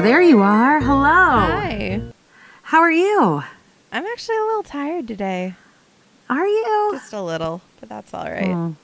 Oh, 0.00 0.02
there 0.02 0.22
you 0.22 0.40
are. 0.40 0.80
Hello. 0.80 1.04
Hi. 1.04 2.00
How 2.62 2.80
are 2.80 2.90
you? 2.90 3.44
I'm 3.92 4.06
actually 4.06 4.38
a 4.38 4.44
little 4.44 4.62
tired 4.62 5.06
today. 5.06 5.56
Are 6.30 6.46
you? 6.46 6.88
Just 6.94 7.12
a 7.12 7.20
little, 7.20 7.60
but 7.80 7.90
that's 7.90 8.14
all 8.14 8.24
right. 8.24 8.48
Oh, 8.48 8.76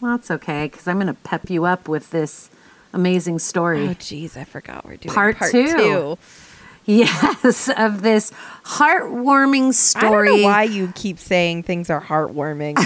well, 0.00 0.16
that's 0.16 0.30
okay 0.30 0.66
because 0.66 0.86
I'm 0.86 0.98
going 0.98 1.08
to 1.08 1.14
pep 1.14 1.50
you 1.50 1.64
up 1.64 1.88
with 1.88 2.10
this 2.12 2.48
amazing 2.92 3.40
story. 3.40 3.88
Oh, 3.88 3.94
jeez, 3.94 4.36
I 4.36 4.44
forgot 4.44 4.84
we're 4.84 4.98
doing 4.98 5.12
Part 5.12 5.36
part, 5.38 5.50
two. 5.50 5.66
two. 5.66 6.18
Yes, 6.84 7.68
of 7.76 8.02
this 8.02 8.30
heartwarming 8.64 9.74
story. 9.74 10.06
I 10.06 10.10
don't 10.10 10.42
know 10.42 10.44
why 10.44 10.62
you 10.62 10.92
keep 10.94 11.18
saying 11.18 11.64
things 11.64 11.90
are 11.90 12.00
heartwarming. 12.00 12.76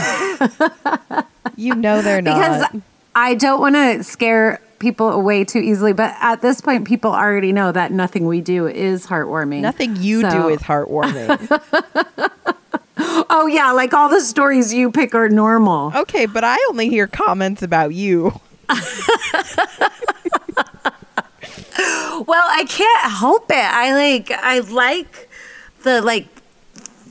you 1.56 1.74
know 1.74 2.00
they're 2.00 2.22
not. 2.22 2.72
because. 2.72 2.82
I 3.14 3.34
don't 3.34 3.60
want 3.60 3.74
to 3.76 4.04
scare 4.04 4.60
people 4.78 5.10
away 5.10 5.44
too 5.44 5.58
easily, 5.58 5.92
but 5.92 6.14
at 6.20 6.42
this 6.42 6.60
point, 6.60 6.86
people 6.86 7.12
already 7.12 7.52
know 7.52 7.72
that 7.72 7.92
nothing 7.92 8.26
we 8.26 8.40
do 8.40 8.66
is 8.66 9.06
heartwarming. 9.06 9.60
Nothing 9.60 9.96
you 9.96 10.20
So- 10.22 10.30
do 10.30 10.48
is 10.48 10.60
heartwarming. 10.62 11.60
Oh 13.28 13.46
yeah, 13.46 13.72
like 13.72 13.92
all 13.92 14.08
the 14.08 14.20
stories 14.22 14.72
you 14.72 14.90
pick 14.90 15.14
are 15.14 15.28
normal. 15.28 15.92
okay, 15.94 16.24
but 16.24 16.44
I 16.44 16.56
only 16.70 16.88
hear 16.88 17.06
comments 17.06 17.62
about 17.62 17.92
you. 17.92 18.40
Well, 22.26 22.44
I 22.48 22.64
can't 22.66 23.12
help 23.12 23.50
it. 23.50 23.56
I 23.56 23.92
like 23.94 24.30
I 24.30 24.60
like 24.60 25.28
the 25.82 26.00
like 26.00 26.26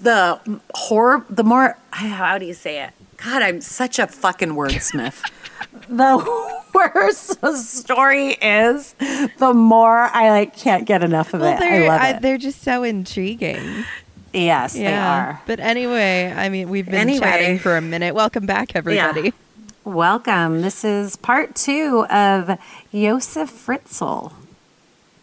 the 0.01 0.39
horror 0.73 1.23
the 1.29 1.43
more 1.43 1.77
how 1.91 2.37
do 2.39 2.45
you 2.45 2.55
say 2.55 2.83
it? 2.83 2.89
God, 3.17 3.41
I'm 3.43 3.61
such 3.61 3.99
a 3.99 4.07
fucking 4.07 4.49
wordsmith. 4.49 5.21
The 5.89 6.61
worse 6.73 7.35
the 7.35 7.55
story 7.57 8.31
is, 8.33 8.93
the 9.37 9.53
more 9.53 9.97
I 9.97 10.29
like 10.31 10.55
can't 10.55 10.85
get 10.85 11.03
enough 11.03 11.33
of 11.33 11.41
Well, 11.41 11.55
it. 11.55 11.59
they're 11.59 11.83
I 11.83 11.87
love 11.87 12.01
uh, 12.01 12.03
I- 12.03 12.19
they're 12.19 12.37
just 12.37 12.61
so 12.63 12.83
intriguing. 12.83 13.85
yes, 14.33 14.73
they 14.73 14.87
are. 14.93 15.41
But 15.45 15.59
anyway, 15.59 16.33
I 16.35 16.49
mean, 16.49 16.69
we've 16.69 16.85
been 16.85 16.95
Anyway. 16.95 17.19
chatting 17.19 17.59
for 17.59 17.77
a 17.77 17.81
minute. 17.81 18.15
Welcome 18.15 18.45
back, 18.45 18.75
everybody. 18.75 19.33
Welcome. 19.83 20.61
This 20.61 20.83
is 20.83 21.15
part 21.15 21.55
two 21.55 22.05
of 22.09 22.57
Josef 22.91 23.51
Fritzl. 23.51 24.33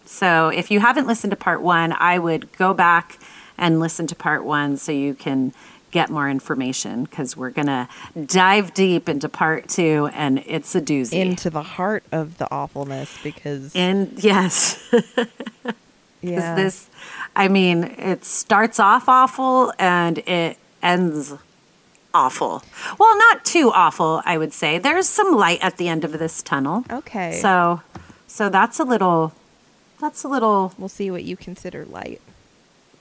So, 0.04 0.48
if 0.48 0.70
you 0.70 0.78
haven't 0.80 1.06
listened 1.06 1.30
to 1.32 1.36
part 1.36 1.62
one, 1.62 1.92
I 1.92 2.18
would 2.18 2.52
go 2.56 2.72
back 2.74 3.18
and 3.58 3.80
listen 3.80 4.06
to 4.08 4.14
part 4.14 4.44
one 4.44 4.76
so 4.76 4.92
you 4.92 5.14
can 5.14 5.52
get 5.92 6.10
more 6.10 6.28
information 6.28 7.04
because 7.04 7.36
we're 7.36 7.50
going 7.50 7.68
to 7.68 7.86
dive 8.26 8.74
deep 8.74 9.08
into 9.08 9.28
part 9.28 9.68
two 9.68 10.08
and 10.14 10.42
it's 10.46 10.74
a 10.74 10.80
doozy. 10.80 11.12
Into 11.12 11.50
the 11.50 11.62
heart 11.62 12.02
of 12.10 12.38
the 12.38 12.50
awfulness 12.50 13.16
because 13.22 13.76
and 13.76 14.12
yes, 14.16 14.82
because 14.90 15.28
yeah. 16.22 16.54
this, 16.56 16.88
I 17.36 17.46
mean, 17.48 17.84
it 17.84 18.24
starts 18.24 18.80
off 18.80 19.08
awful 19.08 19.72
and 19.78 20.18
it 20.18 20.56
ends 20.82 21.34
awful. 22.14 22.62
Well, 22.98 23.16
not 23.18 23.44
too 23.44 23.70
awful, 23.74 24.22
I 24.24 24.38
would 24.38 24.52
say. 24.52 24.78
There's 24.78 25.08
some 25.08 25.36
light 25.36 25.60
at 25.62 25.76
the 25.76 25.88
end 25.88 26.04
of 26.04 26.18
this 26.18 26.42
tunnel. 26.42 26.84
okay. 26.90 27.38
So, 27.40 27.82
so 28.26 28.48
that's 28.48 28.78
a 28.80 28.84
little, 28.84 29.32
that's 30.00 30.24
a 30.24 30.28
little, 30.28 30.72
we'll 30.78 30.88
see 30.88 31.10
what 31.10 31.24
you 31.24 31.36
consider 31.36 31.84
light. 31.84 32.20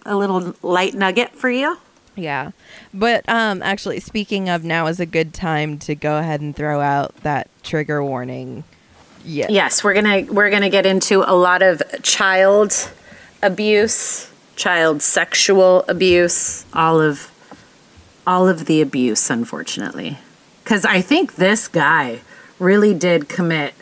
a 0.05 0.15
little 0.15 0.55
light 0.61 0.93
nugget 0.93 1.31
for 1.31 1.49
you. 1.49 1.77
Yeah. 2.21 2.51
But 2.93 3.27
um 3.27 3.61
actually 3.63 3.99
speaking 3.99 4.49
of 4.49 4.63
now 4.63 4.87
is 4.87 4.99
a 4.99 5.05
good 5.05 5.33
time 5.33 5.79
to 5.79 5.95
go 5.95 6.17
ahead 6.17 6.41
and 6.41 6.55
throw 6.55 6.79
out 6.79 7.15
that 7.23 7.49
trigger 7.63 8.03
warning. 8.03 8.63
Yeah. 9.25 9.47
Yes, 9.49 9.83
we're 9.83 9.93
gonna 9.93 10.23
we're 10.31 10.49
gonna 10.49 10.69
get 10.69 10.85
into 10.85 11.23
a 11.29 11.33
lot 11.33 11.61
of 11.61 11.81
child 12.03 12.91
abuse, 13.41 14.29
child 14.55 15.01
sexual 15.01 15.83
abuse, 15.87 16.65
all 16.73 17.01
of 17.01 17.31
all 18.25 18.47
of 18.47 18.65
the 18.65 18.81
abuse, 18.81 19.29
unfortunately, 19.29 20.19
because 20.63 20.85
I 20.85 21.01
think 21.01 21.35
this 21.35 21.67
guy 21.67 22.19
really 22.59 22.93
did 22.93 23.27
commit 23.27 23.73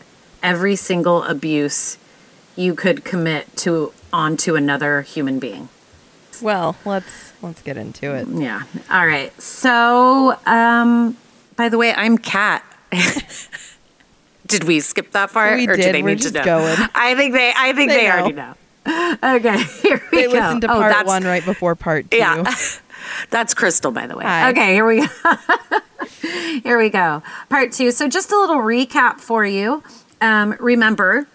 every 0.42 0.78
single 0.78 1.24
abuse 1.24 1.98
you 2.56 2.74
could 2.74 3.04
commit 3.04 3.54
to 3.58 3.92
onto 4.14 4.56
another 4.56 5.02
human 5.02 5.40
being. 5.40 5.68
Well, 6.42 6.76
let's 6.86 7.34
let's 7.42 7.62
get 7.62 7.78
into 7.78 8.14
it. 8.16 8.28
Yeah. 8.28 8.64
All 8.90 9.06
right. 9.06 9.32
So, 9.42 10.38
um, 10.46 11.18
by 11.56 11.70
the 11.70 11.78
way, 11.78 11.94
I'm 11.94 12.18
Kat. 12.18 12.64
did 14.48 14.64
we 14.64 14.80
skip 14.80 15.12
that 15.12 15.32
part, 15.32 15.58
We 15.58 15.68
or 15.68 15.76
do 15.76 15.82
did. 15.84 15.96
they 15.96 16.02
We're 16.02 16.10
need 16.10 16.20
just 16.20 16.34
to 16.36 16.40
know? 16.40 16.46
going. 16.46 16.78
I 16.96 17.16
think 17.16 17.34
they. 17.34 17.54
I 17.56 17.74
think 17.74 17.92
They 17.92 17.98
they, 17.98 18.08
know. 18.08 18.16
already 18.16 18.34
know. 18.34 18.54
Okay. 19.24 19.64
Here 19.84 20.02
we 20.12 20.18
They 20.18 20.26
go. 20.28 20.32
listened 20.34 20.62
to 20.62 20.72
Oh, 20.72 20.76
part 20.80 20.92
that's- 20.92 21.06
one 21.06 21.24
right 21.24 21.44
before 21.46 21.76
part 21.76 22.10
two. 22.10 22.18
Yeah. 22.18 22.44
That's 23.30 23.54
Crystal, 23.54 23.92
by 23.92 24.08
the 24.08 24.16
way. 24.18 24.24
Hi. 24.26 24.50
Okay, 24.52 24.74
here 24.74 24.86
we 24.86 25.02
go. 25.06 25.08
here 26.64 26.78
we 26.78 26.90
go. 26.90 27.22
Part 27.50 27.72
two. 27.72 27.92
So, 27.92 28.08
just 28.08 28.32
a 28.32 28.38
little 28.40 28.58
recap 28.58 29.20
for 29.20 29.46
you. 29.46 29.84
Um, 30.22 30.56
remember, 30.60 31.28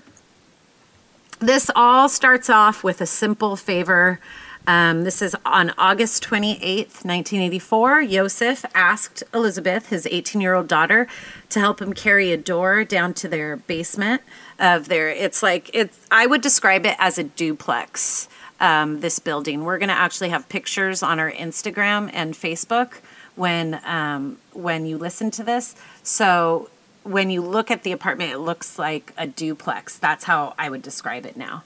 this 1.40 1.70
all 1.74 2.08
starts 2.08 2.50
off 2.50 2.84
with 2.84 3.00
a 3.00 3.06
simple 3.06 3.56
favor. 3.56 4.20
Um, 4.66 5.04
this 5.04 5.20
is 5.20 5.36
on 5.44 5.74
August 5.76 6.24
28th, 6.24 7.04
1984. 7.04 8.04
Joseph 8.06 8.64
asked 8.74 9.22
Elizabeth, 9.34 9.88
his 9.88 10.06
18 10.10 10.40
year 10.40 10.54
old 10.54 10.68
daughter, 10.68 11.06
to 11.50 11.60
help 11.60 11.82
him 11.82 11.92
carry 11.92 12.32
a 12.32 12.36
door 12.36 12.84
down 12.84 13.12
to 13.14 13.28
their 13.28 13.56
basement 13.56 14.22
of 14.58 14.88
their, 14.88 15.10
it's 15.10 15.42
like, 15.42 15.70
it's, 15.74 15.98
I 16.10 16.26
would 16.26 16.40
describe 16.40 16.86
it 16.86 16.96
as 16.98 17.18
a 17.18 17.24
duplex, 17.24 18.28
um, 18.58 19.00
this 19.00 19.18
building. 19.18 19.64
We're 19.64 19.78
going 19.78 19.90
to 19.90 19.94
actually 19.94 20.30
have 20.30 20.48
pictures 20.48 21.02
on 21.02 21.20
our 21.20 21.30
Instagram 21.30 22.10
and 22.14 22.34
Facebook 22.34 23.00
when, 23.36 23.80
um, 23.84 24.38
when 24.52 24.86
you 24.86 24.96
listen 24.96 25.30
to 25.32 25.42
this. 25.42 25.74
So 26.02 26.70
when 27.02 27.28
you 27.28 27.42
look 27.42 27.70
at 27.70 27.82
the 27.82 27.92
apartment, 27.92 28.32
it 28.32 28.38
looks 28.38 28.78
like 28.78 29.12
a 29.18 29.26
duplex. 29.26 29.98
That's 29.98 30.24
how 30.24 30.54
I 30.58 30.70
would 30.70 30.80
describe 30.80 31.26
it 31.26 31.36
now. 31.36 31.64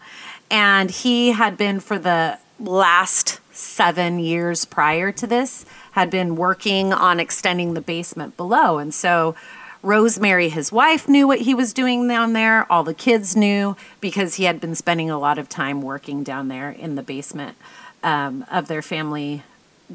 And 0.50 0.90
he 0.90 1.30
had 1.30 1.56
been 1.56 1.78
for 1.78 1.98
the 1.98 2.38
last 2.58 3.40
seven 3.52 4.18
years 4.18 4.64
prior 4.64 5.12
to 5.12 5.26
this, 5.26 5.64
had 5.92 6.10
been 6.10 6.36
working 6.36 6.92
on 6.92 7.18
extending 7.20 7.74
the 7.74 7.80
basement 7.80 8.36
below. 8.36 8.78
And 8.78 8.92
so 8.94 9.34
Rosemary, 9.82 10.48
his 10.48 10.72
wife, 10.72 11.08
knew 11.08 11.26
what 11.26 11.40
he 11.40 11.54
was 11.54 11.72
doing 11.72 12.06
down 12.08 12.32
there. 12.32 12.70
All 12.70 12.82
the 12.84 12.94
kids 12.94 13.36
knew 13.36 13.76
because 14.00 14.34
he 14.36 14.44
had 14.44 14.60
been 14.60 14.74
spending 14.74 15.10
a 15.10 15.18
lot 15.18 15.38
of 15.38 15.48
time 15.48 15.82
working 15.82 16.22
down 16.24 16.48
there 16.48 16.70
in 16.70 16.94
the 16.96 17.02
basement 17.02 17.56
um, 18.02 18.44
of 18.50 18.68
their 18.68 18.82
family 18.82 19.42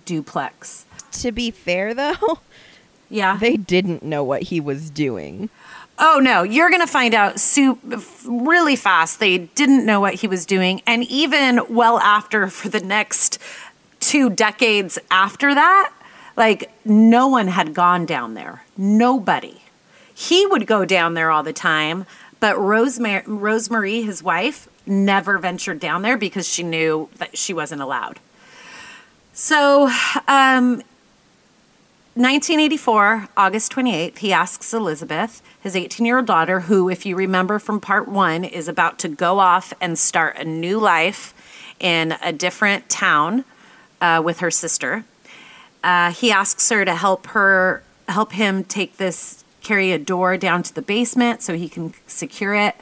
duplex. 0.06 0.85
To 1.13 1.31
be 1.31 1.52
fair 1.52 1.94
though, 1.94 2.40
Yeah. 3.09 3.38
they 3.38 3.57
didn't 3.57 4.03
know 4.03 4.23
what 4.23 4.44
he 4.44 4.59
was 4.59 4.90
doing. 4.90 5.50
Oh 5.99 6.19
no, 6.21 6.43
you're 6.43 6.69
going 6.69 6.81
to 6.81 6.87
find 6.87 7.13
out 7.13 7.39
su- 7.39 7.79
really 8.25 8.75
fast. 8.75 9.19
They 9.19 9.37
didn't 9.37 9.85
know 9.85 9.99
what 9.99 10.15
he 10.15 10.27
was 10.27 10.45
doing. 10.45 10.81
And 10.87 11.03
even 11.03 11.61
well 11.69 11.99
after, 11.99 12.47
for 12.49 12.69
the 12.69 12.79
next 12.79 13.39
two 13.99 14.29
decades 14.29 14.99
after 15.11 15.53
that, 15.53 15.93
like 16.35 16.71
no 16.83 17.27
one 17.27 17.47
had 17.47 17.73
gone 17.73 18.05
down 18.05 18.33
there. 18.33 18.63
Nobody. 18.75 19.61
He 20.13 20.45
would 20.45 20.67
go 20.67 20.85
down 20.85 21.13
there 21.13 21.31
all 21.31 21.43
the 21.43 21.53
time, 21.53 22.05
but 22.39 22.57
Rosemary, 22.59 23.23
Rosemary 23.25 24.01
his 24.01 24.21
wife, 24.21 24.67
never 24.85 25.37
ventured 25.37 25.79
down 25.79 26.01
there 26.01 26.17
because 26.17 26.47
she 26.47 26.63
knew 26.63 27.09
that 27.17 27.37
she 27.37 27.53
wasn't 27.53 27.81
allowed. 27.81 28.19
So, 29.33 29.89
um, 30.28 30.84
1984, 32.15 33.29
August 33.35 33.71
28th, 33.73 34.19
he 34.19 34.31
asks 34.31 34.71
Elizabeth, 34.71 35.41
his 35.61 35.75
18 35.75 36.05
year 36.05 36.17
old 36.17 36.27
daughter, 36.27 36.59
who, 36.59 36.87
if 36.87 37.07
you 37.07 37.15
remember 37.15 37.57
from 37.57 37.79
part 37.79 38.07
one, 38.07 38.43
is 38.43 38.67
about 38.67 38.99
to 38.99 39.07
go 39.07 39.39
off 39.39 39.73
and 39.81 39.97
start 39.97 40.37
a 40.37 40.43
new 40.43 40.79
life 40.79 41.33
in 41.79 42.15
a 42.21 42.31
different 42.31 42.87
town 42.87 43.45
uh, 43.99 44.21
with 44.23 44.41
her 44.41 44.51
sister. 44.51 45.05
Uh, 45.83 46.11
he 46.11 46.31
asks 46.31 46.69
her 46.69 46.85
to 46.85 46.93
help 46.93 47.25
her, 47.27 47.81
help 48.07 48.33
him 48.33 48.63
take 48.63 48.97
this, 48.97 49.43
carry 49.63 49.91
a 49.91 49.97
door 49.97 50.37
down 50.37 50.61
to 50.61 50.75
the 50.75 50.83
basement 50.83 51.41
so 51.41 51.55
he 51.55 51.67
can 51.67 51.95
secure 52.05 52.53
it. 52.53 52.75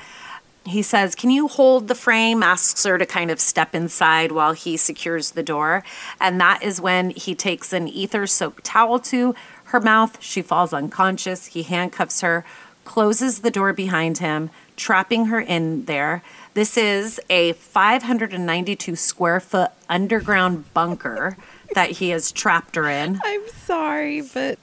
He 0.65 0.81
says, 0.83 1.15
Can 1.15 1.31
you 1.31 1.47
hold 1.47 1.87
the 1.87 1.95
frame? 1.95 2.43
Asks 2.43 2.83
her 2.83 2.97
to 2.97 3.05
kind 3.05 3.31
of 3.31 3.39
step 3.39 3.73
inside 3.73 4.31
while 4.31 4.53
he 4.53 4.77
secures 4.77 5.31
the 5.31 5.43
door. 5.43 5.83
And 6.19 6.39
that 6.39 6.61
is 6.61 6.79
when 6.79 7.09
he 7.11 7.33
takes 7.33 7.73
an 7.73 7.87
ether 7.87 8.27
soaked 8.27 8.63
towel 8.63 8.99
to 8.99 9.33
her 9.65 9.79
mouth. 9.79 10.21
She 10.21 10.41
falls 10.41 10.71
unconscious. 10.71 11.47
He 11.47 11.63
handcuffs 11.63 12.21
her, 12.21 12.45
closes 12.85 13.39
the 13.39 13.51
door 13.51 13.73
behind 13.73 14.19
him, 14.19 14.51
trapping 14.75 15.25
her 15.25 15.41
in 15.41 15.85
there. 15.85 16.21
This 16.53 16.77
is 16.77 17.19
a 17.29 17.53
592 17.53 18.95
square 18.95 19.39
foot 19.39 19.71
underground 19.89 20.71
bunker 20.73 21.37
that 21.73 21.91
he 21.91 22.09
has 22.09 22.31
trapped 22.31 22.75
her 22.75 22.89
in. 22.89 23.19
I'm 23.23 23.47
sorry, 23.49 24.21
but 24.21 24.59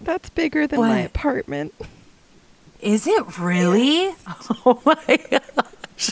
that's 0.00 0.30
bigger 0.30 0.66
than 0.66 0.80
my 0.80 1.00
apartment. 1.00 1.74
Is 2.84 3.06
it 3.06 3.38
really? 3.38 4.14
Oh 4.66 4.80
my 4.84 5.18
gosh. 5.30 6.10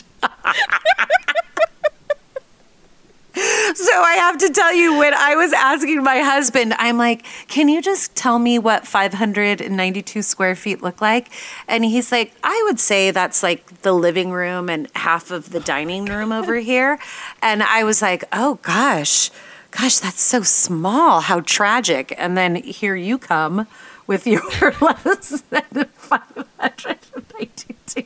So 3.75 4.01
I 4.01 4.15
have 4.19 4.37
to 4.39 4.49
tell 4.49 4.73
you, 4.73 4.97
when 4.97 5.13
I 5.13 5.35
was 5.35 5.53
asking 5.53 6.03
my 6.03 6.19
husband, 6.19 6.75
I'm 6.77 6.97
like, 6.97 7.25
can 7.47 7.67
you 7.67 7.81
just 7.81 8.15
tell 8.15 8.37
me 8.37 8.59
what 8.59 8.85
592 8.85 10.21
square 10.21 10.55
feet 10.55 10.83
look 10.83 11.01
like? 11.01 11.29
And 11.67 11.83
he's 11.83 12.11
like, 12.11 12.33
I 12.43 12.61
would 12.65 12.79
say 12.79 13.09
that's 13.09 13.41
like 13.41 13.81
the 13.81 13.93
living 13.93 14.31
room 14.31 14.69
and 14.69 14.87
half 14.95 15.31
of 15.31 15.49
the 15.49 15.59
oh 15.59 15.63
dining 15.63 16.05
room 16.05 16.31
over 16.31 16.55
here. 16.57 16.99
And 17.41 17.63
I 17.63 17.83
was 17.83 18.03
like, 18.03 18.23
oh 18.31 18.59
gosh, 18.61 19.31
gosh, 19.71 19.97
that's 19.97 20.21
so 20.21 20.43
small. 20.43 21.21
How 21.21 21.39
tragic. 21.41 22.13
And 22.17 22.37
then 22.37 22.55
here 22.55 22.95
you 22.95 23.17
come 23.17 23.67
with 24.07 24.25
your 24.27 24.41
less 24.81 25.41
than 25.49 25.85
592. 25.95 28.03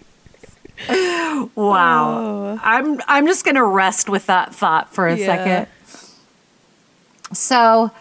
Wow. 1.56 2.18
Oh. 2.18 2.60
I'm 2.64 3.02
I'm 3.08 3.26
just 3.28 3.44
going 3.46 3.56
to 3.56 3.64
rest 3.64 4.10
with 4.10 4.26
that 4.28 4.54
thought 4.56 4.94
for 4.94 5.08
a 5.08 5.16
Yeah. 5.18 5.26
second. 5.26 5.68
So, 7.34 7.92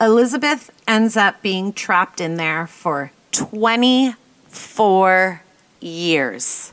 Elizabeth 0.00 0.70
ends 0.88 1.16
up 1.16 1.40
being 1.42 1.72
trapped 1.72 2.20
in 2.20 2.34
there 2.36 2.66
for 2.66 3.12
24 3.30 5.42
years. 5.80 6.72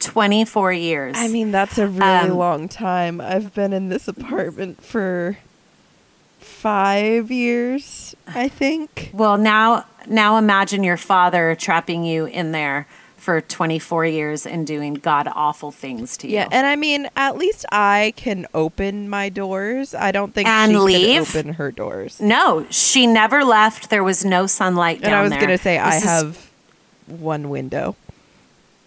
24 0.00 0.72
years. 0.74 1.14
I 1.16 1.28
mean, 1.28 1.50
that's 1.50 1.78
a 1.78 1.86
really 1.86 2.02
Um, 2.30 2.36
long 2.36 2.68
time. 2.68 3.22
I've 3.22 3.54
been 3.54 3.72
in 3.72 3.88
this 3.88 4.06
apartment 4.06 4.84
for 4.84 5.38
five 6.64 7.30
years, 7.30 8.16
I 8.26 8.48
think. 8.48 9.10
well, 9.12 9.36
now 9.36 9.84
now 10.06 10.38
imagine 10.38 10.82
your 10.82 10.96
father 10.96 11.54
trapping 11.54 12.04
you 12.04 12.24
in 12.24 12.52
there 12.52 12.86
for 13.18 13.42
24 13.42 14.06
years 14.06 14.46
and 14.46 14.66
doing 14.66 14.94
god 14.94 15.28
awful 15.34 15.70
things 15.70 16.16
to 16.16 16.26
you. 16.26 16.34
Yeah, 16.36 16.48
and 16.50 16.66
I 16.66 16.74
mean, 16.76 17.08
at 17.16 17.36
least 17.36 17.66
I 17.70 18.14
can 18.16 18.46
open 18.54 19.10
my 19.10 19.28
doors. 19.28 19.94
I 19.94 20.10
don't 20.10 20.32
think 20.32 20.48
And 20.48 20.72
she 20.72 20.78
leave? 20.78 21.26
could 21.32 21.38
open 21.46 21.52
her 21.54 21.70
doors. 21.70 22.18
no, 22.18 22.66
she 22.70 23.06
never 23.06 23.44
left. 23.44 23.90
There 23.90 24.02
was 24.04 24.24
no 24.24 24.46
sunlight 24.46 25.02
down 25.02 25.12
and 25.12 25.34
I 25.34 25.36
was 25.36 25.44
gonna 25.44 25.58
say 25.58 25.76
I 25.76 25.96
is- 25.96 26.02
have 26.04 26.50
one 27.06 27.50
window. 27.50 27.94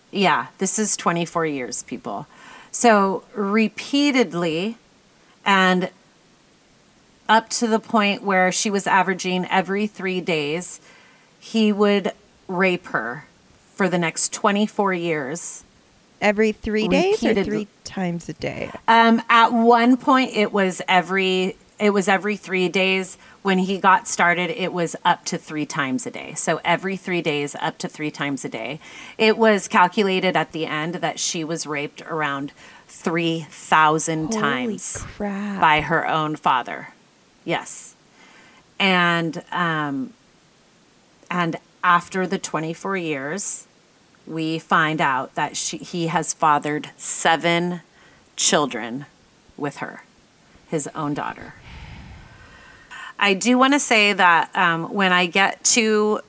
Yeah, 0.10 0.48
this 0.58 0.80
is 0.80 0.98
24 0.98 1.46
years, 1.46 1.84
people. 1.84 2.26
So 2.72 3.24
repeatedly 3.36 4.78
and 5.46 5.90
up 7.30 7.50
to 7.50 7.68
the 7.68 7.80
point 7.80 8.24
where 8.24 8.52
she 8.52 8.70
was 8.70 8.88
averaging 8.88 9.46
every 9.46 9.88
three 9.88 10.22
days, 10.22 10.80
he 11.40 11.72
would 11.72 12.12
rape 12.48 12.88
her 12.88 13.26
for 13.76 13.88
the 13.90 13.98
next 13.98 14.34
24 14.34 14.94
years. 14.94 15.64
Every 16.20 16.52
three 16.52 16.88
days 16.88 17.24
or 17.24 17.44
three 17.44 17.68
times 17.84 18.28
a 18.28 18.34
day. 18.34 18.72
Um, 18.88 19.22
at 19.30 19.54
one 19.54 19.98
point, 19.98 20.32
it 20.36 20.52
was 20.52 20.82
every 20.88 21.56
it 21.80 21.92
was 21.92 22.08
every 22.08 22.38
three 22.38 22.70
days. 22.70 23.20
When 23.44 23.60
he 23.60 23.78
got 23.78 24.08
started, 24.08 24.50
it 24.50 24.74
was 24.74 24.96
up 25.06 25.26
to 25.26 25.38
three 25.38 25.68
times 25.68 26.08
a 26.08 26.12
day. 26.12 26.34
So 26.34 26.60
every 26.66 26.98
three 26.98 27.22
days, 27.22 27.56
up 27.62 27.78
to 27.78 27.88
three 27.88 28.10
times 28.10 28.44
a 28.44 28.50
day. 28.50 28.80
It 29.20 29.38
was 29.38 29.68
calculated 29.68 30.36
at 30.36 30.54
the 30.54 30.66
end 30.66 30.96
that 30.96 31.20
she 31.20 31.44
was 31.44 31.68
raped 31.68 32.02
around 32.02 32.52
three 32.88 33.46
thousand 33.52 34.32
times 34.32 34.98
Holy 34.98 35.12
crap. 35.14 35.62
by 35.62 35.82
her 35.82 36.08
own 36.08 36.36
father. 36.36 36.90
Yes, 37.48 37.96
and 38.78 39.42
um, 39.54 40.12
and 41.32 41.56
after 41.82 42.28
the 42.28 42.38
twenty 42.38 42.74
four 42.74 42.98
years, 42.98 43.68
we 44.28 44.60
find 44.60 45.00
out 45.00 45.34
that 45.36 45.56
she, 45.56 45.78
he 45.78 46.08
has 46.08 46.34
fathered 46.34 46.90
seven 46.98 47.80
children 48.36 49.06
with 49.56 49.78
her, 49.78 50.04
his 50.68 50.90
own 50.94 51.14
daughter. 51.14 51.54
I 53.18 53.34
do 53.34 53.58
want 53.58 53.72
to 53.76 53.80
say 53.80 54.12
that 54.12 54.54
um, 54.54 54.94
when 54.94 55.14
I 55.14 55.26
get 55.26 55.64
to 55.78 56.20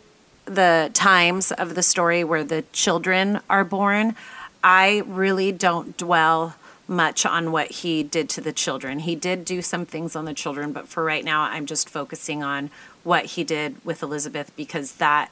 the 0.44 0.88
times 0.94 1.50
of 1.50 1.74
the 1.74 1.82
story 1.82 2.22
where 2.22 2.44
the 2.44 2.62
children 2.72 3.40
are 3.50 3.64
born, 3.64 4.14
I 4.62 5.02
really 5.04 5.50
don't 5.50 5.96
dwell 5.96 6.54
much 6.88 7.26
on 7.26 7.52
what 7.52 7.70
he 7.70 8.02
did 8.02 8.28
to 8.30 8.40
the 8.40 8.52
children. 8.52 9.00
He 9.00 9.14
did 9.14 9.44
do 9.44 9.60
some 9.62 9.84
things 9.86 10.16
on 10.16 10.24
the 10.24 10.34
children, 10.34 10.72
but 10.72 10.88
for 10.88 11.04
right 11.04 11.24
now, 11.24 11.42
I'm 11.42 11.66
just 11.66 11.88
focusing 11.88 12.42
on 12.42 12.70
what 13.04 13.26
he 13.26 13.44
did 13.44 13.84
with 13.84 14.02
Elizabeth 14.02 14.50
because 14.56 14.92
that 14.92 15.30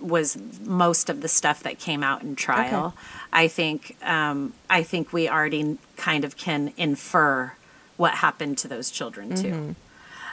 was 0.00 0.36
most 0.64 1.08
of 1.08 1.20
the 1.22 1.28
stuff 1.28 1.62
that 1.62 1.78
came 1.78 2.02
out 2.02 2.22
in 2.22 2.34
trial. 2.36 2.94
I 3.32 3.48
think 3.48 3.96
um, 4.02 4.52
I 4.68 4.82
think 4.82 5.12
we 5.12 5.28
already 5.28 5.78
kind 5.96 6.24
of 6.24 6.36
can 6.36 6.72
infer 6.76 7.52
what 7.96 8.14
happened 8.14 8.58
to 8.58 8.68
those 8.68 8.90
children 8.90 9.34
too. 9.36 9.76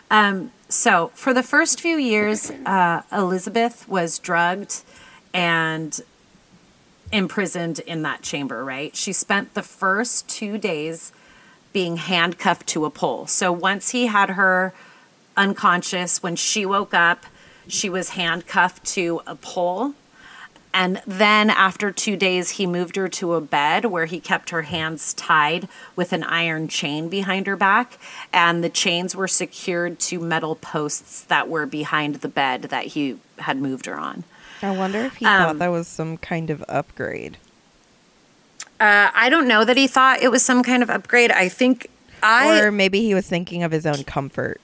Um, 0.09 0.51
so 0.69 1.11
for 1.13 1.33
the 1.33 1.43
first 1.43 1.79
few 1.79 1.97
years, 1.97 2.49
uh, 2.65 3.01
Elizabeth 3.11 3.87
was 3.87 4.19
drugged 4.19 4.83
and 5.33 6.01
imprisoned 7.11 7.79
in 7.79 8.01
that 8.03 8.21
chamber. 8.21 8.63
Right? 8.63 8.95
She 8.95 9.13
spent 9.13 9.53
the 9.53 9.63
first 9.63 10.27
two 10.27 10.57
days 10.57 11.11
being 11.73 11.97
handcuffed 11.97 12.67
to 12.67 12.85
a 12.85 12.89
pole. 12.89 13.27
So 13.27 13.51
once 13.51 13.91
he 13.91 14.07
had 14.07 14.31
her 14.31 14.73
unconscious, 15.35 16.23
when 16.23 16.35
she 16.35 16.65
woke 16.65 16.93
up, 16.93 17.25
she 17.67 17.89
was 17.89 18.09
handcuffed 18.09 18.83
to 18.85 19.21
a 19.27 19.35
pole. 19.35 19.93
And 20.73 21.01
then 21.07 21.49
after 21.49 21.91
two 21.91 22.15
days, 22.15 22.51
he 22.51 22.67
moved 22.67 22.97
her 22.97 23.07
to 23.07 23.33
a 23.33 23.41
bed 23.41 23.85
where 23.85 24.05
he 24.05 24.19
kept 24.19 24.51
her 24.51 24.63
hands 24.63 25.13
tied 25.13 25.67
with 25.95 26.13
an 26.13 26.23
iron 26.23 26.67
chain 26.67 27.09
behind 27.09 27.47
her 27.47 27.55
back. 27.55 27.97
And 28.31 28.63
the 28.63 28.69
chains 28.69 29.15
were 29.15 29.27
secured 29.27 29.99
to 30.01 30.19
metal 30.19 30.55
posts 30.55 31.21
that 31.25 31.49
were 31.49 31.65
behind 31.65 32.15
the 32.15 32.27
bed 32.27 32.63
that 32.63 32.87
he 32.87 33.17
had 33.39 33.57
moved 33.57 33.87
her 33.87 33.97
on. 33.97 34.23
I 34.61 34.71
wonder 34.71 34.99
if 34.99 35.15
he 35.17 35.25
Um, 35.25 35.43
thought 35.43 35.59
that 35.59 35.67
was 35.71 35.87
some 35.87 36.17
kind 36.17 36.49
of 36.49 36.63
upgrade. 36.67 37.37
Uh, 38.79 39.09
I 39.13 39.29
don't 39.29 39.47
know 39.47 39.65
that 39.65 39.77
he 39.77 39.87
thought 39.87 40.21
it 40.21 40.29
was 40.29 40.43
some 40.43 40.63
kind 40.63 40.83
of 40.83 40.89
upgrade. 40.89 41.31
I 41.31 41.49
think 41.49 41.89
I. 42.21 42.59
or 42.59 42.71
maybe 42.71 43.01
he 43.01 43.13
was 43.13 43.27
thinking 43.27 43.63
of 43.63 43.71
his 43.71 43.85
own 43.85 44.03
comfort. 44.03 44.61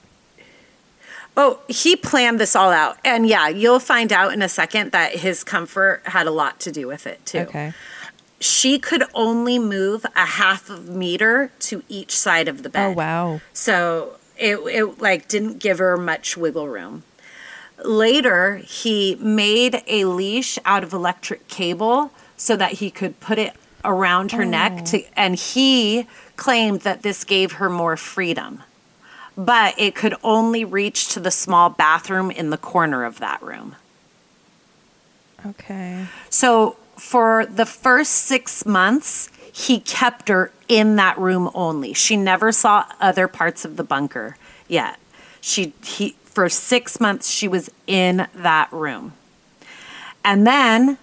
Oh, 1.36 1.58
he 1.68 1.96
planned 1.96 2.38
this 2.38 2.54
all 2.54 2.70
out. 2.70 2.96
And 3.04 3.26
yeah, 3.26 3.48
you'll 3.48 3.80
find 3.80 4.12
out 4.12 4.32
in 4.32 4.40
a 4.40 4.48
second 4.48 4.92
that 4.92 5.16
his 5.16 5.42
comfort 5.42 6.02
had 6.04 6.26
a 6.28 6.30
lot 6.30 6.60
to 6.60 6.70
do 6.72 6.86
with 6.86 7.06
it 7.08 7.24
too. 7.26 7.38
Okay. 7.40 7.72
She 8.38 8.78
could 8.78 9.02
only 9.14 9.58
move 9.58 10.04
a 10.14 10.24
half 10.26 10.70
of 10.70 10.88
meter 10.88 11.50
to 11.60 11.82
each 11.88 12.16
side 12.16 12.46
of 12.46 12.62
the 12.62 12.68
bed. 12.68 12.90
Oh 12.90 12.92
wow. 12.92 13.40
So 13.52 14.16
it 14.36 14.56
it 14.58 15.00
like 15.00 15.26
didn't 15.28 15.58
give 15.58 15.78
her 15.78 15.96
much 15.96 16.36
wiggle 16.36 16.68
room. 16.68 17.02
Later, 17.84 18.56
he 18.56 19.16
made 19.16 19.82
a 19.86 20.06
leash 20.06 20.58
out 20.64 20.82
of 20.82 20.92
electric 20.92 21.48
cable 21.48 22.10
so 22.36 22.56
that 22.56 22.72
he 22.72 22.90
could 22.90 23.20
put 23.20 23.38
it 23.38 23.54
around 23.84 24.32
her 24.32 24.44
neck 24.44 24.84
to 24.86 25.02
oh. 25.02 25.08
and 25.14 25.36
he 25.36 26.06
claimed 26.36 26.80
that 26.80 27.02
this 27.02 27.22
gave 27.24 27.52
her 27.52 27.68
more 27.68 27.96
freedom. 27.96 28.62
But 29.36 29.74
it 29.78 29.94
could 29.94 30.14
only 30.22 30.64
reach 30.64 31.08
to 31.08 31.20
the 31.20 31.30
small 31.30 31.68
bathroom 31.68 32.30
in 32.30 32.50
the 32.50 32.56
corner 32.56 33.04
of 33.04 33.18
that 33.18 33.42
room. 33.42 33.76
Okay. 35.44 36.06
So 36.30 36.76
for 36.96 37.44
the 37.46 37.66
first 37.66 38.12
six 38.12 38.64
months, 38.64 39.28
he 39.52 39.80
kept 39.80 40.28
her 40.28 40.52
in 40.68 40.96
that 40.96 41.18
room 41.18 41.50
only. 41.54 41.92
She 41.92 42.16
never 42.16 42.52
saw 42.52 42.86
other 43.00 43.28
parts 43.28 43.64
of 43.64 43.76
the 43.76 43.84
bunker 43.84 44.36
yet. 44.68 44.98
She 45.40 45.74
he 45.84 46.16
for 46.34 46.48
six 46.48 47.00
months 47.00 47.30
she 47.30 47.48
was 47.48 47.70
in 47.86 48.26
that 48.34 48.70
room. 48.72 49.14
And 50.24 50.46
then 50.46 50.98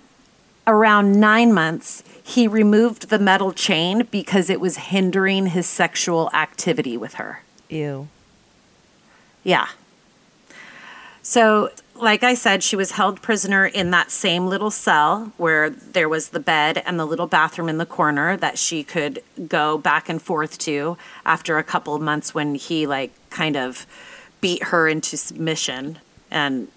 around 0.68 1.20
nine 1.20 1.54
months, 1.54 2.04
he 2.24 2.48
removed 2.48 3.10
the 3.10 3.20
metal 3.20 3.52
chain 3.52 4.08
because 4.12 4.50
it 4.50 4.60
was 4.60 4.78
hindering 4.78 5.48
his 5.48 5.68
sexual 5.68 6.30
activity 6.34 6.98
with 6.98 7.16
her. 7.16 7.42
Ew. 7.70 8.08
Yeah. 9.44 9.68
So, 11.24 11.70
like 11.96 12.24
I 12.24 12.34
said, 12.34 12.64
she 12.64 12.76
was 12.76 12.92
held 12.92 13.22
prisoner 13.22 13.66
in 13.66 13.92
that 13.92 14.12
same 14.12 14.48
little 14.48 14.72
cell 14.72 15.32
where 15.38 15.70
there 15.70 16.10
was 16.10 16.30
the 16.30 16.40
bed 16.40 16.82
and 16.86 17.00
the 17.00 17.06
little 17.06 17.28
bathroom 17.28 17.70
in 17.70 17.78
the 17.78 17.86
corner 17.86 18.36
that 18.38 18.58
she 18.58 18.84
could 18.84 19.22
go 19.48 19.78
back 19.78 20.10
and 20.10 20.22
forth 20.22 20.58
to 20.60 20.98
after 21.26 21.58
a 21.58 21.64
couple 21.64 21.94
of 21.94 22.02
months 22.02 22.34
when 22.34 22.56
he, 22.56 22.88
like, 22.88 23.12
kind 23.30 23.56
of 23.56 23.86
beat 24.42 24.64
her 24.64 24.88
into 24.88 25.16
submission 25.18 26.00
and 26.30 26.68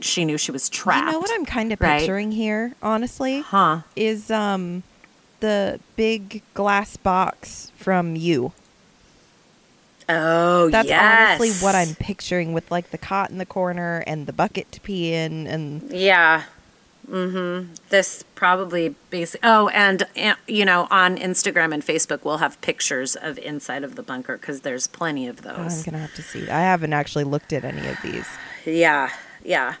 she 0.00 0.24
knew 0.24 0.38
she 0.38 0.50
was 0.50 0.68
trapped. 0.68 1.06
You 1.06 1.12
know 1.12 1.18
what 1.20 1.30
I'm 1.34 1.44
kind 1.44 1.72
of 1.72 1.80
right? 1.80 1.98
picturing 2.00 2.32
here, 2.32 2.74
honestly, 2.82 3.40
Huh. 3.42 3.80
is 3.94 4.30
um 4.30 4.82
the 5.40 5.78
big 5.96 6.42
glass 6.54 6.96
box 6.96 7.70
from 7.76 8.16
you. 8.16 8.52
Oh, 10.08 10.70
That's 10.70 10.88
yes. 10.88 11.38
honestly 11.40 11.50
what 11.64 11.74
I'm 11.74 11.94
picturing 11.96 12.54
with 12.54 12.70
like 12.70 12.90
the 12.90 12.98
cot 12.98 13.28
in 13.30 13.36
the 13.38 13.44
corner 13.46 14.02
and 14.06 14.26
the 14.26 14.32
bucket 14.32 14.72
to 14.72 14.80
pee 14.80 15.12
in 15.12 15.46
and 15.46 15.90
Yeah. 15.92 16.44
This 17.88 18.24
probably 18.34 18.94
basic. 19.10 19.40
Oh, 19.42 19.68
and 19.68 20.04
uh, 20.16 20.34
you 20.46 20.64
know, 20.64 20.86
on 20.90 21.16
Instagram 21.16 21.72
and 21.72 21.84
Facebook, 21.84 22.24
we'll 22.24 22.38
have 22.38 22.60
pictures 22.60 23.16
of 23.16 23.38
inside 23.38 23.84
of 23.84 23.96
the 23.96 24.02
bunker 24.02 24.36
because 24.36 24.60
there's 24.60 24.86
plenty 24.86 25.26
of 25.26 25.44
Oh, 25.46 25.50
I'm 25.50 25.82
gonna 25.82 25.98
have 25.98 26.14
to 26.14 26.22
see. 26.22 26.48
I 26.48 26.60
haven't 26.60 26.92
actually 26.92 27.24
looked 27.24 27.52
at 27.52 27.64
any 27.64 27.86
of 27.86 27.96
these. 28.02 28.26
Yeah, 28.66 29.10
yeah. 29.44 29.76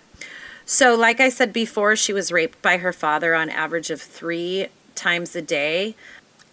So, 0.64 0.94
like 0.94 1.20
I 1.20 1.28
said 1.28 1.52
before, 1.52 1.96
she 1.96 2.12
was 2.12 2.30
raped 2.30 2.60
by 2.62 2.78
her 2.78 2.92
father 2.92 3.34
on 3.34 3.48
average 3.48 3.90
of 3.90 4.02
three 4.02 4.66
times 4.94 5.34
a 5.34 5.42
day 5.42 5.94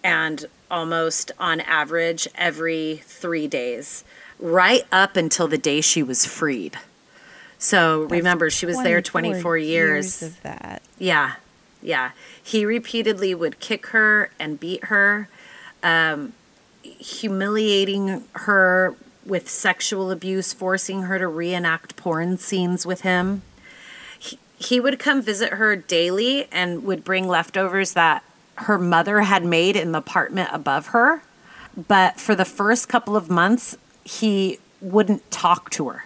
and 0.04 0.46
almost 0.70 1.32
on 1.40 1.62
average 1.62 2.28
every 2.36 3.02
three 3.06 3.48
days, 3.48 4.04
right 4.40 4.84
up 4.92 5.16
until 5.18 5.48
the 5.48 5.58
day 5.58 5.82
she 5.82 6.04
was 6.04 6.26
freed. 6.26 6.78
So, 7.66 8.04
remember, 8.04 8.52
she 8.52 8.68
was 8.68 8.78
there 8.84 9.02
24 9.02 9.58
years. 9.58 10.22
of 10.22 10.40
that. 10.44 10.84
Yeah, 11.00 11.34
yeah. 11.82 12.12
He 12.44 12.64
repeatedly 12.64 13.34
would 13.34 13.60
kick 13.60 13.88
her 13.88 14.30
and 14.40 14.60
beat 14.60 14.86
her, 14.86 15.28
um, 15.82 16.34
humiliating 16.84 18.24
her 18.34 18.96
with 19.26 19.50
sexual 19.50 20.12
abuse, 20.12 20.54
forcing 20.54 21.04
her 21.04 21.18
to 21.18 21.28
reenact 21.28 21.96
porn 21.96 22.38
scenes 22.38 22.86
with 22.86 23.02
him. 23.02 23.42
He, 24.20 24.38
he 24.58 24.80
would 24.80 25.00
come 25.00 25.24
visit 25.24 25.54
her 25.54 25.76
daily 25.76 26.48
and 26.52 26.84
would 26.84 27.04
bring 27.04 27.28
leftovers 27.28 27.94
that 27.94 28.24
her 28.58 28.78
mother 28.78 29.22
had 29.22 29.44
made 29.44 29.76
in 29.76 29.92
the 29.92 29.98
apartment 29.98 30.50
above 30.54 30.88
her. 30.88 31.24
But 31.76 32.20
for 32.20 32.36
the 32.36 32.46
first 32.46 32.88
couple 32.88 33.16
of 33.16 33.28
months, 33.28 33.76
he 34.04 34.60
wouldn't 34.82 35.32
talk 35.32 35.72
to 35.72 35.90
her. 35.90 36.05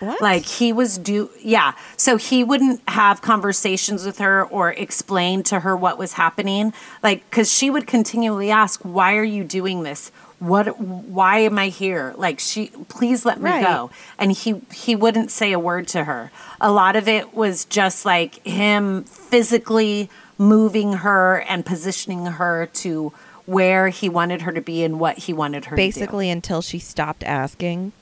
What? 0.00 0.20
Like 0.20 0.44
he 0.44 0.72
was 0.72 0.98
do 0.98 1.30
yeah. 1.40 1.72
So 1.96 2.16
he 2.16 2.42
wouldn't 2.42 2.80
have 2.88 3.22
conversations 3.22 4.04
with 4.04 4.18
her 4.18 4.44
or 4.44 4.72
explain 4.72 5.42
to 5.44 5.60
her 5.60 5.76
what 5.76 5.98
was 5.98 6.14
happening. 6.14 6.72
Like 7.02 7.30
cuz 7.30 7.52
she 7.52 7.70
would 7.70 7.86
continually 7.86 8.50
ask, 8.50 8.80
"Why 8.82 9.14
are 9.16 9.24
you 9.24 9.44
doing 9.44 9.82
this? 9.82 10.10
What 10.38 10.80
why 10.80 11.38
am 11.40 11.58
I 11.58 11.68
here? 11.68 12.14
Like 12.16 12.40
she 12.40 12.68
please 12.88 13.26
let 13.26 13.40
me 13.40 13.50
Right. 13.50 13.62
go." 13.62 13.90
And 14.18 14.32
he 14.32 14.62
he 14.72 14.96
wouldn't 14.96 15.30
say 15.30 15.52
a 15.52 15.58
word 15.58 15.86
to 15.88 16.04
her. 16.04 16.30
A 16.60 16.72
lot 16.72 16.96
of 16.96 17.06
it 17.06 17.34
was 17.34 17.66
just 17.66 18.04
like 18.06 18.44
him 18.46 19.04
physically 19.04 20.08
moving 20.38 20.94
her 20.94 21.44
and 21.46 21.66
positioning 21.66 22.24
her 22.24 22.64
to 22.72 23.12
where 23.44 23.88
he 23.90 24.08
wanted 24.08 24.42
her 24.42 24.52
to 24.52 24.60
be 24.62 24.82
and 24.82 24.98
what 24.98 25.18
he 25.18 25.32
wanted 25.34 25.66
her 25.66 25.76
to 25.76 25.82
do. 25.82 25.86
Basically, 25.88 26.30
until 26.30 26.62
she 26.62 26.78
stopped 26.78 27.22
asking. 27.24 27.92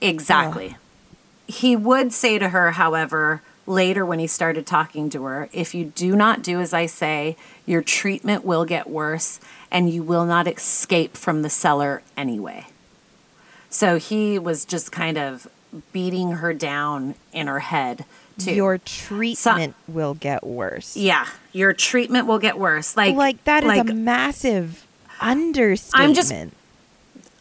Exactly. 0.00 0.76
Oh. 0.78 0.89
He 1.50 1.76
would 1.76 2.12
say 2.12 2.38
to 2.38 2.50
her, 2.50 2.72
however, 2.72 3.42
later 3.66 4.04
when 4.06 4.18
he 4.18 4.26
started 4.26 4.66
talking 4.66 5.10
to 5.10 5.24
her, 5.24 5.48
if 5.52 5.74
you 5.74 5.84
do 5.86 6.14
not 6.16 6.42
do 6.42 6.60
as 6.60 6.72
I 6.72 6.86
say, 6.86 7.36
your 7.66 7.82
treatment 7.82 8.44
will 8.44 8.64
get 8.64 8.88
worse 8.88 9.40
and 9.70 9.90
you 9.90 10.02
will 10.02 10.24
not 10.26 10.46
escape 10.48 11.16
from 11.16 11.42
the 11.42 11.50
cellar 11.50 12.02
anyway. 12.16 12.66
So 13.68 13.98
he 13.98 14.38
was 14.38 14.64
just 14.64 14.90
kind 14.92 15.16
of 15.18 15.46
beating 15.92 16.32
her 16.32 16.52
down 16.52 17.14
in 17.32 17.46
her 17.46 17.60
head 17.60 18.04
too. 18.38 18.52
Your 18.52 18.78
treatment 18.78 19.74
will 19.86 20.14
get 20.14 20.44
worse. 20.44 20.96
yeah, 20.96 21.26
your 21.52 21.72
treatment 21.72 22.26
will 22.26 22.38
get 22.38 22.58
worse. 22.58 22.96
Like 22.96 23.14
like 23.14 23.44
that 23.44 23.62
is 23.62 23.68
like, 23.68 23.88
a 23.88 23.94
massive 23.94 24.84
understatement. 25.20 26.14
just- 26.16 26.32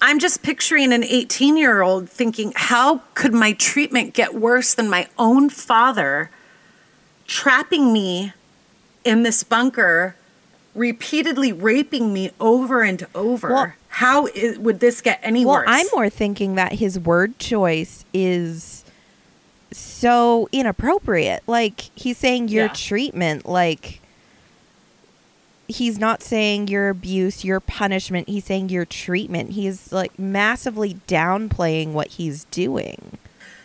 I'm 0.02 0.20
just 0.20 0.44
picturing 0.44 0.94
an 0.94 1.04
18 1.04 1.58
year 1.58 1.82
old 1.82 2.10
thinking, 2.10 2.54
how 2.56 3.02
could 3.16 3.34
my 3.34 3.54
treatment 3.54 4.14
get 4.14 4.34
worse 4.34 4.74
than 4.74 4.90
my 4.90 5.08
own 5.18 5.50
father 5.50 6.30
trapping 7.28 7.92
me 7.94 8.34
in 9.04 9.24
this 9.24 9.44
bunker, 9.44 10.16
repeatedly 10.74 11.52
raping 11.52 12.14
me 12.14 12.32
over 12.40 12.82
and 12.82 13.06
over? 13.14 13.50
Well- 13.54 13.74
how 13.94 14.28
would 14.60 14.80
this 14.80 15.02
get 15.02 15.20
any 15.24 15.44
well, 15.44 15.56
worse? 15.56 15.66
I'm 15.68 15.88
more 15.94 16.10
thinking 16.10 16.56
that 16.56 16.74
his 16.74 16.98
word 17.00 17.38
choice 17.40 18.06
is 18.14 18.86
so 19.72 20.48
inappropriate. 20.52 21.42
Like 21.48 21.90
he's 21.96 22.18
saying 22.18 22.50
your 22.50 22.68
Yeah. 22.68 22.74
treatment, 22.74 23.46
like 23.48 24.00
he's 25.70 25.98
not 26.00 26.22
saying 26.22 26.68
your 26.68 26.90
abuse, 26.90 27.46
your 27.46 27.60
punishment. 27.62 28.28
He's 28.28 28.44
saying 28.46 28.70
your 28.70 28.86
treatment. 28.86 29.52
He's 29.52 29.92
like 29.94 30.18
massively 30.20 30.96
downplaying 31.08 31.94
what 31.94 32.08
he's 32.08 32.44
doing. 32.46 33.18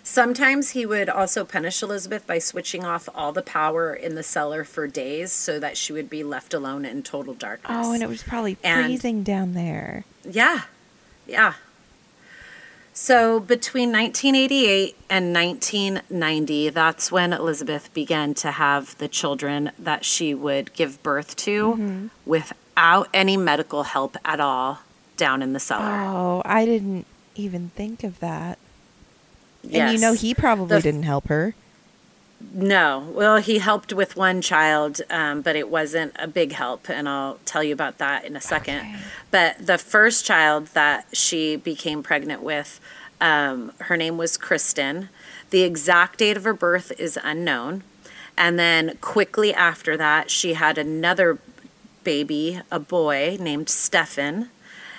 Sometimes 0.02 0.70
he 0.70 0.84
would 0.84 1.08
also 1.08 1.46
punish 1.46 1.82
Elizabeth 1.82 2.26
by 2.26 2.38
switching 2.38 2.84
off 2.84 3.08
all 3.14 3.32
the 3.32 3.40
power 3.42 3.94
in 3.94 4.14
the 4.16 4.22
cellar 4.22 4.62
for 4.62 4.86
days 4.86 5.32
so 5.32 5.58
that 5.58 5.78
she 5.78 5.94
would 5.94 6.10
be 6.10 6.22
left 6.22 6.52
alone 6.52 6.84
in 6.84 7.02
total 7.02 7.32
darkness. 7.32 7.72
Oh, 7.86 7.92
and 7.92 8.02
it 8.02 8.08
was 8.08 8.22
probably 8.22 8.58
And- 8.62 8.84
freezing 8.84 9.22
down 9.22 9.54
there. 9.54 10.04
Yeah. 10.30 10.62
Yeah. 11.26 11.54
So 12.96 13.40
between 13.40 13.90
1988 13.90 14.96
and 15.10 15.34
1990, 15.34 16.70
that's 16.70 17.10
when 17.10 17.32
Elizabeth 17.32 17.92
began 17.92 18.34
to 18.34 18.52
have 18.52 18.96
the 18.98 19.08
children 19.08 19.72
that 19.80 20.04
she 20.04 20.32
would 20.32 20.72
give 20.74 21.02
birth 21.02 21.34
to 21.36 21.72
mm-hmm. 21.72 22.06
without 22.24 23.08
any 23.12 23.36
medical 23.36 23.82
help 23.82 24.16
at 24.24 24.38
all 24.38 24.78
down 25.16 25.42
in 25.42 25.52
the 25.54 25.60
cellar. 25.60 26.02
Oh, 26.06 26.42
I 26.44 26.64
didn't 26.64 27.06
even 27.34 27.70
think 27.70 28.04
of 28.04 28.20
that. 28.20 28.60
And 29.72 29.92
you 29.92 29.98
know, 29.98 30.12
he 30.12 30.32
probably 30.32 30.76
The 30.76 30.82
didn't 30.82 31.02
help 31.02 31.26
her. 31.26 31.54
No. 32.52 33.08
Well, 33.12 33.38
he 33.38 33.58
helped 33.58 33.92
with 33.92 34.16
one 34.16 34.40
child, 34.40 35.00
um, 35.10 35.42
but 35.42 35.56
it 35.56 35.68
wasn't 35.68 36.14
a 36.18 36.28
big 36.28 36.52
help, 36.52 36.88
and 36.88 37.08
I'll 37.08 37.38
tell 37.44 37.64
you 37.64 37.72
about 37.72 37.98
that 37.98 38.24
in 38.24 38.36
a 38.36 38.40
second. 38.40 38.78
Okay. 38.78 38.96
But 39.30 39.66
the 39.66 39.78
first 39.78 40.24
child 40.24 40.66
that 40.68 41.06
she 41.12 41.56
became 41.56 42.02
pregnant 42.02 42.42
with, 42.42 42.80
um, 43.20 43.72
her 43.78 43.96
name 43.96 44.18
was 44.18 44.36
Kristen. 44.36 45.08
The 45.50 45.62
exact 45.62 46.18
date 46.18 46.36
of 46.36 46.44
her 46.44 46.54
birth 46.54 46.92
is 46.98 47.18
unknown. 47.22 47.82
And 48.36 48.58
then 48.58 48.98
quickly 49.00 49.54
after 49.54 49.96
that, 49.96 50.30
she 50.30 50.54
had 50.54 50.78
another 50.78 51.38
baby, 52.02 52.60
a 52.70 52.78
boy 52.78 53.36
named 53.40 53.68
Stefan. 53.68 54.50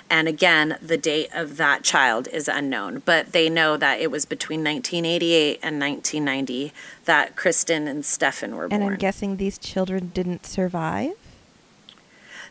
And 0.08 0.28
again, 0.28 0.78
the 0.80 0.96
date 0.96 1.30
of 1.34 1.56
that 1.56 1.82
child 1.82 2.28
is 2.32 2.46
unknown, 2.48 3.02
but 3.04 3.32
they 3.32 3.48
know 3.50 3.76
that 3.76 4.00
it 4.00 4.10
was 4.10 4.24
between 4.24 4.62
1988 4.62 5.58
and 5.62 5.80
1990 5.80 6.72
that 7.06 7.34
Kristen 7.34 7.88
and 7.88 8.04
Stefan 8.04 8.54
were 8.54 8.64
And 8.64 8.70
born. 8.70 8.82
And 8.82 8.90
I'm 8.92 8.98
guessing 8.98 9.36
these 9.36 9.58
children 9.58 10.12
didn't 10.14 10.46
survive. 10.46 11.12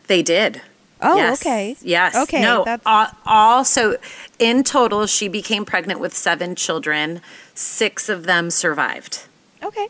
they 0.06 0.22
did. 0.22 0.60
Oh, 1.02 1.16
Yes. 1.16 1.40
okay. 1.42 1.76
Yes. 1.82 2.14
Okay, 2.14 2.40
No. 2.40 2.62
that's- 2.64 2.82
All, 2.86 3.08
all. 3.26 3.64
So, 3.64 3.96
in 4.38 4.62
total, 4.62 5.06
she 5.06 5.26
became 5.28 5.64
pregnant 5.64 5.98
with 6.00 6.16
seven 6.16 6.54
children. 6.54 7.20
Six 7.54 8.08
of 8.08 8.24
them 8.24 8.50
survived. 8.50 9.22
Okay. 9.62 9.88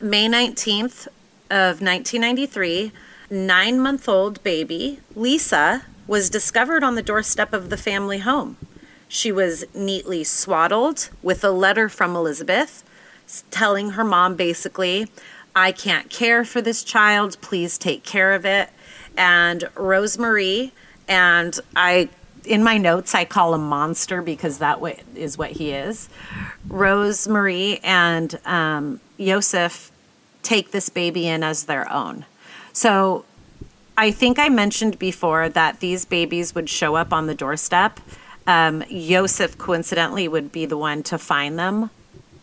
May 0.00 0.26
19th 0.28 1.06
of 1.50 1.80
1993, 1.82 2.92
nine-month-old 3.30 4.42
baby 4.42 5.00
Lisa 5.14 5.82
was 6.06 6.30
discovered 6.30 6.82
on 6.82 6.94
the 6.94 7.02
doorstep 7.02 7.52
of 7.52 7.70
the 7.70 7.76
family 7.76 8.18
home. 8.18 8.56
She 9.08 9.32
was 9.32 9.64
neatly 9.74 10.24
swaddled 10.24 11.10
with 11.22 11.44
a 11.44 11.50
letter 11.50 11.88
from 11.88 12.16
Elizabeth 12.16 12.84
telling 13.50 13.90
her 13.90 14.04
mom 14.04 14.36
basically, 14.36 15.08
I 15.54 15.72
can't 15.72 16.10
care 16.10 16.44
for 16.44 16.60
this 16.60 16.82
child, 16.82 17.38
please 17.40 17.78
take 17.78 18.02
care 18.02 18.32
of 18.32 18.44
it. 18.44 18.70
And 19.16 19.62
Rosemarie 19.74 20.72
and 21.08 21.58
I 21.76 22.08
in 22.44 22.62
my 22.62 22.76
notes 22.76 23.14
I 23.14 23.24
call 23.24 23.54
him 23.54 23.66
monster 23.68 24.20
because 24.20 24.58
that 24.58 24.78
is 25.14 25.38
what 25.38 25.52
he 25.52 25.70
is. 25.70 26.08
Rosemarie 26.68 27.80
and 27.82 28.38
um, 28.44 29.00
Yosef 29.16 29.90
take 30.42 30.70
this 30.70 30.88
baby 30.88 31.26
in 31.26 31.42
as 31.42 31.64
their 31.64 31.90
own. 31.90 32.26
So 32.72 33.24
I 33.96 34.10
think 34.10 34.38
I 34.38 34.48
mentioned 34.48 34.98
before 34.98 35.48
that 35.50 35.80
these 35.80 36.04
babies 36.04 36.54
would 36.54 36.68
show 36.68 36.96
up 36.96 37.12
on 37.12 37.26
the 37.26 37.34
doorstep. 37.34 38.00
Um, 38.46 38.82
Yosef 38.88 39.56
coincidentally 39.56 40.26
would 40.26 40.50
be 40.50 40.66
the 40.66 40.76
one 40.76 41.02
to 41.04 41.16
find 41.16 41.58
them 41.58 41.90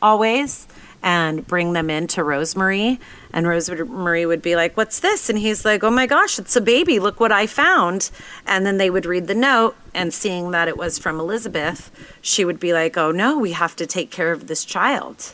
always 0.02 0.68
and 1.04 1.46
bring 1.48 1.74
them 1.74 1.90
in 1.90 2.08
to 2.08 2.24
Rosemary. 2.24 3.00
And 3.34 3.48
Rosemary 3.48 4.26
would 4.26 4.42
be 4.42 4.56
like, 4.56 4.78
What's 4.78 5.00
this? 5.00 5.30
And 5.30 5.40
he's 5.40 5.66
like, 5.66 5.84
Oh 5.84 5.92
my 5.92 6.06
gosh, 6.06 6.40
it's 6.40 6.56
a 6.56 6.62
baby. 6.62 7.00
Look 7.00 7.20
what 7.20 7.32
I 7.32 7.48
found. 7.48 8.12
And 8.46 8.66
then 8.66 8.78
they 8.78 8.90
would 8.90 9.06
read 9.06 9.28
the 9.28 9.36
note, 9.36 9.76
and 9.94 10.14
seeing 10.14 10.52
that 10.52 10.68
it 10.68 10.78
was 10.78 11.00
from 11.00 11.20
Elizabeth, 11.20 11.92
she 12.22 12.46
would 12.46 12.60
be 12.60 12.72
like, 12.72 12.98
Oh 12.98 13.12
no, 13.12 13.38
we 13.38 13.52
have 13.52 13.76
to 13.78 13.86
take 13.86 14.10
care 14.10 14.32
of 14.32 14.48
this 14.48 14.64
child. 14.64 15.34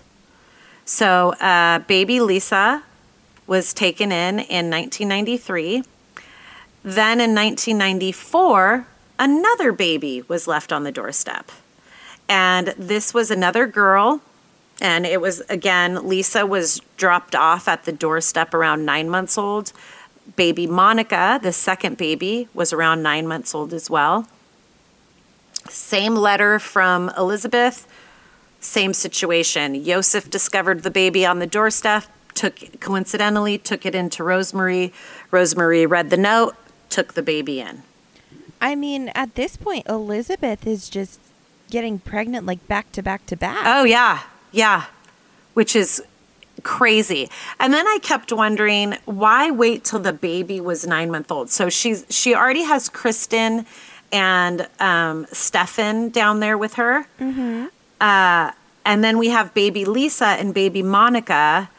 So, 0.86 1.34
uh, 1.34 1.80
baby 1.80 2.22
Lisa 2.22 2.84
was 3.46 3.74
taken 3.74 4.12
in 4.12 4.40
in 4.40 4.70
1993. 4.70 5.84
Then 6.88 7.20
in 7.20 7.36
1994, 7.36 8.88
another 9.20 9.74
baby 9.74 10.24
was 10.30 10.48
left 10.48 10.72
on 10.72 10.86
the 10.86 10.92
doorstep. 10.92 11.52
And 12.30 12.68
this 12.78 13.14
was 13.14 13.30
another 13.30 13.68
girl 13.68 14.22
And 14.80 15.06
it 15.06 15.20
was, 15.20 15.42
again, 15.50 16.08
Lisa 16.08 16.46
was 16.46 16.82
dropped 16.98 17.36
off 17.36 17.68
at 17.68 17.86
the 17.86 17.92
doorstep 17.92 18.54
around 18.54 18.86
nine 18.86 19.10
months 19.10 19.38
old. 19.38 19.74
Baby 20.36 20.68
Monica, 20.68 21.40
the 21.42 21.52
second 21.52 21.98
baby, 21.98 22.48
was 22.54 22.74
around 22.74 23.02
nine 23.02 23.28
months 23.28 23.56
old 23.56 23.74
as 23.74 23.90
well. 23.90 24.28
Same 25.70 26.16
letter 26.16 26.60
from 26.60 27.12
Elizabeth, 27.18 27.88
same 28.60 28.94
situation. 28.94 29.84
Joseph 29.84 30.30
discovered 30.30 30.84
the 30.84 30.92
baby 30.92 31.26
on 31.26 31.40
the 31.40 31.48
doorstep, 31.48 32.06
took 32.36 32.80
coincidentally 32.80 33.58
took 33.58 33.86
it 33.86 33.96
into 33.96 34.24
Rosemary. 34.24 34.94
Rosemary 35.32 35.86
read 35.86 36.10
the 36.10 36.18
note, 36.18 36.56
took 36.90 37.14
the 37.14 37.22
baby 37.22 37.60
in. 37.60 37.84
I 38.60 38.76
mean, 38.76 39.10
at 39.10 39.36
this 39.36 39.58
point, 39.58 39.88
Elizabeth 39.88 40.66
is 40.66 40.90
just 40.90 41.20
getting 41.70 42.00
pregnant 42.00 42.46
like 42.46 42.66
back 42.68 42.92
to 42.94 43.04
back 43.04 43.26
to 43.28 43.36
back. 43.36 43.64
Oh 43.66 43.84
yeah, 43.84 44.24
yeah, 44.52 44.86
which 45.54 45.76
is 45.76 46.02
crazy. 46.64 47.30
And 47.60 47.74
then 47.74 47.88
I 47.88 48.00
kept 48.02 48.32
wondering 48.32 48.98
why 49.06 49.52
wait 49.52 49.84
till 49.84 50.00
the 50.00 50.14
baby 50.14 50.60
was 50.60 50.88
nine 50.88 51.12
month 51.12 51.32
old. 51.32 51.50
So 51.50 51.70
she's 51.70 52.06
she 52.10 52.34
already 52.34 52.64
has 52.64 52.90
Kristen 52.90 53.66
and 54.12 54.68
um, 54.80 55.28
Stefan 55.32 56.10
down 56.10 56.40
there 56.40 56.58
with 56.58 56.76
her. 56.76 57.06
Mm 57.20 57.70
Uh, 58.00 58.52
and 58.86 59.04
then 59.04 59.18
we 59.18 59.30
have 59.30 59.54
baby 59.54 59.84
Lisa 59.86 60.28
and 60.40 60.54
baby 60.54 60.82
Monica. 60.84 61.70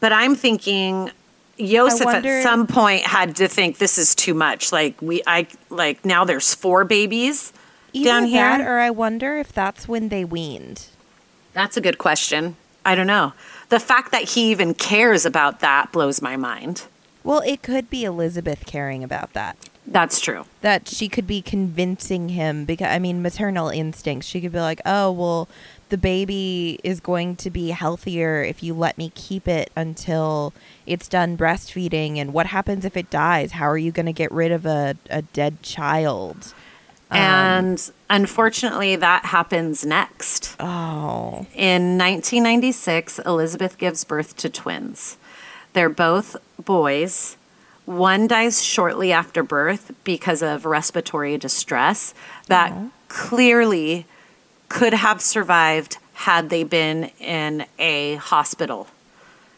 But 0.00 0.12
I'm 0.12 0.34
thinking 0.36 1.10
Joseph 1.58 2.04
wonder- 2.06 2.38
at 2.38 2.42
some 2.42 2.66
point 2.66 3.02
had 3.02 3.36
to 3.36 3.48
think 3.48 3.78
this 3.78 3.98
is 3.98 4.14
too 4.14 4.34
much. 4.34 4.72
Like 4.72 5.00
we 5.00 5.22
I 5.26 5.46
like 5.70 6.04
now 6.04 6.24
there's 6.24 6.54
four 6.54 6.84
babies 6.84 7.52
down 7.92 8.24
here. 8.24 8.42
that, 8.42 8.60
or 8.60 8.78
I 8.78 8.90
wonder 8.90 9.36
if 9.38 9.52
that's 9.52 9.86
when 9.86 10.08
they 10.08 10.24
weaned. 10.24 10.86
That's 11.52 11.76
a 11.76 11.80
good 11.80 11.98
question. 11.98 12.56
I 12.84 12.94
don't 12.94 13.06
know. 13.06 13.32
The 13.68 13.80
fact 13.80 14.12
that 14.12 14.30
he 14.30 14.50
even 14.50 14.74
cares 14.74 15.24
about 15.24 15.60
that 15.60 15.92
blows 15.92 16.20
my 16.20 16.36
mind. 16.36 16.84
Well, 17.22 17.40
it 17.46 17.62
could 17.62 17.88
be 17.88 18.04
Elizabeth 18.04 18.66
caring 18.66 19.02
about 19.02 19.32
that. 19.32 19.56
That's 19.86 20.20
true. 20.20 20.44
That 20.62 20.88
she 20.88 21.08
could 21.08 21.26
be 21.26 21.40
convincing 21.42 22.30
him 22.30 22.64
because 22.64 22.88
I 22.88 22.98
mean, 22.98 23.22
maternal 23.22 23.68
instincts. 23.68 24.26
She 24.26 24.40
could 24.40 24.52
be 24.52 24.60
like, 24.60 24.80
"Oh, 24.84 25.10
well, 25.12 25.48
the 25.88 25.98
baby 25.98 26.78
is 26.82 27.00
going 27.00 27.36
to 27.36 27.50
be 27.50 27.70
healthier 27.70 28.42
if 28.42 28.62
you 28.62 28.74
let 28.74 28.98
me 28.98 29.12
keep 29.14 29.46
it 29.46 29.70
until 29.76 30.52
it's 30.86 31.08
done 31.08 31.36
breastfeeding. 31.36 32.16
And 32.16 32.32
what 32.32 32.46
happens 32.46 32.84
if 32.84 32.96
it 32.96 33.10
dies? 33.10 33.52
How 33.52 33.66
are 33.68 33.78
you 33.78 33.92
going 33.92 34.06
to 34.06 34.12
get 34.12 34.32
rid 34.32 34.52
of 34.52 34.66
a, 34.66 34.96
a 35.10 35.22
dead 35.22 35.62
child?" 35.62 36.54
Um, 37.10 37.18
and 37.18 37.90
unfortunately, 38.10 38.96
that 38.96 39.26
happens 39.26 39.84
next. 39.84 40.56
oh, 40.58 41.46
In 41.54 41.98
1996, 41.98 43.20
Elizabeth 43.20 43.78
gives 43.78 44.04
birth 44.04 44.36
to 44.38 44.48
twins. 44.48 45.16
They're 45.74 45.88
both 45.88 46.36
boys. 46.64 47.36
One 47.84 48.26
dies 48.26 48.64
shortly 48.64 49.12
after 49.12 49.42
birth 49.42 49.92
because 50.04 50.42
of 50.42 50.64
respiratory 50.64 51.36
distress 51.36 52.14
that 52.46 52.72
clearly 53.08 54.06
could 54.68 54.94
have 54.94 55.20
survived 55.20 55.98
had 56.14 56.50
they 56.50 56.64
been 56.64 57.10
in 57.18 57.66
a 57.78 58.14
hospital 58.16 58.86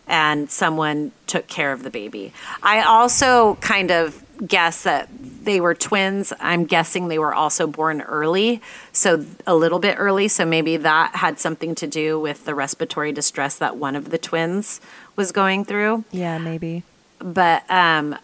and 0.08 0.50
someone 0.50 1.12
took 1.26 1.46
care 1.48 1.72
of 1.72 1.82
the 1.82 1.90
baby. 1.90 2.32
I 2.62 2.82
also 2.82 3.56
kind 3.56 3.90
of 3.90 4.22
guess 4.46 4.82
that 4.84 5.08
they 5.44 5.60
were 5.60 5.74
twins. 5.74 6.32
I'm 6.40 6.64
guessing 6.64 7.08
they 7.08 7.18
were 7.18 7.34
also 7.34 7.66
born 7.66 8.02
early, 8.02 8.60
so 8.92 9.24
a 9.46 9.54
little 9.54 9.78
bit 9.78 9.96
early. 9.98 10.28
So 10.28 10.44
maybe 10.44 10.76
that 10.76 11.16
had 11.16 11.38
something 11.40 11.74
to 11.76 11.86
do 11.86 12.20
with 12.20 12.44
the 12.44 12.54
respiratory 12.54 13.12
distress 13.12 13.56
that 13.58 13.76
one 13.76 13.96
of 13.96 14.10
the 14.10 14.18
twins 14.18 14.80
was 15.16 15.32
going 15.32 15.64
through. 15.64 16.04
yeah, 16.12 16.38
maybe. 16.38 16.82
But 17.18 17.68
um, 17.70 18.16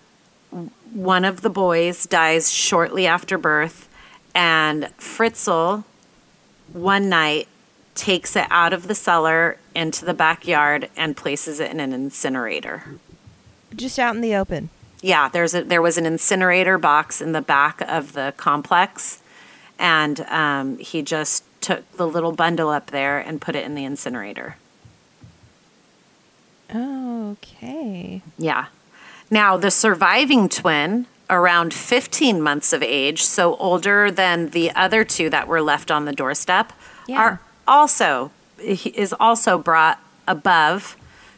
one 0.93 1.25
of 1.25 1.41
the 1.41 1.51
boys 1.51 2.07
dies 2.07 2.53
shortly 2.53 3.07
after 3.07 3.39
birth, 3.39 3.89
and 4.35 4.85
Fritzl, 4.99 5.85
one 6.73 7.09
night, 7.09 7.49
takes 7.95 8.37
it 8.37 8.47
out 8.51 8.73
of 8.73 8.89
the 8.89 8.95
cellar 8.95 9.59
into 9.75 10.05
the 10.05 10.15
backyard 10.15 10.89
and 10.97 11.17
places 11.17 11.61
it 11.61 11.71
in 11.71 11.81
an 11.81 11.93
incinerator. 11.93 12.85
Just 13.75 13.99
out 13.99 14.15
in 14.15 14.21
the 14.21 14.35
open. 14.35 14.71
Yeah, 15.01 15.29
there's 15.29 15.55
a 15.55 15.65
there 15.65 15.83
was 15.83 15.99
an 15.99 16.07
incinerator 16.07 16.79
box 16.79 17.21
in 17.21 17.33
the 17.33 17.43
back 17.43 17.81
of 17.83 18.13
the 18.13 18.33
complex, 18.37 19.21
and 19.79 20.21
um, 20.29 20.79
he 20.79 21.03
just 21.03 21.45
took 21.61 21.91
the 21.97 22.07
little 22.07 22.33
bundle 22.33 22.69
up 22.69 22.91
there 22.91 23.19
and 23.19 23.41
put 23.41 23.57
it 23.57 23.65
in 23.65 23.75
the 23.75 23.85
incinerator. 23.85 24.57
Okay. 26.75 28.23
Yeah. 28.39 28.67
Now, 29.31 29.57
the 29.57 29.71
surviving 29.71 30.49
twin, 30.49 31.07
around 31.33 31.73
15 31.73 32.41
months 32.43 32.73
of 32.73 32.83
age, 32.83 33.25
so 33.25 33.57
older 33.57 34.11
than 34.11 34.51
the 34.51 34.71
other 34.73 35.03
two 35.03 35.31
that 35.31 35.49
were 35.49 35.63
left 35.63 35.91
on 35.91 36.05
the 36.05 36.13
doorstep, 36.13 36.73
Yeah. 37.09 37.19
are 37.21 37.41
also 37.67 38.31
is 38.59 39.13
also 39.19 39.59
brought 39.59 39.99
above 40.29 40.97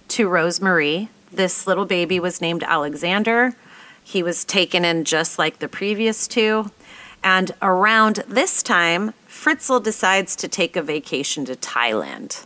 to 0.08 0.28
Rosemary. 0.28 1.08
This 1.32 1.66
little 1.66 1.86
baby 1.86 2.20
was 2.20 2.40
named 2.42 2.62
Alexander. 2.64 3.54
He 4.02 4.22
was 4.22 4.44
taken 4.44 4.84
in 4.84 5.04
just 5.04 5.38
like 5.38 5.60
the 5.60 5.68
previous 5.68 6.28
two. 6.28 6.70
And 7.22 7.52
around 7.62 8.24
this 8.28 8.62
time, 8.62 9.14
Fritzl 9.26 9.82
decides 9.82 10.36
to 10.36 10.48
take 10.48 10.76
a 10.76 10.82
vacation 10.82 11.46
to 11.46 11.56
Thailand 11.56 12.44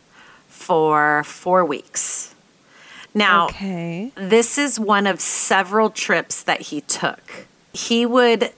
for 0.49 1.25
four 1.25 1.65
weeks. 1.65 2.35
Now, 3.19 3.47
Okay. 3.47 4.13
this 4.15 4.57
is 4.59 4.79
one 4.81 5.07
of 5.07 5.21
several 5.21 5.91
trips 5.91 6.43
that 6.43 6.61
he 6.63 6.81
took. 6.83 7.47
He 7.73 8.07
would 8.07 8.53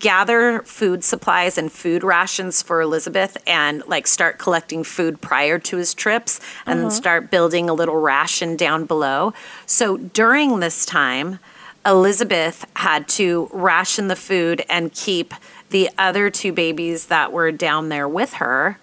gather 0.00 0.62
food 0.62 1.04
supplies 1.04 1.56
and 1.56 1.70
food 1.70 2.02
rations 2.02 2.60
for 2.60 2.80
Elizabeth 2.80 3.36
and 3.46 3.84
like 3.86 4.06
start 4.08 4.36
collecting 4.38 4.82
food 4.82 5.20
prior 5.20 5.60
to 5.60 5.76
his 5.76 5.94
trips 5.94 6.40
and 6.66 6.80
then 6.80 6.90
start 6.90 7.30
building 7.30 7.70
a 7.70 7.74
little 7.74 7.96
ration 7.96 8.56
down 8.56 8.84
below. 8.84 9.32
So 9.64 9.96
during 9.96 10.58
this 10.58 10.84
time, 10.84 11.38
Elizabeth 11.84 12.66
had 12.74 13.06
to 13.10 13.48
ration 13.52 14.08
the 14.08 14.16
food 14.16 14.64
and 14.68 14.92
keep 14.92 15.32
the 15.70 15.88
other 15.96 16.30
two 16.30 16.52
babies 16.52 17.06
that 17.06 17.30
were 17.32 17.52
down 17.52 17.88
there 17.88 18.08
with 18.08 18.34
her, 18.34 18.78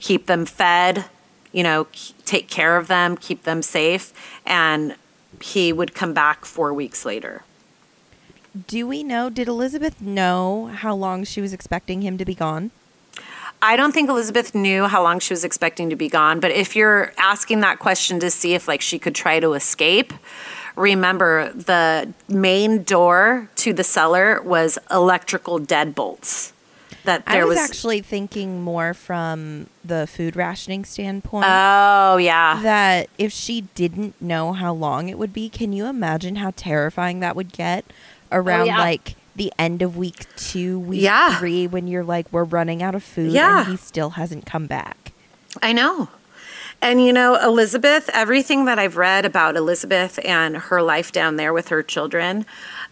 keep 0.00 0.26
them 0.26 0.46
fed, 0.46 1.04
you 1.52 1.62
know, 1.62 1.86
take 2.24 2.48
care 2.48 2.76
of 2.76 2.88
them, 2.88 3.16
keep 3.16 3.44
them 3.44 3.62
safe, 3.62 4.12
and 4.46 4.94
he 5.40 5.72
would 5.72 5.94
come 5.94 6.12
back 6.12 6.44
4 6.44 6.72
weeks 6.74 7.04
later. 7.04 7.42
Do 8.66 8.86
we 8.86 9.04
know? 9.04 9.30
Did 9.30 9.46
Elizabeth 9.46 10.00
know 10.00 10.66
how 10.66 10.94
long 10.94 11.24
she 11.24 11.40
was 11.40 11.52
expecting 11.52 12.02
him 12.02 12.18
to 12.18 12.24
be 12.24 12.34
gone? 12.34 12.70
I 13.60 13.76
don't 13.76 13.92
think 13.92 14.08
Elizabeth 14.08 14.54
knew 14.54 14.84
how 14.84 15.02
long 15.02 15.18
she 15.18 15.32
was 15.32 15.44
expecting 15.44 15.90
to 15.90 15.96
be 15.96 16.08
gone, 16.08 16.38
but 16.40 16.50
if 16.52 16.76
you're 16.76 17.12
asking 17.18 17.60
that 17.60 17.78
question 17.78 18.20
to 18.20 18.30
see 18.30 18.54
if 18.54 18.68
like 18.68 18.80
she 18.80 18.98
could 18.98 19.14
try 19.14 19.40
to 19.40 19.54
escape, 19.54 20.12
remember 20.76 21.52
the 21.52 22.12
main 22.28 22.84
door 22.84 23.48
to 23.56 23.72
the 23.72 23.82
cellar 23.82 24.40
was 24.42 24.78
electrical 24.90 25.58
deadbolts. 25.58 26.52
That 27.04 27.24
there 27.26 27.42
I 27.42 27.44
was, 27.44 27.56
was, 27.58 27.70
actually 27.70 28.00
thinking 28.00 28.62
more 28.62 28.92
from 28.92 29.68
the 29.84 30.06
food 30.06 30.36
rationing 30.36 30.84
standpoint. 30.84 31.46
Oh, 31.48 32.16
yeah. 32.18 32.60
that 32.62 33.08
if 33.18 33.32
she 33.32 33.62
didn't 33.74 34.20
know 34.20 34.52
how 34.52 34.72
long 34.74 35.08
it 35.08 35.18
would 35.18 35.32
be, 35.32 35.48
can 35.48 35.72
you 35.72 35.86
imagine 35.86 36.36
how 36.36 36.52
terrifying 36.56 37.20
that 37.20 37.34
would 37.36 37.52
get 37.52 37.84
around 38.30 38.62
Oh, 38.62 38.64
yeah. 38.64 38.78
like 38.78 39.14
the 39.36 39.52
end 39.58 39.80
of 39.82 39.96
week 39.96 40.26
two, 40.36 40.78
week 40.80 41.00
Yeah. 41.02 41.38
three, 41.38 41.66
when 41.66 41.86
you're 41.86 42.04
like, 42.04 42.26
we're 42.32 42.44
running 42.44 42.82
out 42.82 42.94
of 42.94 43.02
food 43.04 43.32
Yeah. 43.32 43.60
and 43.60 43.68
he 43.68 43.76
still 43.76 44.10
hasn't 44.10 44.44
come 44.44 44.66
back? 44.66 45.12
I 45.62 45.72
know. 45.72 46.08
And 46.82 47.04
you 47.04 47.12
know, 47.12 47.36
Elizabeth, 47.42 48.08
everything 48.12 48.64
that 48.66 48.78
I've 48.78 48.96
read 48.96 49.24
about 49.24 49.56
Elizabeth 49.56 50.18
and 50.24 50.56
her 50.56 50.82
life 50.82 51.10
down 51.10 51.36
there 51.36 51.52
with 51.52 51.68
her 51.68 51.82
children, 51.82 52.46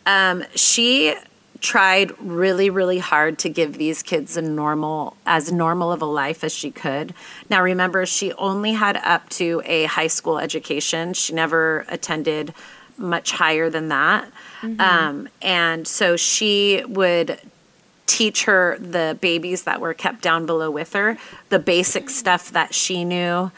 um, 0.06 0.44
she 0.54 1.14
tried 1.66 2.12
really, 2.20 2.70
really 2.70 3.00
hard 3.00 3.40
to 3.40 3.48
give 3.48 3.76
these 3.76 4.00
kids 4.00 4.36
a 4.36 4.42
normal, 4.42 5.16
as 5.26 5.50
normal 5.50 5.90
of 5.90 6.00
a 6.00 6.06
life 6.06 6.44
as 6.44 6.54
she 6.54 6.70
could. 6.70 7.12
Now, 7.50 7.60
remember, 7.60 8.06
she 8.06 8.32
only 8.34 8.74
had 8.74 8.96
up 8.98 9.28
to 9.30 9.60
a 9.64 9.86
high 9.86 10.06
school 10.06 10.38
education. 10.38 11.12
She 11.12 11.32
never 11.34 11.84
attended 11.88 12.54
much 12.96 13.32
higher 13.32 13.68
than 13.68 13.88
that. 13.88 14.30
Um, 14.78 15.28
and 15.42 15.88
so 15.88 16.16
she 16.16 16.84
would 16.86 17.40
teach 18.06 18.44
her 18.44 18.78
the 18.78 19.18
babies 19.20 19.64
that 19.64 19.80
were 19.80 19.92
kept 19.92 20.22
down 20.22 20.46
below 20.46 20.70
with 20.70 20.92
her 20.92 21.18
the 21.48 21.58
basic 21.58 22.08
stuff 22.08 22.52
that 22.52 22.72
she 22.72 23.04
knew 23.04 23.50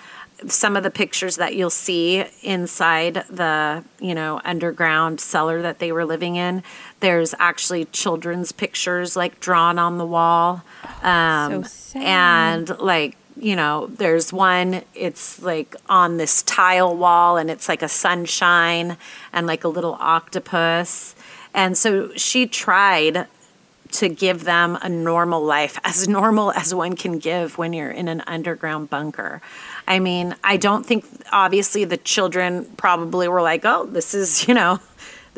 some 0.47 0.77
of 0.77 0.83
the 0.83 0.91
pictures 0.91 1.37
that 1.37 1.55
you'll 1.55 1.71
see 1.71 2.25
inside 2.43 3.15
the 3.29 3.85
you 4.01 4.15
know 4.15 4.41
underground 4.45 5.21
cellar 5.21 5.63
that 5.63 5.79
they 5.81 5.91
were 5.93 6.05
living 6.05 6.37
in 6.37 6.63
there's 7.01 7.35
actually 7.39 7.85
children's 7.87 8.53
pictures 8.53 9.17
like 9.17 9.41
drawn 9.41 9.79
on 9.79 9.99
the 9.99 10.07
wall. 10.07 10.63
Um, 11.03 11.65
so 11.65 11.99
and 12.01 12.69
like 12.79 13.17
you 13.37 13.55
know 13.55 13.87
there's 13.87 14.33
one 14.33 14.83
it's 14.95 15.41
like 15.43 15.77
on 15.89 16.17
this 16.17 16.43
tile 16.43 16.97
wall 16.97 17.37
and 17.37 17.51
it's 17.51 17.69
like 17.69 17.83
a 17.83 17.89
sunshine 17.89 18.97
and 19.33 19.47
like 19.47 19.65
a 19.65 19.69
little 19.69 19.97
octopus. 20.01 21.15
And 21.55 21.77
so 21.77 22.13
she 22.17 22.47
tried 22.47 23.27
to 23.91 24.09
give 24.09 24.45
them 24.45 24.79
a 24.83 24.89
normal 24.89 25.43
life, 25.43 25.79
as 25.85 26.09
normal 26.09 26.53
as 26.53 26.75
one 26.75 26.97
can 26.97 27.19
give 27.19 27.59
when 27.59 27.73
you're 27.73 27.91
in 27.91 28.09
an 28.09 28.23
underground 28.27 28.91
bunker. 28.91 29.41
I 29.87 29.99
mean, 30.01 30.35
I 30.45 30.59
don't 30.59 30.85
think 30.85 31.07
obviously 31.33 31.85
the 31.85 31.97
children 31.97 32.67
probably 32.77 33.29
were 33.29 33.41
like, 33.41 33.65
"Oh, 33.65 33.87
this 33.87 34.15
is, 34.15 34.47
you 34.47 34.55
know, 34.55 34.81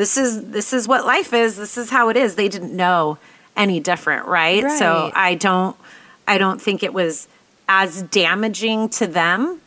this 0.00 0.16
is 0.16 0.46
this 0.46 0.72
is 0.72 0.88
what 0.88 1.04
life 1.04 1.34
is. 1.34 1.56
This 1.56 1.76
is 1.76 1.90
how 1.90 2.08
it 2.08 2.16
is." 2.16 2.34
They 2.34 2.48
didn't 2.48 2.74
know 2.74 3.18
any 3.54 3.80
different, 3.80 4.26
right? 4.26 4.64
So 4.78 5.12
I 5.14 5.34
don't 5.34 5.76
I 6.26 6.38
don't 6.38 6.60
think 6.60 6.82
it 6.82 6.94
was 6.94 7.28
as 7.68 8.02
damaging 8.02 8.88
to 8.88 9.06
them 9.06 9.60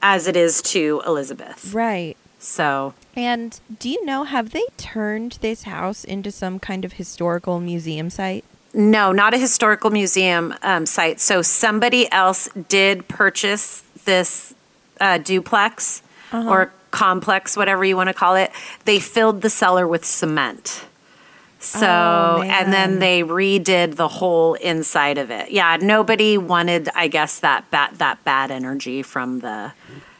as 0.00 0.28
it 0.28 0.36
is 0.36 0.62
to 0.62 1.02
Elizabeth. 1.04 1.74
Right. 1.74 2.16
So, 2.38 2.94
And 3.14 3.58
do 3.78 3.88
you 3.88 4.04
know, 4.04 4.24
have 4.24 4.50
they 4.50 4.64
turned 4.76 5.38
this 5.40 5.62
house 5.62 6.02
into 6.04 6.30
some 6.32 6.58
kind 6.58 6.84
of 6.84 6.94
historical 6.94 7.60
museum 7.60 8.10
site? 8.10 8.44
No, 8.74 9.12
not 9.12 9.34
a 9.34 9.38
historical 9.38 9.90
museum 9.90 10.54
um, 10.62 10.86
site. 10.86 11.20
So 11.20 11.42
somebody 11.42 12.10
else 12.10 12.48
did 12.68 13.06
purchase 13.06 13.82
this 14.04 14.54
uh, 15.00 15.18
duplex 15.18 16.02
or 16.32 16.72
complex, 16.92 17.56
whatever 17.56 17.84
you 17.84 17.96
want 17.96 18.08
to 18.08 18.14
call 18.14 18.36
it. 18.36 18.52
They 18.84 19.00
filled 19.00 19.42
the 19.42 19.50
cellar 19.50 19.88
with 19.88 20.04
cement. 20.04 20.84
So, 21.58 21.86
Oh, 21.86 22.42
and 22.44 22.72
then 22.72 22.98
they 22.98 23.22
redid 23.22 23.94
the 23.94 24.08
whole 24.08 24.54
inside 24.54 25.16
of 25.16 25.30
it. 25.30 25.52
Yeah, 25.52 25.78
nobody 25.80 26.36
wanted, 26.36 26.88
I 26.94 27.06
guess, 27.08 27.38
that 27.40 27.70
bad 27.70 27.96
that 27.98 28.22
bad 28.24 28.50
energy 28.50 29.02
from 29.02 29.40
the 29.40 29.72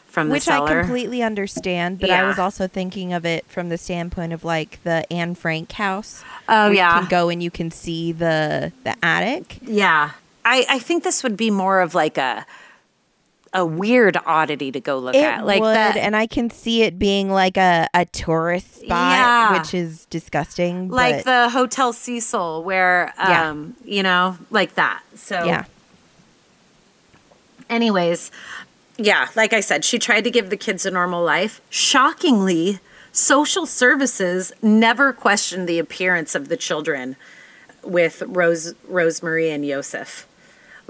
from 0.05 0.29
the 0.29 0.33
Which 0.33 0.47
I 0.47 0.65
completely 0.65 1.21
understand, 1.23 1.99
but 1.99 2.11
I 2.11 2.23
was 2.23 2.37
also 2.39 2.67
thinking 2.67 3.13
of 3.13 3.25
it 3.25 3.45
from 3.47 3.69
the 3.69 3.77
standpoint 3.77 4.31
of 4.31 4.45
like 4.45 4.79
the 4.83 5.11
Anne 5.11 5.35
Frank 5.35 5.71
house. 5.73 6.23
Oh, 6.47 6.69
yeah. 6.69 6.93
You 6.93 7.01
can 7.01 7.09
go 7.09 7.29
and 7.29 7.41
you 7.43 7.51
can 7.51 7.71
see 7.71 8.11
the 8.11 8.71
the 8.83 8.95
attic. 9.03 9.57
Yeah. 9.63 10.11
I, 10.45 10.65
I 10.69 10.79
think 10.79 11.03
this 11.03 11.23
would 11.23 11.35
be 11.35 11.49
more 11.49 11.81
of 11.81 11.95
like 11.95 12.17
a 12.17 12.45
a 13.53 13.65
weird 13.65 14.17
oddity 14.25 14.71
to 14.71 14.79
go 14.79 14.97
look 14.97 15.13
It 15.15 15.23
at. 15.23 15.45
Like 15.45 15.61
would, 15.61 15.75
that 15.75 15.95
and 15.95 16.15
I 16.15 16.25
can 16.27 16.49
see 16.49 16.81
it 16.83 16.97
being 16.97 17.29
like 17.29 17.55
a, 17.57 17.87
a 17.93 18.05
tourist 18.05 18.77
spot, 18.81 18.89
Yeah. 18.89 19.57
which 19.59 19.73
is 19.73 20.05
disgusting. 20.07 20.89
like 20.89 21.23
but 21.23 21.25
the 21.25 21.49
Hotel 21.49 21.93
Cecil 21.93 22.63
where 22.63 23.13
Yeah. 23.17 23.49
um 23.49 23.75
you 23.85 24.01
know, 24.03 24.37
like 24.49 24.73
that. 24.75 25.01
So 25.15 25.43
yeah, 25.43 25.65
anyways, 27.69 28.31
yeah, 28.97 29.27
like 29.35 29.53
I 29.53 29.59
said, 29.59 29.83
she 29.85 29.99
tried 29.99 30.21
to 30.23 30.31
give 30.31 30.49
the 30.49 30.57
kids 30.57 30.85
a 30.85 30.91
normal 30.91 31.23
life. 31.23 31.61
Shockingly, 31.69 32.79
social 33.11 33.65
services 33.65 34.51
never 34.61 35.13
questioned 35.13 35.67
the 35.67 35.79
appearance 35.79 36.35
of 36.35 36.49
the 36.49 36.57
children 36.57 37.15
with 37.83 38.23
Rose 38.27 38.73
Rosemary 38.87 39.49
and 39.49 39.65
Yosef. 39.65 40.27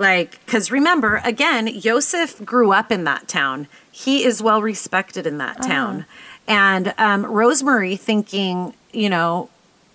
Like, 0.04 0.46
because 0.46 0.70
remember, 0.70 1.22
again, 1.24 1.68
Yosef 1.68 2.44
grew 2.44 2.74
up 2.74 2.92
in 2.92 3.06
that 3.06 3.28
town. 3.28 3.68
He 3.90 4.26
is 4.26 4.44
well 4.44 4.62
respected 4.62 5.26
in 5.26 5.38
that 5.38 5.62
town. 5.62 6.06
And 6.46 6.94
um, 6.98 7.26
Rosemary 7.26 7.96
thinking, 7.96 8.74
you 8.92 9.10
know, 9.10 9.50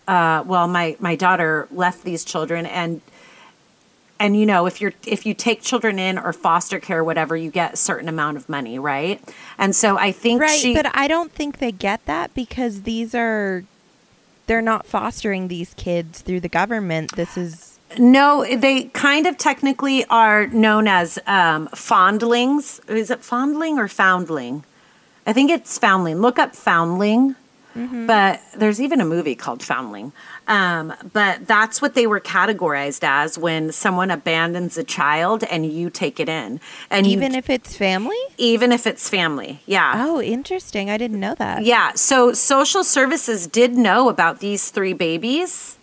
uh, 0.09 0.43
well, 0.47 0.67
my, 0.67 0.97
my 0.99 1.15
daughter 1.15 1.69
left 1.71 2.05
these 2.05 2.25
children 2.25 2.65
and 2.67 3.01
and 4.21 4.37
you 4.37 4.47
know 4.47 4.67
if 4.67 4.81
you're 4.81 4.95
if 5.07 5.25
you 5.25 5.33
take 5.33 5.63
children 5.63 5.97
in 5.97 6.19
or 6.19 6.33
foster 6.33 6.81
care 6.81 7.05
whatever 7.05 7.37
you 7.37 7.53
get 7.53 7.75
a 7.75 7.77
certain 7.77 8.09
amount 8.09 8.37
of 8.37 8.49
money 8.49 8.77
right 8.77 9.23
and 9.59 9.77
so 9.77 9.97
i 9.97 10.11
think 10.11 10.41
right. 10.41 10.59
she 10.59 10.75
but 10.75 10.91
I 10.93 11.07
don't 11.07 11.31
think 11.31 11.59
they 11.59 11.71
get 11.71 12.05
that 12.07 12.35
because 12.35 12.83
these 12.83 13.15
are 13.15 13.63
they're 14.49 14.63
not 14.63 14.87
fostering 14.87 15.47
these 15.47 15.75
kids 15.75 16.23
through 16.23 16.41
the 16.41 16.49
government. 16.49 17.15
This 17.15 17.37
is 17.37 17.78
no 17.97 18.45
they 18.57 18.85
kind 18.85 19.27
of 19.27 19.39
technically 19.39 20.05
are 20.07 20.47
known 20.49 20.89
as 20.89 21.19
um, 21.27 21.69
fondlings. 21.69 22.81
Is 22.91 23.11
it 23.11 23.21
fondling 23.21 23.79
or 23.79 23.89
foundling? 23.89 24.65
I 25.27 25.33
think 25.33 25.51
it's 25.51 25.79
foundling. 25.79 26.19
Look 26.19 26.39
up 26.39 26.55
foundling. 26.55 27.37
But 28.07 28.41
there's 28.57 28.81
even 28.81 29.01
a 29.01 29.05
movie 29.05 29.37
called 29.37 29.63
foundling. 29.63 30.13
Um, 30.49 30.93
but 31.13 31.47
that's 31.47 31.81
what 31.81 31.95
they 31.95 32.09
were 32.09 32.19
categorized 32.19 33.05
as 33.05 33.39
when 33.39 33.71
someone 33.71 34.11
abandons 34.11 34.77
a 34.77 34.83
child 34.83 35.45
and 35.45 35.65
you 35.65 35.89
take 35.89 36.19
it 36.19 36.29
in. 36.29 36.61
And 36.91 37.07
even 37.07 37.33
you, 37.33 37.39
if 37.39 37.49
it's 37.49 37.77
family. 37.77 38.17
even 38.37 38.73
if 38.73 38.87
it's 38.87 39.09
family 39.09 39.61
yeah. 39.67 39.95
Oh, 39.97 40.21
interesting. 40.21 40.91
I 40.91 40.97
didn't 40.97 41.21
know 41.21 41.37
that. 41.37 41.65
Yeah, 41.65 41.93
so 41.95 42.33
social 42.33 42.83
services 42.83 43.47
did 43.47 43.75
know 43.75 44.09
about 44.09 44.41
these 44.41 44.71
three 44.71 44.95
babies 44.95 45.78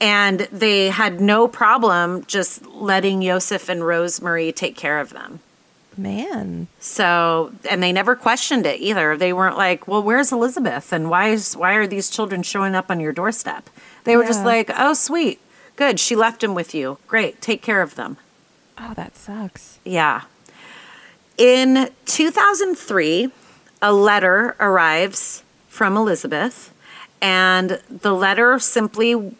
and 0.00 0.40
they 0.52 0.90
had 0.90 1.20
no 1.20 1.48
problem 1.48 2.24
just 2.26 2.64
letting 2.66 3.22
Joseph 3.22 3.68
and 3.68 3.86
Rosemary 3.86 4.52
take 4.52 4.76
care 4.76 5.00
of 5.00 5.10
them. 5.10 5.40
Man. 5.96 6.68
So, 6.78 7.52
and 7.68 7.82
they 7.82 7.92
never 7.92 8.14
questioned 8.14 8.66
it 8.66 8.80
either. 8.80 9.16
They 9.16 9.32
weren't 9.32 9.56
like, 9.56 9.88
"Well, 9.88 10.02
where's 10.02 10.30
Elizabeth 10.30 10.92
and 10.92 11.10
why 11.10 11.30
is 11.30 11.56
why 11.56 11.74
are 11.74 11.88
these 11.88 12.08
children 12.08 12.44
showing 12.44 12.76
up 12.76 12.90
on 12.90 13.00
your 13.00 13.12
doorstep?" 13.12 13.68
They 14.04 14.16
were 14.16 14.24
just 14.24 14.44
like, 14.44 14.70
"Oh, 14.76 14.94
sweet. 14.94 15.40
Good. 15.74 15.98
She 15.98 16.14
left 16.14 16.44
him 16.44 16.54
with 16.54 16.74
you. 16.74 16.98
Great. 17.08 17.40
Take 17.40 17.62
care 17.62 17.82
of 17.82 17.96
them." 17.96 18.16
Oh, 18.78 18.94
that 18.94 19.16
sucks. 19.16 19.80
Yeah. 19.84 20.22
In 21.36 21.90
2003, 22.06 23.30
a 23.82 23.92
letter 23.92 24.54
arrives 24.60 25.42
from 25.68 25.96
Elizabeth, 25.96 26.72
and 27.20 27.80
the 27.90 28.14
letter 28.14 28.58
simply 28.60 29.34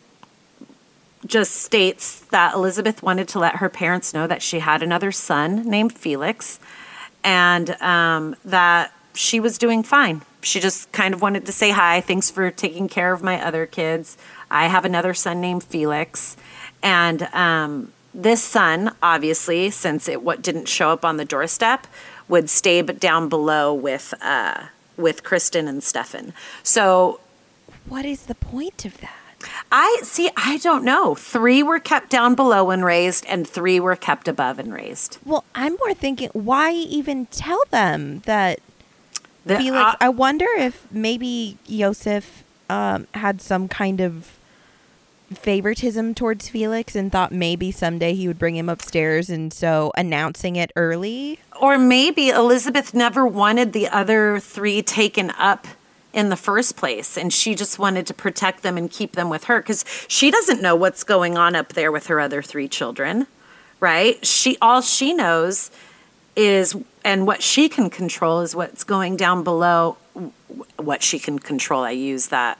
just 1.29 1.53
states 1.53 2.21
that 2.31 2.55
Elizabeth 2.55 3.03
wanted 3.03 3.29
to 3.29 3.39
let 3.39 3.57
her 3.57 3.69
parents 3.69 4.13
know 4.13 4.27
that 4.27 4.43
she 4.43 4.59
had 4.59 4.83
another 4.83 5.13
son 5.13 5.69
named 5.69 5.93
Felix 5.93 6.59
and 7.23 7.71
um, 7.83 8.35
that 8.45 8.93
she 9.15 9.39
was 9.39 9.59
doing 9.59 9.83
fine. 9.83 10.23
She 10.43 10.61
just 10.61 10.91
kind 10.93 11.13
of 11.13 11.21
wanted 11.21 11.45
to 11.47 11.53
say 11.53 11.71
hi. 11.71 12.01
Thanks 12.01 12.31
for 12.31 12.51
taking 12.51 12.89
care 12.89 13.13
of 13.13 13.23
my 13.23 13.45
other 13.45 13.67
kids. 13.67 14.17
I 14.51 14.69
have 14.69 14.85
another 14.85 15.13
son 15.13 15.41
named 15.41 15.65
Felix. 15.65 16.37
And 16.83 17.23
um, 17.35 17.93
this 18.15 18.43
son, 18.43 18.95
obviously, 19.03 19.71
since 19.71 20.09
it 20.09 20.23
what 20.23 20.43
didn't 20.43 20.67
show 20.69 20.91
up 20.91 21.05
on 21.05 21.17
the 21.17 21.25
doorstep, 21.25 21.87
would 22.29 22.49
stay 22.49 22.81
down 22.83 23.29
below 23.29 23.75
with 23.75 24.15
uh, 24.23 24.67
with 24.97 25.25
Kristen 25.25 25.69
and 25.69 25.83
Stefan. 25.83 26.33
So 26.63 27.21
What 27.87 28.05
is 28.05 28.27
the 28.27 28.35
point 28.35 28.85
of 28.85 28.99
that? 29.01 29.18
I 29.71 30.01
see. 30.03 30.31
I 30.37 30.59
don't 30.59 30.85
know. 30.85 31.15
Three 31.15 31.63
were 31.63 31.79
kept 31.79 32.11
down 32.11 32.35
below 32.35 32.71
and 32.71 32.85
raised, 32.85 33.25
and 33.27 33.47
three 33.49 33.79
were 33.81 33.97
kept 33.97 34.27
above 34.29 34.59
and 34.59 34.73
raised. 34.73 35.19
Well, 35.25 35.45
I'm 35.55 35.77
more 35.85 35.95
thinking, 35.95 36.31
why 36.33 36.73
even 36.73 37.27
tell 37.27 37.63
them 37.71 38.21
that 38.27 38.61
The- 39.45 39.59
Felix? 39.59 39.95
uh, 39.95 39.97
I 40.01 40.09
wonder 40.09 40.47
if 40.57 40.87
maybe 40.91 41.57
Yosef 41.67 42.43
um, 42.69 43.07
had 43.15 43.41
some 43.41 43.69
kind 43.69 44.01
of 44.01 44.35
favoritism 45.33 46.15
towards 46.15 46.49
Felix 46.49 46.97
and 46.97 47.13
thought 47.13 47.31
maybe 47.33 47.71
someday 47.71 48.15
he 48.15 48.27
would 48.27 48.39
bring 48.39 48.57
him 48.57 48.69
upstairs, 48.69 49.29
and 49.31 49.53
so 49.53 49.93
announcing 49.97 50.57
it 50.57 50.73
early. 50.75 51.39
or 51.61 51.77
maybe 51.79 52.31
Elizabeth 52.31 52.95
never 52.95 53.27
wanted 53.27 53.73
the 53.73 53.89
other 53.89 54.41
three 54.41 54.81
taken 54.83 55.31
up 55.33 55.67
in 56.13 56.31
the 56.31 56.37
first 56.37 56.77
place, 56.77 57.17
and 57.19 57.33
she 57.33 57.55
just 57.55 57.79
wanted 57.79 58.07
to 58.07 58.15
protect 58.15 58.63
them 58.63 58.77
and 58.79 58.91
keep 58.91 59.13
them 59.13 59.29
with 59.29 59.45
her 59.45 59.61
because 59.61 59.85
she 60.09 60.31
doesn't 60.31 60.63
know 60.63 60.75
what's 60.75 61.05
going 61.05 61.37
on 61.37 61.55
up 61.55 61.75
there 61.75 61.93
with 61.93 62.07
her 62.07 62.19
other 62.21 62.41
three 62.43 62.69
children, 62.69 63.27
right? 63.81 64.25
She 64.27 64.57
all 64.63 64.81
she 64.81 65.13
knows 65.13 65.71
is 66.35 66.77
and 67.05 67.27
what 67.27 67.43
she 67.43 67.69
can 67.69 67.91
control 67.91 68.41
is 68.41 68.55
what's 68.55 68.85
going 68.85 69.17
down 69.17 69.43
below 69.45 69.97
what 70.77 71.03
she 71.03 71.19
can 71.19 71.39
control 71.39 71.83
i 71.83 71.91
use 71.91 72.29
that 72.29 72.59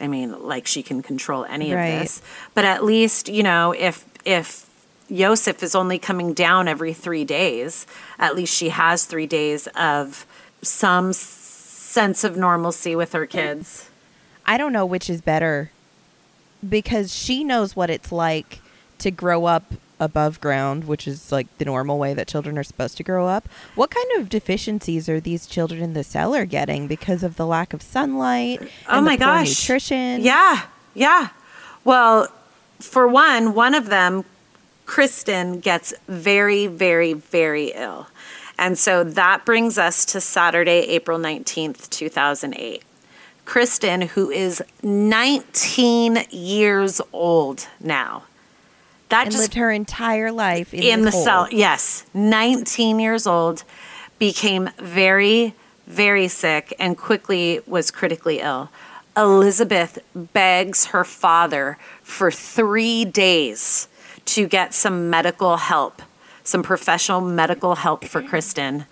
i 0.00 0.06
mean 0.08 0.36
like 0.42 0.66
she 0.66 0.82
can 0.82 1.00
control 1.00 1.44
any 1.44 1.72
Right. 1.72 1.84
of 1.86 2.00
this 2.00 2.22
but 2.54 2.64
at 2.64 2.84
least 2.84 3.28
you 3.28 3.44
know 3.44 3.72
if 3.72 4.04
if 4.24 4.66
Yosef 5.08 5.62
is 5.62 5.74
only 5.74 5.98
coming 5.98 6.32
down 6.34 6.68
every 6.68 6.92
three 6.92 7.24
days. 7.24 7.84
At 8.20 8.36
least 8.36 8.54
she 8.54 8.68
has 8.68 9.06
three 9.06 9.26
days 9.26 9.66
of 9.74 10.24
some 10.62 11.12
sense 11.90 12.22
of 12.22 12.36
normalcy 12.36 12.94
with 12.94 13.12
her 13.12 13.26
kids. 13.26 13.90
I 14.46 14.56
don't 14.56 14.72
know 14.72 14.86
which 14.86 15.10
is 15.10 15.20
better 15.20 15.72
because 16.66 17.14
she 17.14 17.42
knows 17.42 17.74
what 17.74 17.90
it's 17.90 18.12
like 18.12 18.60
to 18.98 19.10
grow 19.10 19.46
up 19.46 19.64
above 19.98 20.40
ground, 20.40 20.84
which 20.84 21.08
is 21.08 21.32
like 21.32 21.46
the 21.58 21.64
normal 21.64 21.98
way 21.98 22.14
that 22.14 22.28
children 22.28 22.56
are 22.56 22.62
supposed 22.62 22.96
to 22.96 23.02
grow 23.02 23.26
up. 23.26 23.48
What 23.74 23.90
kind 23.90 24.06
of 24.18 24.28
deficiencies 24.28 25.08
are 25.08 25.20
these 25.20 25.46
children 25.46 25.82
in 25.82 25.92
the 25.94 26.04
cellar 26.04 26.46
getting 26.46 26.86
because 26.86 27.22
of 27.22 27.36
the 27.36 27.46
lack 27.46 27.74
of 27.74 27.82
sunlight? 27.82 28.62
Oh 28.88 29.00
my 29.00 29.16
gosh. 29.16 29.48
nutrition. 29.48 30.22
Yeah, 30.22 30.62
yeah. 30.94 31.30
Well, 31.84 32.28
for 32.78 33.08
one, 33.08 33.52
one 33.54 33.74
of 33.74 33.86
them, 33.86 34.24
Kristen, 34.86 35.58
gets 35.60 35.92
very, 36.08 36.66
very, 36.66 37.14
very 37.14 37.72
ill. 37.72 38.06
And 38.60 38.78
so 38.78 39.02
that 39.02 39.46
brings 39.46 39.78
us 39.78 40.04
to 40.04 40.20
Saturday, 40.20 40.80
April 40.90 41.18
19th, 41.18 41.88
2008. 41.88 42.82
Kristen, 43.46 44.02
who 44.02 44.30
is 44.30 44.62
19 44.82 46.26
years 46.30 47.00
old 47.10 47.66
now. 47.80 48.24
That 49.08 49.24
and 49.24 49.32
just 49.32 49.42
lived 49.44 49.54
her 49.54 49.72
entire 49.72 50.30
life 50.30 50.74
in, 50.74 50.82
in 50.82 51.02
the 51.02 51.10
hole. 51.10 51.24
cell. 51.24 51.48
Yes, 51.50 52.04
19 52.12 53.00
years 53.00 53.26
old, 53.26 53.64
became 54.18 54.68
very, 54.78 55.54
very 55.86 56.28
sick 56.28 56.74
and 56.78 56.98
quickly 56.98 57.60
was 57.66 57.90
critically 57.90 58.40
ill. 58.40 58.68
Elizabeth 59.16 59.98
begs 60.14 60.86
her 60.86 61.02
father 61.02 61.78
for 62.02 62.30
three 62.30 63.06
days 63.06 63.88
to 64.26 64.46
get 64.46 64.74
some 64.74 65.10
medical 65.10 65.56
help, 65.56 66.02
some 66.50 66.62
professional 66.62 67.20
medical 67.20 67.76
help 67.76 68.04
for 68.04 68.22
Kristen. 68.22 68.84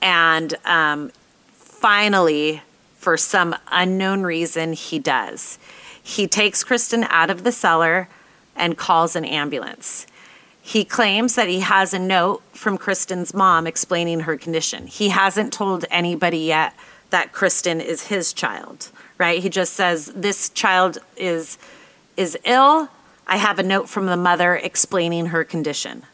And 0.00 0.54
um, 0.64 1.10
finally, 1.52 2.62
for 2.96 3.16
some 3.16 3.54
unknown 3.70 4.22
reason, 4.22 4.72
he 4.72 4.98
does. 4.98 5.58
He 6.02 6.26
takes 6.26 6.64
Kristen 6.64 7.04
out 7.04 7.30
of 7.30 7.44
the 7.44 7.52
cellar 7.52 8.08
and 8.56 8.76
calls 8.76 9.16
an 9.16 9.24
ambulance. 9.24 10.06
He 10.62 10.84
claims 10.84 11.34
that 11.34 11.48
he 11.48 11.60
has 11.60 11.94
a 11.94 11.98
note 11.98 12.42
from 12.52 12.78
Kristen's 12.78 13.32
mom 13.32 13.66
explaining 13.66 14.20
her 14.20 14.36
condition. 14.36 14.86
He 14.86 15.08
hasn't 15.08 15.52
told 15.52 15.84
anybody 15.90 16.38
yet 16.38 16.74
that 17.10 17.32
Kristen 17.32 17.80
is 17.80 18.06
his 18.06 18.32
child, 18.32 18.90
right? 19.18 19.42
He 19.42 19.48
just 19.48 19.72
says 19.72 20.12
this 20.14 20.48
child 20.50 20.98
is 21.16 21.58
is 22.16 22.36
ill. 22.44 22.88
I 23.26 23.36
have 23.38 23.58
a 23.58 23.62
note 23.62 23.88
from 23.88 24.06
the 24.06 24.16
mother 24.16 24.56
explaining 24.56 25.26
her 25.26 25.42
condition. 25.44 26.04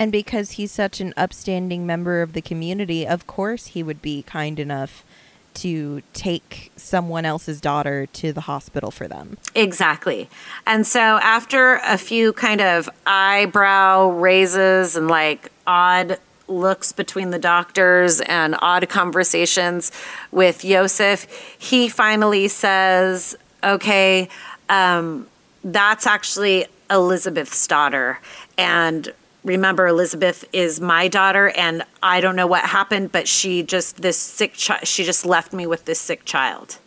And 0.00 0.10
because 0.10 0.52
he's 0.52 0.72
such 0.72 1.00
an 1.02 1.12
upstanding 1.14 1.86
member 1.86 2.22
of 2.22 2.32
the 2.32 2.40
community, 2.40 3.06
of 3.06 3.26
course 3.26 3.66
he 3.66 3.82
would 3.82 4.00
be 4.00 4.22
kind 4.22 4.58
enough 4.58 5.04
to 5.52 6.00
take 6.14 6.72
someone 6.74 7.26
else's 7.26 7.60
daughter 7.60 8.06
to 8.06 8.32
the 8.32 8.42
hospital 8.42 8.90
for 8.90 9.06
them. 9.06 9.36
Exactly. 9.54 10.30
And 10.66 10.86
so 10.86 11.00
after 11.00 11.80
a 11.84 11.98
few 11.98 12.32
kind 12.32 12.62
of 12.62 12.88
eyebrow 13.06 14.08
raises 14.08 14.96
and 14.96 15.08
like 15.08 15.52
odd 15.66 16.18
looks 16.48 16.92
between 16.92 17.28
the 17.28 17.38
doctors 17.38 18.22
and 18.22 18.56
odd 18.62 18.88
conversations 18.88 19.92
with 20.32 20.64
Yosef, 20.64 21.26
he 21.58 21.90
finally 21.90 22.48
says, 22.48 23.36
okay, 23.62 24.30
um, 24.70 25.26
that's 25.62 26.06
actually 26.06 26.64
Elizabeth's 26.88 27.66
daughter. 27.66 28.18
And 28.56 29.12
remember 29.44 29.86
elizabeth 29.86 30.44
is 30.52 30.80
my 30.80 31.08
daughter 31.08 31.50
and 31.50 31.82
i 32.02 32.20
don't 32.20 32.36
know 32.36 32.46
what 32.46 32.64
happened 32.64 33.10
but 33.12 33.26
she 33.26 33.62
just 33.62 34.02
this 34.02 34.18
sick 34.18 34.54
child 34.54 34.86
she 34.86 35.04
just 35.04 35.24
left 35.24 35.52
me 35.52 35.66
with 35.66 35.84
this 35.84 35.98
sick 36.00 36.24
child 36.24 36.78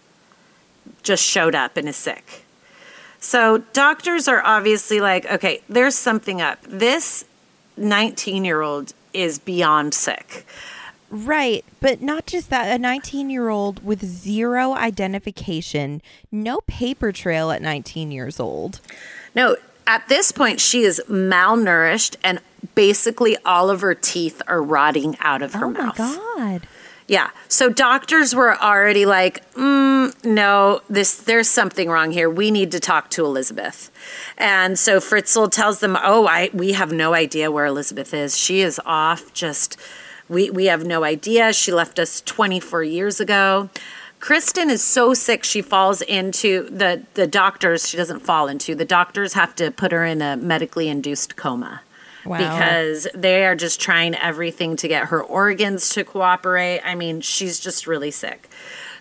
just 1.02 1.24
showed 1.24 1.56
up 1.56 1.78
and 1.78 1.90
is 1.90 1.96
sick 1.96 2.44
so 3.20 3.60
doctors 3.74 4.28
are 4.28 4.44
obviously 4.46 5.00
like 5.00 5.26
okay 5.32 5.62
there's 5.70 5.96
something 5.96 6.42
up 6.42 6.60
this 6.64 7.26
19 7.78 8.46
year 8.46 8.62
old 8.62 8.94
is 9.14 9.40
beyond 9.40 9.94
sick 9.94 10.46
Right, 11.14 11.64
but 11.80 12.02
not 12.02 12.26
just 12.26 12.50
that. 12.50 12.74
A 12.74 12.80
19 12.80 13.30
year 13.30 13.50
old 13.50 13.86
with 13.86 14.04
zero 14.04 14.74
identification, 14.74 16.02
no 16.32 16.62
paper 16.66 17.12
trail 17.12 17.52
at 17.52 17.62
19 17.62 18.12
years 18.12 18.40
old. 18.40 18.82
no 19.36 19.56
at 19.88 20.08
this 20.08 20.32
point 20.32 20.60
she 20.60 20.84
is 20.84 21.02
malnourished 21.10 22.16
and 22.24 22.40
basically 22.76 23.38
all 23.46 23.70
of 23.70 23.82
her 23.82 23.94
teeth 23.94 24.42
are 24.48 24.62
rotting 24.62 25.16
out 25.20 25.42
of 25.42 25.54
her 25.54 25.70
mouth. 25.70 25.96
oh 26.00 26.36
my 26.38 26.52
God. 26.60 26.68
Yeah. 27.08 27.32
So 27.50 27.70
doctors 27.70 28.34
were 28.34 28.58
already 28.58 29.06
like, 29.06 29.50
mm, 29.54 30.24
no, 30.24 30.82
this 30.90 31.16
there's 31.16 31.50
something 31.50 31.90
wrong 31.90 32.12
here. 32.12 32.30
We 32.30 32.50
need 32.50 32.72
to 32.72 32.80
talk 32.80 33.10
to 33.12 33.26
Elizabeth. 33.26 33.92
And 34.38 34.80
so 34.80 35.00
Fritzl 35.00 35.52
tells 35.52 35.80
them, 35.80 35.98
oh, 36.02 36.28
I 36.28 36.50
we 36.54 36.74
have 36.74 36.92
no 36.92 37.14
idea 37.14 37.52
where 37.52 37.66
Elizabeth 37.66 38.14
is. 38.14 38.38
She 38.38 38.62
is 38.62 38.80
off. 38.86 39.34
Just 39.34 39.78
we 40.30 40.50
we 40.50 40.66
have 40.66 40.86
no 40.86 41.04
idea. 41.04 41.52
She 41.52 41.72
left 41.72 42.00
us 42.00 42.22
24 42.22 42.84
years 42.84 43.20
ago. 43.20 43.70
Kristen 44.24 44.70
is 44.70 44.82
so 44.82 45.14
sick 45.14 45.44
she 45.44 45.62
falls 45.62 46.02
into 46.02 46.70
the 46.70 47.04
the 47.16 47.28
doctors 47.28 47.90
she 47.90 47.98
doesn't 47.98 48.22
fall 48.22 48.48
into. 48.48 48.74
The 48.74 48.86
doctors 48.86 49.34
have 49.34 49.54
to 49.56 49.70
put 49.70 49.92
her 49.92 50.06
in 50.06 50.22
a 50.22 50.38
medically 50.38 50.88
induced 50.88 51.36
coma 51.36 51.82
Wow. 52.26 52.38
because 52.38 53.06
they 53.14 53.46
are 53.46 53.54
just 53.54 53.82
trying 53.82 54.16
everything 54.16 54.78
to 54.78 54.88
get 54.88 55.08
her 55.08 55.22
organs 55.22 55.90
to 55.90 56.06
cooperate. 56.06 56.80
I 56.86 56.96
mean, 56.96 57.20
she's 57.20 57.60
just 57.60 57.86
really 57.86 58.12
sick. 58.12 58.50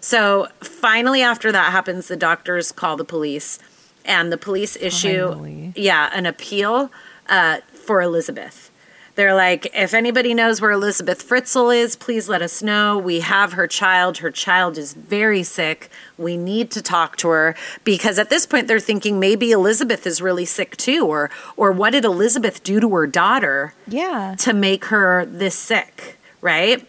So 0.00 0.48
finally, 0.58 1.22
after 1.22 1.52
that 1.52 1.70
happens, 1.70 2.08
the 2.08 2.16
doctors 2.16 2.72
call 2.72 2.96
the 2.96 3.04
police, 3.04 3.60
and 4.04 4.32
the 4.32 4.38
police 4.38 4.74
issue, 4.74 5.28
Finally. 5.28 5.72
yeah, 5.76 6.10
an 6.12 6.26
appeal 6.26 6.90
uh, 7.28 7.58
for 7.72 8.02
Elizabeth. 8.02 8.71
They're 9.14 9.34
like, 9.34 9.70
if 9.74 9.92
anybody 9.92 10.32
knows 10.32 10.62
where 10.62 10.70
Elizabeth 10.70 11.28
Fritzl 11.28 11.76
is, 11.76 11.96
please 11.96 12.30
let 12.30 12.40
us 12.40 12.62
know. 12.62 12.96
We 12.96 13.20
have 13.20 13.52
her 13.52 13.66
child. 13.66 14.18
Her 14.18 14.30
child 14.30 14.78
is 14.78 14.94
very 14.94 15.42
sick. 15.42 15.90
We 16.16 16.38
need 16.38 16.70
to 16.70 16.80
talk 16.80 17.16
to 17.18 17.28
her 17.28 17.54
because 17.84 18.18
at 18.18 18.30
this 18.30 18.46
point 18.46 18.68
they're 18.68 18.80
thinking 18.80 19.20
maybe 19.20 19.52
Elizabeth 19.52 20.06
is 20.06 20.22
really 20.22 20.46
sick 20.46 20.78
too, 20.78 21.06
or 21.06 21.30
or 21.58 21.72
what 21.72 21.90
did 21.90 22.06
Elizabeth 22.06 22.64
do 22.64 22.80
to 22.80 22.88
her 22.94 23.06
daughter 23.06 23.74
Yeah. 23.86 24.34
to 24.38 24.54
make 24.54 24.86
her 24.86 25.26
this 25.26 25.54
sick, 25.54 26.18
right? 26.40 26.86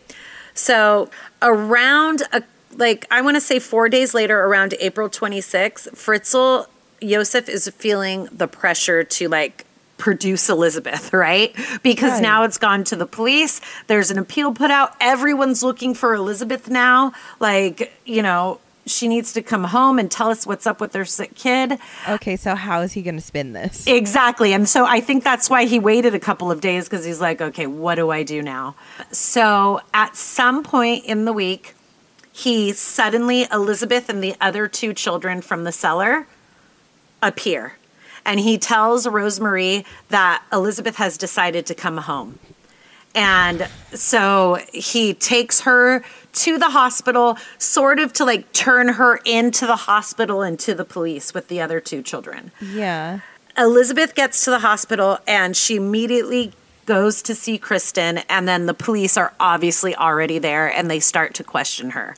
So 0.54 1.10
around 1.42 2.24
a 2.32 2.44
like 2.76 3.06
I 3.12 3.22
want 3.22 3.36
to 3.36 3.42
say 3.42 3.60
4 3.60 3.90
days 3.90 4.14
later 4.14 4.40
around 4.46 4.74
April 4.80 5.10
26, 5.10 5.90
Fritzl 5.94 6.68
Joseph 7.04 7.50
is 7.50 7.68
feeling 7.68 8.30
the 8.32 8.48
pressure 8.48 9.04
to 9.04 9.28
like 9.28 9.66
produce 10.04 10.50
Elizabeth, 10.50 11.14
right? 11.14 11.56
Because 11.82 12.12
Right. 12.12 12.22
now 12.22 12.44
it's 12.44 12.58
gone 12.58 12.84
to 12.86 12.96
the 12.98 13.06
police. 13.06 13.62
There's 13.88 14.12
an 14.12 14.18
appeal 14.20 14.52
put 14.54 14.70
out. 14.70 14.98
Everyone's 15.00 15.64
looking 15.64 15.94
for 15.96 16.14
Elizabeth 16.14 16.70
now. 16.70 17.14
Like, 17.40 17.94
you 18.06 18.22
know, 18.22 18.60
she 18.86 19.08
needs 19.08 19.32
to 19.32 19.42
come 19.42 19.64
home 19.64 20.00
and 20.00 20.12
tell 20.12 20.30
us 20.30 20.46
what's 20.46 20.68
up 20.68 20.82
with 20.82 20.92
their 20.92 21.06
sick 21.06 21.36
kid. 21.36 21.80
Okay, 22.10 22.36
so 22.36 22.54
how 22.54 22.82
is 22.82 22.92
he 22.92 23.02
going 23.02 23.16
to 23.16 23.22
spin 23.22 23.54
this? 23.54 23.88
Exactly. 23.88 24.52
And 24.52 24.68
so 24.68 24.86
I 24.86 25.00
think 25.00 25.24
that's 25.24 25.50
why 25.50 25.64
he 25.64 25.80
waited 25.80 26.14
a 26.14 26.20
couple 26.20 26.52
of 26.52 26.60
days 26.60 26.84
because 26.84 27.06
he's 27.06 27.22
like, 27.22 27.40
okay, 27.42 27.66
what 27.66 27.96
do 27.96 28.10
I 28.10 28.24
do 28.24 28.42
now? 28.42 28.76
So 29.14 29.80
at 29.94 30.18
some 30.18 30.64
point 30.64 31.06
in 31.06 31.24
the 31.24 31.32
week, 31.32 31.76
he 32.34 32.74
suddenly, 32.74 33.48
Elizabeth 33.54 34.10
and 34.10 34.22
the 34.22 34.36
other 34.42 34.68
two 34.68 34.94
children 34.94 35.42
from 35.42 35.64
the 35.64 35.72
cellar 35.72 36.28
appear. 37.22 37.78
And 38.26 38.40
he 38.40 38.58
tells 38.58 39.08
Rosemary 39.08 39.86
that 40.10 40.44
Elizabeth 40.52 40.96
has 40.96 41.18
decided 41.18 41.66
to 41.66 41.76
come 41.76 41.98
home. 41.98 42.40
And 43.16 43.68
so 43.94 44.60
he 44.74 45.14
takes 45.14 45.62
her 45.62 46.04
to 46.34 46.58
the 46.58 46.70
hospital, 46.70 47.38
sort 47.60 48.00
of 48.00 48.12
to 48.14 48.26
like 48.26 48.52
turn 48.54 48.88
her 48.90 49.18
into 49.24 49.68
the 49.68 49.76
hospital 49.76 50.42
and 50.42 50.60
to 50.62 50.74
the 50.74 50.86
police 50.86 51.34
with 51.34 51.48
the 51.48 51.62
other 51.62 51.80
two 51.80 52.02
children. 52.02 52.52
Yeah. 52.60 53.20
Elizabeth 53.56 54.16
gets 54.16 54.44
to 54.46 54.50
the 54.50 54.60
hospital 54.60 55.20
and 55.28 55.56
she 55.56 55.76
immediately 55.76 56.54
goes 56.86 57.22
to 57.22 57.36
see 57.36 57.58
Kristen, 57.58 58.18
and 58.30 58.46
then 58.48 58.66
the 58.66 58.74
police 58.74 59.16
are 59.16 59.34
obviously 59.40 59.96
already 59.96 60.38
there 60.38 60.68
and 60.68 60.92
they 60.92 61.00
start 61.00 61.34
to 61.36 61.44
question 61.44 61.92
her. 61.92 62.16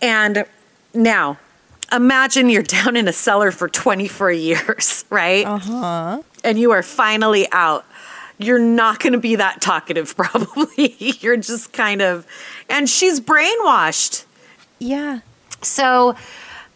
And 0.00 0.44
now, 0.92 1.38
imagine 1.92 2.48
you're 2.48 2.62
down 2.62 2.96
in 2.96 3.06
a 3.08 3.12
cellar 3.12 3.50
for 3.50 3.68
24 3.68 4.32
years, 4.32 5.04
right? 5.10 5.46
Uh 5.46 5.58
huh. 5.58 6.22
and 6.44 6.58
you 6.58 6.72
are 6.72 6.82
finally 6.82 7.46
out. 7.52 7.84
You're 8.38 8.58
not 8.58 8.98
going 8.98 9.12
to 9.12 9.18
be 9.20 9.36
that 9.36 9.60
talkative, 9.60 10.16
probably. 10.16 10.94
you're 10.98 11.36
just 11.36 11.72
kind 11.72 12.02
of, 12.02 12.26
and 12.68 12.88
she's 12.88 13.20
brainwashed. 13.20 14.24
Yeah. 14.78 15.20
So 15.60 16.16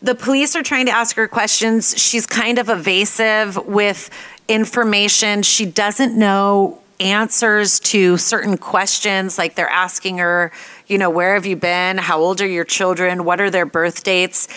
the 0.03 0.15
police 0.15 0.55
are 0.55 0.63
trying 0.63 0.87
to 0.87 0.93
ask 0.93 1.17
her 1.17 1.27
questions. 1.27 1.99
She's 1.99 2.27
kind 2.27 2.59
of 2.59 2.69
evasive 2.69 3.57
with 3.67 4.11
information. 4.47 5.43
She 5.43 5.67
doesn't 5.67 6.17
know 6.17 6.81
answers 7.01 7.81
to 7.81 8.17
certain 8.17 8.57
questions. 8.57 9.39
Like 9.39 9.55
they're 9.55 9.69
asking 9.69 10.19
her, 10.19 10.53
you 10.87 10.99
know, 10.99 11.11
where 11.11 11.35
have 11.35 11.47
you 11.47 11.57
been? 11.57 11.99
How 11.99 12.21
old 12.21 12.41
are 12.41 12.47
your 12.47 12.65
children? 12.65 13.25
What 13.25 13.41
are 13.41 13.51
their 13.51 13.67
birth 13.67 14.05
dates? 14.05 14.49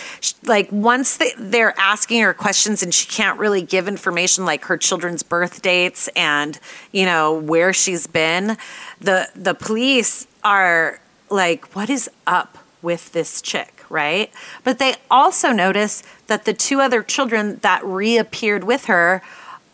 Like 0.46 0.72
once 0.72 1.18
they, 1.18 1.32
they're 1.38 1.74
asking 1.80 2.22
her 2.22 2.34
questions 2.34 2.84
and 2.84 2.94
she 2.94 3.08
can't 3.08 3.39
really 3.39 3.62
give 3.62 3.88
information 3.88 4.46
like 4.46 4.65
her 4.65 4.78
children's 4.78 5.24
birth 5.24 5.62
dates 5.62 6.08
and, 6.10 6.60
you 6.92 7.06
know, 7.06 7.34
where 7.34 7.74
she's 7.74 8.06
been, 8.08 8.58
the 9.00 9.28
the 9.36 9.54
police 9.54 10.28
are 10.44 11.00
like, 11.30 11.76
what 11.76 11.89
is 11.89 12.10
up 12.28 12.58
with 12.82 13.12
this 13.12 13.42
chick, 13.42 13.84
right? 13.89 14.32
But 14.63 14.80
they 14.80 14.96
also 15.10 15.52
notice 15.52 16.04
that 16.28 16.46
the 16.46 16.54
two 16.54 16.80
other 16.80 17.04
children 17.04 17.58
that 17.62 17.84
reappeared 17.84 18.63
with 18.63 18.86
her 18.86 19.22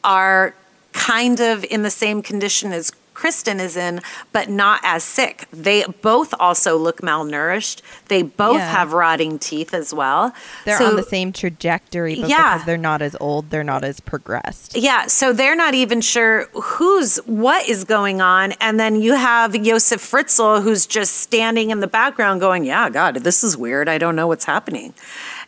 are 0.03 0.55
kind 0.93 1.39
of 1.39 1.63
in 1.65 1.83
the 1.83 1.91
same 1.91 2.21
condition 2.21 2.71
as 2.71 2.91
Kristen 3.15 3.59
is 3.59 3.75
in, 3.75 4.01
but 4.31 4.49
not 4.49 4.79
as 4.83 5.03
sick. 5.03 5.47
They 5.51 5.83
both 6.01 6.33
also 6.39 6.77
look 6.77 7.01
malnourished. 7.01 7.81
They 8.09 8.21
both 8.21 8.57
Yeah. 8.57 8.69
have 8.71 8.93
rotting 8.93 9.39
teeth 9.39 9.73
as 9.73 9.93
well. 9.93 10.33
They're 10.65 10.77
So- 10.77 10.87
on 10.89 10.95
the 10.97 11.03
same 11.03 11.31
trajectory, 11.33 12.15
but 12.19 12.29
Yeah. 12.29 12.53
because 12.53 12.65
they're 12.67 12.77
not 12.77 13.01
as 13.01 13.15
old, 13.19 13.49
they're 13.49 13.63
not 13.63 13.83
as 13.83 13.99
progressed. 13.99 14.75
Yeah, 14.75 15.07
so 15.07 15.33
they're 15.33 15.55
not 15.55 15.73
even 15.73 16.01
sure 16.01 16.47
who's 16.53 17.17
what 17.25 17.67
is 17.67 17.83
going 17.85 18.21
on, 18.21 18.51
and 18.61 18.79
then 18.79 19.01
you 19.01 19.15
have 19.15 19.53
Josef 19.53 20.01
Fritzl 20.01 20.61
who's 20.61 20.85
just 20.85 21.21
standing 21.21 21.71
in 21.71 21.79
the 21.79 21.87
background, 21.87 22.41
going, 22.41 22.65
"Yeah, 22.65 22.89
God, 22.89 23.15
this 23.23 23.43
is 23.43 23.55
weird. 23.57 23.87
I 23.89 23.97
don't 23.97 24.15
know 24.15 24.27
what's 24.27 24.45
happening." 24.45 24.93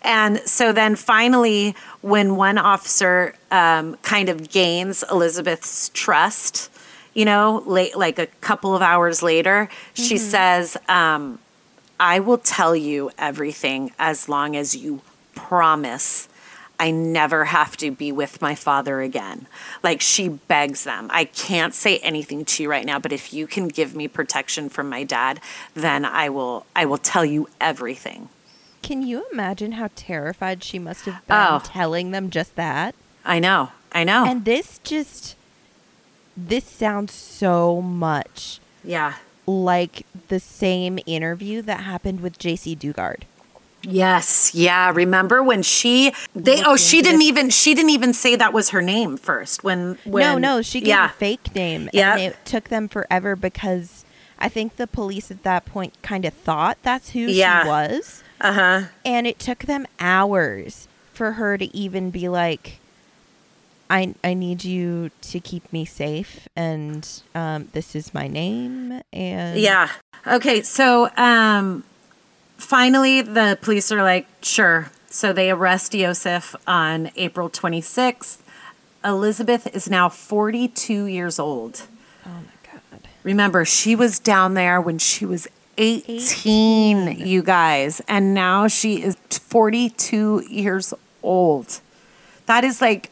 And 0.01 0.41
so 0.45 0.71
then 0.71 0.95
finally, 0.95 1.75
when 2.01 2.36
one 2.38 2.58
officer 2.58 3.34
um, 3.51 3.95
kind 4.03 4.27
of 4.30 4.49
gains 4.49 5.03
Elizabeth's 5.10 5.89
trust, 5.93 6.69
you 7.17 7.25
know, 7.25 7.63
late 7.65 7.97
like 7.97 8.19
a 8.19 8.27
couple 8.49 8.75
of 8.75 8.82
hours 8.82 9.23
later, 9.23 9.67
she 9.95 10.17
says, 10.19 10.77
um, 10.88 11.39
"I 11.99 12.19
will 12.19 12.38
tell 12.38 12.75
you 12.75 13.10
everything 13.17 13.91
as 13.97 14.30
long 14.30 14.56
as 14.56 14.75
you 14.75 15.01
promise." 15.36 16.30
I 16.80 16.91
never 16.91 17.45
have 17.45 17.75
to 17.77 17.89
be 17.89 18.12
with 18.12 18.39
my 18.39 18.53
father 18.53 19.01
again. 19.01 19.47
Like 19.82 19.99
she 19.99 20.30
begs 20.30 20.84
them, 20.84 21.10
I 21.12 21.25
can't 21.25 21.73
say 21.73 21.97
anything 22.12 22.45
to 22.45 22.62
you 22.62 22.69
right 22.69 22.86
now, 22.86 22.99
but 22.99 23.12
if 23.12 23.34
you 23.34 23.47
can 23.47 23.67
give 23.67 23.95
me 23.95 24.08
protection 24.08 24.69
from 24.69 24.88
my 24.88 25.03
dad, 25.03 25.39
then 25.73 26.06
I 26.06 26.30
will 26.30 26.67
I 26.75 26.86
will 26.86 26.99
tell 26.99 27.25
you 27.25 27.49
everything. 27.60 28.30
Can 28.84 29.01
you 29.01 29.25
imagine 29.34 29.71
how 29.71 29.89
terrified 29.95 30.63
she 30.63 30.77
must 30.77 31.06
have 31.06 31.25
been 31.25 31.36
Oh. 31.36 31.62
telling 31.63 32.12
them 32.12 32.30
just 32.30 32.56
that? 32.58 32.93
I 33.25 33.39
know. 33.39 33.69
I 33.91 34.03
know. 34.03 34.23
And 34.27 34.45
this 34.45 34.80
just 34.84 35.36
this 36.38 36.63
sounds 36.63 37.12
so 37.13 37.82
much 37.82 38.60
yeah. 38.84 39.15
like 39.47 40.06
the 40.28 40.39
same 40.39 41.00
interview 41.06 41.62
that 41.63 41.82
happened 41.82 42.21
with 42.21 42.38
Jaycee 42.38 42.78
Dugard. 42.78 43.23
Yes. 43.84 44.54
Yeah. 44.54 44.91
Remember 44.93 45.41
when 45.41 45.62
she 45.63 46.12
they 46.36 46.63
oh 46.63 46.76
she 46.76 47.02
didn't 47.02 47.21
even 47.21 47.50
she 47.50 47.73
didn't 47.73 47.91
even 47.91 48.13
say 48.13 48.36
that 48.36 48.52
was 48.54 48.69
her 48.69 48.82
name 48.82 49.17
first 49.17 49.63
when 49.63 49.97
when 50.04 50.41
no, 50.41 50.56
no, 50.56 50.62
she 50.62 50.80
gave 50.80 50.88
yeah. 50.89 51.06
a 51.06 51.10
fake 51.10 51.54
name 51.56 51.89
Yeah. 51.93 52.13
and 52.13 52.21
it 52.21 52.38
took 52.43 52.65
them 52.69 52.88
forever 52.88 53.36
because 53.36 54.04
I 54.39 54.50
think 54.50 54.76
the 54.76 54.88
police 54.88 55.32
at 55.32 55.43
that 55.43 55.65
point 55.65 55.93
kind 56.02 56.26
of 56.26 56.34
thought 56.34 56.78
that's 56.84 57.12
who 57.12 57.19
Yeah. 57.21 57.63
she 57.63 57.69
was. 57.69 58.23
Uh-huh. 58.41 58.82
And 59.06 59.26
it 59.26 59.39
took 59.39 59.60
them 59.60 59.88
hours 60.00 60.88
for 61.13 61.34
her 61.34 61.58
to 61.58 61.76
even 61.76 62.12
be 62.12 62.28
like, 62.30 62.80
I, 63.89 64.15
I 64.23 64.34
need 64.34 64.63
you 64.63 65.12
to 65.21 65.39
keep 65.39 65.71
me 65.71 65.86
safe, 65.86 66.47
and 66.56 67.08
um, 67.34 67.69
this 67.73 67.95
is 67.95 68.13
my 68.13 68.28
name. 68.28 69.02
And 69.13 69.60
Yeah. 69.60 69.89
Okay. 70.26 70.62
So, 70.62 71.10
um, 71.15 71.84
finally, 72.58 73.21
the 73.21 73.58
police 73.62 73.91
are 73.91 74.04
like, 74.04 74.28
sure. 74.41 74.91
So 75.10 75.32
they 75.34 75.50
arrest 75.50 75.93
Yosef 75.93 76.56
on 76.67 77.12
April 77.15 77.50
26th. 77.50 78.38
Elizabeth 79.06 79.73
is 79.76 79.89
now 79.89 80.10
42 80.10 81.06
years 81.06 81.39
old. 81.39 81.84
oh 82.26 82.30
my 82.30 82.71
god, 82.91 83.08
Remember, 83.23 83.63
she 83.63 83.95
was 83.95 84.19
down 84.19 84.54
there 84.54 84.82
when 84.82 84.97
she 84.97 85.26
was 85.26 85.47
18, 85.78 87.26
you 87.26 87.43
guys, 87.43 88.02
and 88.08 88.34
now 88.34 88.67
she 88.67 89.02
is 89.02 89.15
42 89.30 90.43
years 90.50 90.93
old. 91.23 91.80
That 92.47 92.63
is 92.63 92.82
like, 92.82 93.12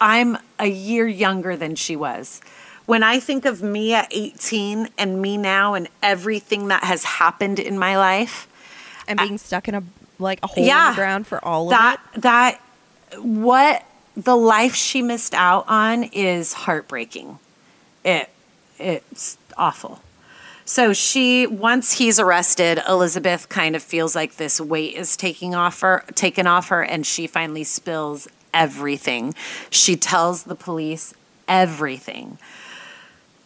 I'm 0.00 0.38
a 0.58 0.66
year 0.66 1.06
younger 1.06 1.56
than 1.56 1.74
she 1.74 1.96
was. 1.96 2.40
When 2.86 3.02
I 3.02 3.18
think 3.18 3.44
of 3.44 3.62
me 3.62 3.94
at 3.94 4.08
18 4.10 4.88
and 4.96 5.20
me 5.20 5.36
now 5.36 5.74
and 5.74 5.88
everything 6.02 6.68
that 6.68 6.84
has 6.84 7.02
happened 7.04 7.58
in 7.58 7.78
my 7.78 7.96
life, 7.96 8.46
and 9.08 9.18
being 9.18 9.38
stuck 9.38 9.68
in 9.68 9.74
a 9.74 9.82
like 10.18 10.38
a 10.42 10.46
hole 10.46 10.64
in 10.64 10.92
the 10.92 10.96
ground 10.96 11.26
for 11.26 11.44
all 11.44 11.68
that 11.68 12.00
of 12.12 12.18
it. 12.18 12.22
that 12.22 12.60
what 13.18 13.84
the 14.16 14.36
life 14.36 14.74
she 14.74 15.02
missed 15.02 15.34
out 15.34 15.64
on 15.68 16.04
is 16.04 16.52
heartbreaking. 16.52 17.38
It 18.04 18.30
it's 18.78 19.38
awful. 19.56 20.00
So 20.64 20.92
she 20.92 21.46
once 21.46 21.92
he's 21.92 22.18
arrested, 22.18 22.80
Elizabeth 22.88 23.48
kind 23.48 23.76
of 23.76 23.82
feels 23.82 24.14
like 24.14 24.36
this 24.36 24.60
weight 24.60 24.94
is 24.94 25.16
taking 25.16 25.54
off 25.54 25.80
her 25.80 26.04
taken 26.14 26.46
off 26.46 26.68
her 26.68 26.82
and 26.82 27.06
she 27.06 27.26
finally 27.26 27.64
spills 27.64 28.26
everything. 28.56 29.34
She 29.70 29.96
tells 29.96 30.44
the 30.44 30.54
police 30.54 31.14
everything. 31.46 32.38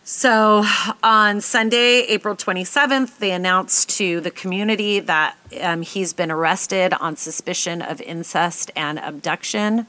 So 0.04 0.64
on 1.02 1.40
Sunday, 1.40 2.00
April 2.08 2.34
27th, 2.34 3.18
they 3.18 3.32
announced 3.32 3.90
to 3.98 4.20
the 4.20 4.30
community 4.30 5.00
that 5.00 5.36
um, 5.60 5.82
he's 5.82 6.12
been 6.12 6.30
arrested 6.30 6.94
on 6.94 7.16
suspicion 7.16 7.82
of 7.82 8.00
incest 8.00 8.70
and 8.74 8.98
abduction. 8.98 9.86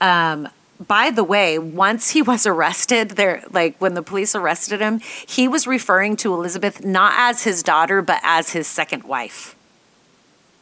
Um, 0.00 0.48
by 0.88 1.10
the 1.10 1.22
way, 1.22 1.58
once 1.58 2.10
he 2.10 2.22
was 2.32 2.46
arrested, 2.46 3.10
there, 3.10 3.44
like 3.50 3.76
when 3.80 3.94
the 3.94 4.02
police 4.02 4.34
arrested 4.34 4.80
him, 4.80 5.00
he 5.26 5.46
was 5.46 5.66
referring 5.66 6.16
to 6.18 6.32
Elizabeth 6.34 6.84
not 6.84 7.12
as 7.16 7.44
his 7.44 7.62
daughter, 7.62 8.02
but 8.02 8.20
as 8.22 8.50
his 8.50 8.66
second 8.66 9.04
wife. 9.04 9.54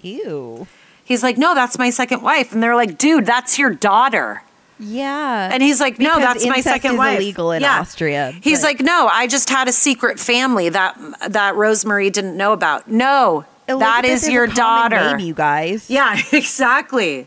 Ew. 0.02 0.66
He's 1.04 1.22
like, 1.22 1.36
no, 1.38 1.54
that's 1.54 1.78
my 1.78 1.90
second 1.90 2.22
wife. 2.22 2.52
And 2.52 2.62
they're 2.62 2.76
like, 2.76 2.96
dude, 2.98 3.26
that's 3.26 3.58
your 3.58 3.70
daughter. 3.74 4.42
Yeah. 4.78 5.48
And 5.52 5.62
he's 5.62 5.80
like, 5.80 5.98
no, 5.98 6.18
that's 6.18 6.44
my 6.46 6.60
second 6.60 6.92
is 6.92 6.98
wife. 6.98 7.16
illegal 7.18 7.52
in 7.52 7.64
Austria, 7.64 8.32
He's 8.40 8.60
but- 8.60 8.66
like, 8.66 8.80
no, 8.80 9.08
I 9.10 9.26
just 9.26 9.48
had 9.50 9.68
a 9.68 9.72
secret 9.72 10.18
family 10.18 10.68
that 10.70 10.98
that 11.28 11.54
Rosemary 11.54 12.10
didn't 12.10 12.36
know 12.36 12.52
about. 12.52 12.88
No, 12.88 13.44
that 13.66 13.72
Elizabeth 14.04 14.10
is 14.10 14.28
your 14.28 14.46
daughter. 14.48 15.16
name, 15.16 15.26
you 15.26 15.34
guys. 15.34 15.88
Yeah, 15.88 16.18
exactly. 16.32 17.26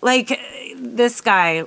Like 0.00 0.40
this 0.76 1.20
guy, 1.20 1.64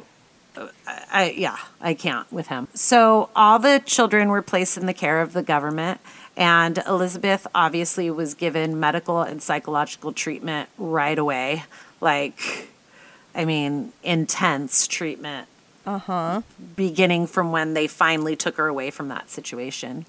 I 1.11 1.35
yeah, 1.37 1.57
I 1.81 1.93
can't 1.93 2.31
with 2.31 2.47
him. 2.47 2.67
So 2.73 3.29
all 3.35 3.59
the 3.59 3.81
children 3.85 4.29
were 4.29 4.41
placed 4.41 4.77
in 4.77 4.85
the 4.87 4.93
care 4.93 5.21
of 5.21 5.33
the 5.33 5.43
government, 5.43 5.99
and 6.39 6.77
Elizabeth 6.87 7.45
obviously 7.53 8.09
was 8.09 8.33
given 8.33 8.79
medical 8.79 9.21
and 9.21 9.41
psychological 9.43 10.13
treatment 10.13 10.69
right 10.77 11.19
away. 11.19 11.65
Like, 12.01 12.69
I 13.35 13.43
mean, 13.45 13.91
intense 14.03 14.87
treatment 14.87 15.47
Uh 15.85 15.97
huh. 15.99 16.41
beginning 16.77 17.27
from 17.27 17.51
when 17.51 17.73
they 17.73 17.87
finally 17.87 18.35
took 18.37 18.55
her 18.55 18.67
away 18.67 18.89
from 18.89 19.09
that 19.09 19.29
situation. 19.29 20.05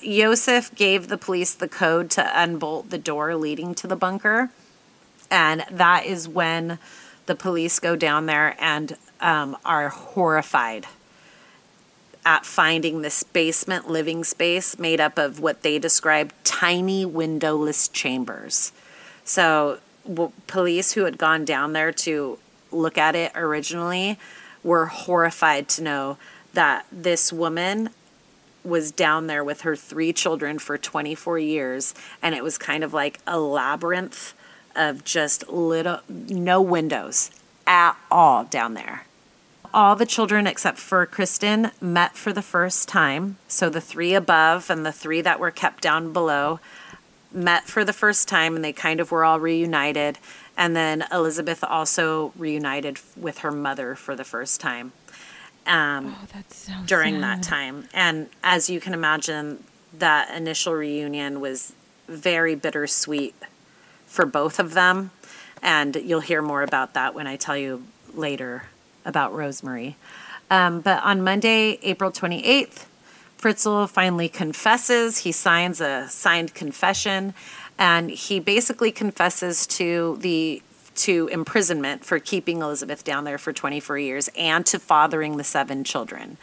Yosef 0.00 0.74
gave 0.74 1.06
the 1.08 1.18
police 1.18 1.54
the 1.54 1.68
code 1.68 2.10
to 2.12 2.42
unbolt 2.42 2.90
the 2.90 2.98
door 2.98 3.36
leading 3.36 3.74
to 3.76 3.86
the 3.86 3.94
bunker. 3.96 4.50
And 5.30 5.62
that 5.70 6.06
is 6.06 6.26
when 6.28 6.78
the 7.26 7.34
police 7.34 7.78
go 7.80 7.96
down 7.96 8.26
there 8.26 8.56
and 8.58 8.96
um, 9.20 9.56
are 9.64 9.90
horrified 9.90 10.86
at 12.26 12.44
finding 12.44 13.02
this 13.02 13.22
basement 13.22 13.88
living 13.88 14.24
space 14.24 14.78
made 14.80 15.00
up 15.00 15.16
of 15.16 15.38
what 15.38 15.62
they 15.62 15.78
described 15.78 16.34
tiny 16.42 17.04
windowless 17.04 17.86
chambers. 17.86 18.72
So, 19.24 19.78
w- 20.04 20.32
police 20.48 20.92
who 20.92 21.04
had 21.04 21.18
gone 21.18 21.44
down 21.44 21.72
there 21.72 21.92
to 21.92 22.38
look 22.72 22.98
at 22.98 23.14
it 23.14 23.30
originally 23.36 24.18
were 24.64 24.86
horrified 24.86 25.68
to 25.68 25.82
know 25.82 26.18
that 26.52 26.84
this 26.90 27.32
woman 27.32 27.90
was 28.64 28.90
down 28.90 29.28
there 29.28 29.44
with 29.44 29.60
her 29.60 29.76
three 29.76 30.12
children 30.12 30.58
for 30.58 30.76
24 30.76 31.38
years 31.38 31.94
and 32.20 32.34
it 32.34 32.42
was 32.42 32.58
kind 32.58 32.82
of 32.82 32.92
like 32.92 33.20
a 33.24 33.38
labyrinth 33.38 34.34
of 34.74 35.04
just 35.04 35.48
little 35.48 36.00
no 36.08 36.60
windows 36.60 37.30
at 37.68 37.96
all 38.10 38.42
down 38.42 38.74
there 38.74 39.05
all 39.76 39.94
the 39.94 40.06
children 40.06 40.46
except 40.46 40.78
for 40.78 41.04
Kristen 41.04 41.70
met 41.82 42.16
for 42.16 42.32
the 42.32 42.40
first 42.40 42.88
time. 42.88 43.36
So 43.46 43.68
the 43.68 43.80
three 43.80 44.14
above 44.14 44.70
and 44.70 44.86
the 44.86 44.90
three 44.90 45.20
that 45.20 45.38
were 45.38 45.50
kept 45.50 45.82
down 45.82 46.14
below 46.14 46.60
met 47.30 47.64
for 47.64 47.84
the 47.84 47.92
first 47.92 48.26
time 48.26 48.56
and 48.56 48.64
they 48.64 48.72
kind 48.72 49.00
of 49.00 49.10
were 49.10 49.22
all 49.22 49.38
reunited. 49.38 50.18
And 50.56 50.74
then 50.74 51.04
Elizabeth 51.12 51.62
also 51.62 52.32
reunited 52.38 53.00
with 53.18 53.38
her 53.40 53.52
mother 53.52 53.94
for 53.94 54.16
the 54.16 54.24
first 54.24 54.62
time. 54.62 54.92
um, 55.66 56.16
Oh, 56.18 56.26
that's 56.32 56.56
so 56.56 56.72
during 56.86 57.20
that 57.20 57.42
time. 57.42 57.86
And 57.92 58.28
as 58.42 58.70
you 58.70 58.80
can 58.80 58.94
imagine, 58.94 59.62
that 59.92 60.34
initial 60.34 60.72
reunion 60.72 61.38
was 61.42 61.74
very 62.08 62.54
bittersweet 62.54 63.34
for 64.06 64.24
both 64.24 64.58
of 64.58 64.72
them. 64.72 65.10
And 65.62 65.96
you'll 65.96 66.20
hear 66.20 66.40
more 66.40 66.62
about 66.62 66.94
that 66.94 67.14
when 67.14 67.26
I 67.26 67.36
tell 67.36 67.58
you 67.58 67.84
later 68.14 68.62
about 69.06 69.34
Rosemary. 69.34 69.96
Um, 70.50 70.80
but 70.80 71.02
on 71.02 71.22
Monday, 71.22 71.78
April 71.82 72.10
28th, 72.10 72.84
Fritzl 73.38 73.88
finally 73.88 74.28
confesses. 74.28 75.18
He 75.18 75.32
signs 75.32 75.80
a 75.80 76.08
signed 76.08 76.54
confession, 76.54 77.34
and 77.78 78.10
he 78.10 78.40
basically 78.40 78.92
confesses 78.92 79.66
to 79.68 80.18
the 80.20 80.62
to 80.96 81.28
imprisonment 81.28 82.04
for 82.06 82.18
keeping 82.18 82.62
Elizabeth 82.62 83.04
down 83.04 83.24
there 83.24 83.36
for 83.36 83.52
24 83.52 83.98
years 83.98 84.30
and 84.34 84.64
to 84.64 84.78
fathering 84.78 85.36
the 85.36 85.44
seven 85.44 85.84
children. 85.84 86.38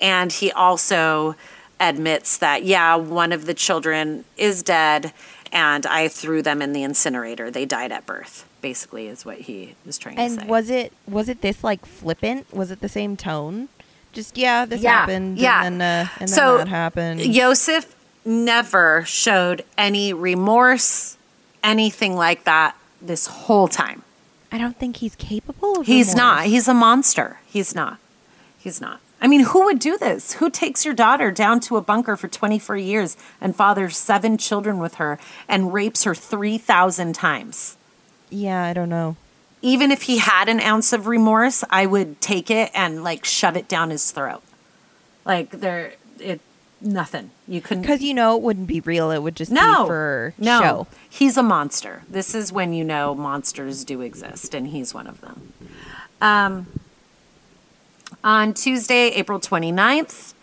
And 0.00 0.32
he 0.32 0.50
also 0.50 1.36
admits 1.78 2.38
that 2.38 2.64
yeah, 2.64 2.96
one 2.96 3.32
of 3.32 3.44
the 3.44 3.52
children 3.52 4.24
is 4.38 4.62
dead 4.62 5.12
and 5.52 5.84
I 5.84 6.08
threw 6.08 6.40
them 6.40 6.62
in 6.62 6.72
the 6.72 6.82
incinerator. 6.82 7.50
They 7.50 7.66
died 7.66 7.92
at 7.92 8.06
birth. 8.06 8.47
Basically 8.60 9.06
is 9.06 9.24
what 9.24 9.38
he 9.42 9.74
was 9.86 9.98
trying 9.98 10.16
to 10.16 10.28
say. 10.28 10.40
And 10.40 10.48
was 10.48 10.68
it 10.70 10.92
was 11.06 11.28
it 11.28 11.40
this 11.42 11.62
like 11.62 11.86
flippant? 11.86 12.52
Was 12.52 12.70
it 12.70 12.80
the 12.80 12.88
same 12.88 13.16
tone? 13.16 13.68
Just 14.12 14.36
yeah, 14.36 14.64
this 14.64 14.80
Yeah, 14.80 15.00
happened, 15.00 15.38
yeah. 15.38 15.64
and 15.64 15.80
then 15.80 16.06
uh, 16.06 16.10
and 16.18 16.28
then 16.28 16.28
So, 16.28 16.58
that 16.58 16.68
happened. 16.68 17.20
Joseph 17.20 17.94
never 18.24 19.04
showed 19.06 19.64
any 19.76 20.12
remorse, 20.12 21.16
anything 21.62 22.16
like 22.16 22.44
that 22.44 22.74
this 23.00 23.26
whole 23.26 23.68
time. 23.68 24.02
I 24.50 24.58
don't 24.58 24.78
think 24.78 24.96
he's 24.96 25.14
capable. 25.14 25.80
of 25.80 25.86
He's 25.86 26.14
not. 26.14 26.46
He's 26.46 26.68
a 26.68 26.74
monster. 26.74 27.38
He's 27.46 27.74
not. 27.74 27.98
He's 28.58 28.80
not. 28.80 29.00
I 29.20 29.26
mean, 29.28 29.40
who 29.40 29.64
would 29.64 29.78
do 29.78 29.98
this? 29.98 30.34
Who 30.34 30.48
takes 30.48 30.84
your 30.84 30.94
daughter 30.94 31.30
down 31.30 31.60
to 31.60 31.76
a 31.76 31.80
bunker 31.80 32.16
for 32.16 32.28
24 32.28 32.76
years 32.76 33.16
and 33.40 33.54
fathers 33.54 33.96
seven 33.96 34.38
children 34.38 34.78
with 34.78 34.94
her 34.94 35.18
and 35.48 35.72
rapes 35.72 36.04
her 36.04 36.14
3,000 36.14 37.14
times? 37.14 37.76
Yeah, 38.30 38.62
I 38.64 38.72
don't 38.72 38.88
know. 38.88 39.16
Even 39.60 39.90
if 39.90 40.02
he 40.02 40.18
had 40.18 40.48
an 40.48 40.60
ounce 40.60 40.92
of 40.92 41.06
remorse, 41.06 41.64
I 41.68 41.86
would 41.86 42.20
take 42.20 42.50
it 42.50 42.70
and 42.74 43.02
like 43.02 43.24
shove 43.24 43.56
it 43.56 43.68
down 43.68 43.90
his 43.90 44.10
throat. 44.10 44.42
Like 45.24 45.50
there, 45.50 45.94
it 46.20 46.40
nothing. 46.80 47.30
You 47.46 47.60
couldn't. 47.60 47.82
Because 47.82 48.02
you 48.02 48.14
know 48.14 48.36
it 48.36 48.42
wouldn't 48.42 48.66
be 48.66 48.80
real. 48.80 49.10
It 49.10 49.22
would 49.22 49.36
just 49.36 49.50
no, 49.50 49.84
be 49.84 49.88
for 49.88 50.34
no, 50.38 50.60
show. 50.60 50.86
he's 51.08 51.36
a 51.36 51.42
monster. 51.42 52.02
This 52.08 52.34
is 52.34 52.52
when 52.52 52.72
you 52.72 52.84
know 52.84 53.14
monsters 53.14 53.84
do 53.84 54.00
exist, 54.00 54.54
and 54.54 54.68
he's 54.68 54.94
one 54.94 55.06
of 55.06 55.20
them. 55.20 55.52
Um, 56.20 56.66
on 58.24 58.54
Tuesday, 58.54 59.08
April 59.10 59.38
29th, 59.38 60.34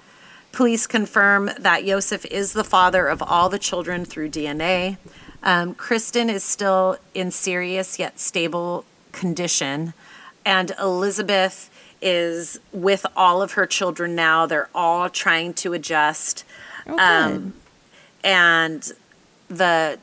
police 0.51 0.87
confirm 0.87 1.51
that 1.59 1.85
Joseph 1.85 2.25
is 2.25 2.53
the 2.53 2.63
father 2.63 3.07
of 3.07 3.21
all 3.21 3.49
the 3.49 3.59
children 3.59 4.05
through 4.05 4.29
DNA. 4.29 4.97
Um, 5.43 5.75
Kristen 5.75 6.29
is 6.29 6.43
still 6.43 6.97
in 7.13 7.31
serious 7.31 7.99
yet 7.99 8.19
stable 8.19 8.85
condition, 9.11 9.93
and 10.45 10.71
Elizabeth 10.79 11.69
is 12.01 12.59
with 12.71 13.05
all 13.15 13.41
of 13.41 13.53
her 13.53 13.65
children 13.65 14.15
now. 14.15 14.45
They're 14.45 14.69
all 14.75 15.09
trying 15.09 15.53
to 15.55 15.73
adjust 15.73 16.43
Oh, 16.87 16.97
Um, 16.99 17.53
and 18.23 18.91
the 19.47 19.99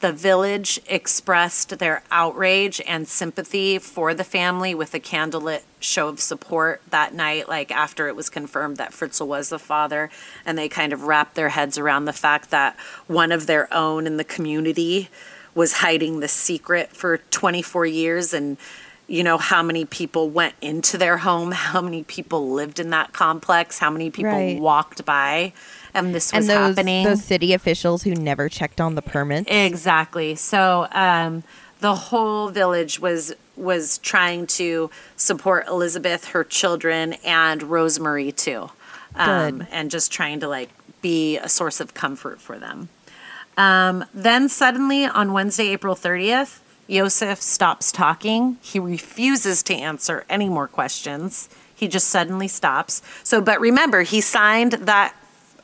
the 0.00 0.12
village 0.12 0.78
expressed 0.86 1.78
their 1.78 2.02
outrage 2.10 2.80
and 2.86 3.08
sympathy 3.08 3.78
for 3.78 4.14
the 4.14 4.22
family 4.24 4.74
with 4.74 4.94
a 4.94 5.00
candlelit 5.00 5.62
show 5.80 6.08
of 6.08 6.18
support 6.20 6.82
that 6.90 7.14
night 7.14 7.48
like 7.48 7.70
after 7.70 8.08
it 8.08 8.16
was 8.16 8.28
confirmed 8.28 8.76
that 8.78 8.90
Fritzl 8.92 9.26
was 9.26 9.48
the 9.48 9.58
father 9.58 10.10
and 10.44 10.58
they 10.58 10.68
kind 10.68 10.92
of 10.92 11.02
wrapped 11.04 11.34
their 11.34 11.50
heads 11.50 11.78
around 11.78 12.04
the 12.06 12.12
fact 12.12 12.50
that 12.50 12.76
one 13.06 13.30
of 13.32 13.46
their 13.46 13.72
own 13.72 14.06
in 14.06 14.16
the 14.16 14.24
community 14.24 15.08
was 15.54 15.74
hiding 15.74 16.20
the 16.20 16.28
secret 16.28 16.90
for 16.90 17.18
24 17.18 17.86
years 17.86 18.34
and 18.34 18.56
you 19.06 19.22
know 19.22 19.38
how 19.38 19.62
many 19.62 19.84
people 19.84 20.28
went 20.28 20.54
into 20.60 20.98
their 20.98 21.16
home 21.18 21.52
how 21.52 21.80
many 21.80 22.02
people 22.02 22.50
lived 22.50 22.78
in 22.78 22.90
that 22.90 23.12
complex 23.12 23.78
how 23.78 23.90
many 23.90 24.10
people 24.10 24.32
Right. 24.32 24.60
walked 24.60 25.04
by 25.04 25.52
and 25.94 26.14
this 26.14 26.32
was 26.32 26.48
and 26.48 26.50
those 26.50 26.76
happening 26.76 27.04
those 27.04 27.24
city 27.24 27.52
officials 27.54 28.02
who 28.02 28.14
never 28.14 28.48
checked 28.48 28.80
on 28.80 28.94
the 28.94 29.02
permits. 29.02 29.48
Exactly. 29.50 30.34
So 30.34 30.86
um, 30.92 31.42
the 31.80 31.94
whole 31.94 32.48
village 32.50 33.00
was 33.00 33.34
was 33.58 33.98
trying 33.98 34.46
to 34.46 34.90
support 35.16 35.66
Elizabeth, 35.68 36.26
her 36.28 36.44
children, 36.44 37.14
and 37.24 37.62
Rosemary 37.62 38.32
too, 38.32 38.70
um, 39.14 39.66
and 39.70 39.90
just 39.90 40.12
trying 40.12 40.40
to 40.40 40.48
like 40.48 40.70
be 41.02 41.38
a 41.38 41.48
source 41.48 41.80
of 41.80 41.94
comfort 41.94 42.40
for 42.40 42.58
them. 42.58 42.88
Um, 43.56 44.04
then 44.14 44.48
suddenly 44.48 45.04
on 45.04 45.32
Wednesday, 45.32 45.68
April 45.68 45.94
thirtieth, 45.94 46.62
Yosef 46.86 47.40
stops 47.42 47.92
talking. 47.92 48.56
He 48.62 48.78
refuses 48.78 49.62
to 49.64 49.74
answer 49.74 50.24
any 50.30 50.48
more 50.48 50.68
questions. 50.68 51.48
He 51.74 51.86
just 51.86 52.08
suddenly 52.08 52.48
stops. 52.48 53.02
So, 53.22 53.40
but 53.40 53.60
remember, 53.60 54.02
he 54.02 54.20
signed 54.20 54.72
that 54.72 55.14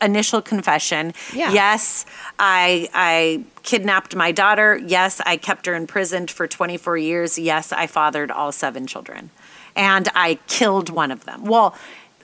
initial 0.05 0.43
confession. 0.43 1.13
Yeah. 1.33 1.53
Yes, 1.53 2.07
I 2.39 2.89
I 2.95 3.45
kidnapped 3.63 4.15
my 4.15 4.33
daughter. 4.33 4.81
Yes, 4.85 5.21
I 5.25 5.37
kept 5.37 5.67
her 5.67 5.75
imprisoned 5.75 6.31
for 6.31 6.47
24 6.47 6.97
years. 6.99 7.39
Yes, 7.39 7.73
I 7.73 7.87
fathered 7.87 8.31
all 8.31 8.53
seven 8.53 8.87
children. 8.87 9.31
And 9.77 10.09
I 10.15 10.39
killed 10.47 10.91
one 10.91 11.11
of 11.11 11.25
them. 11.25 11.45
Well, 11.45 11.75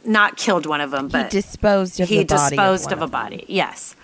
not 0.05 0.37
killed 0.37 0.67
one 0.67 0.81
of 0.81 0.91
them, 0.91 1.07
he 1.07 1.13
but 1.13 1.31
disposed 1.31 2.01
of 2.01 2.09
he 2.09 2.19
the 2.19 2.25
body 2.25 2.57
disposed 2.57 2.87
one 2.87 2.95
of 2.95 3.03
a 3.03 3.07
body. 3.09 3.45
Yes. 3.49 3.97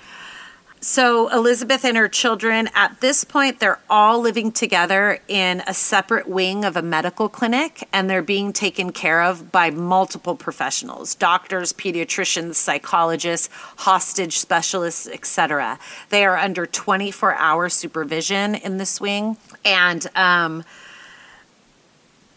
So 0.81 1.29
Elizabeth 1.29 1.85
and 1.85 1.97
her 1.97 2.09
children, 2.09 2.69
at 2.75 3.01
this 3.01 3.25
point, 3.25 3.61
they're 3.61 3.81
all 3.89 4.21
living 4.21 4.53
together 4.53 5.19
in 5.27 5.63
a 5.67 5.73
separate 5.73 6.29
wing 6.29 6.65
of 6.65 6.77
a 6.77 6.83
medical 6.83 7.29
clinic, 7.29 7.89
and 7.93 8.11
they're 8.11 8.23
being 8.23 8.53
taken 8.53 8.93
care 8.93 9.23
of 9.23 9.51
by 9.51 9.71
multiple 9.71 10.37
professionals: 10.37 11.15
doctors, 11.15 11.73
pediatricians, 11.73 12.57
psychologists, 12.57 13.49
hostage 13.79 14.39
specialists, 14.39 15.09
etc. 15.09 15.79
They 16.11 16.25
are 16.25 16.37
under 16.37 16.67
24-hour 16.67 17.71
supervision 17.71 18.55
in 18.55 18.77
this 18.77 19.01
wing, 19.01 19.39
and 19.65 20.07
um, 20.15 20.63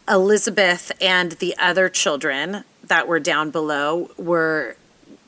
Elizabeth 0.08 0.92
and 1.02 1.34
the 1.34 1.56
other 1.60 1.90
children 1.90 2.64
that 2.84 3.08
were 3.08 3.20
down 3.20 3.52
below 3.52 4.10
were 4.18 4.76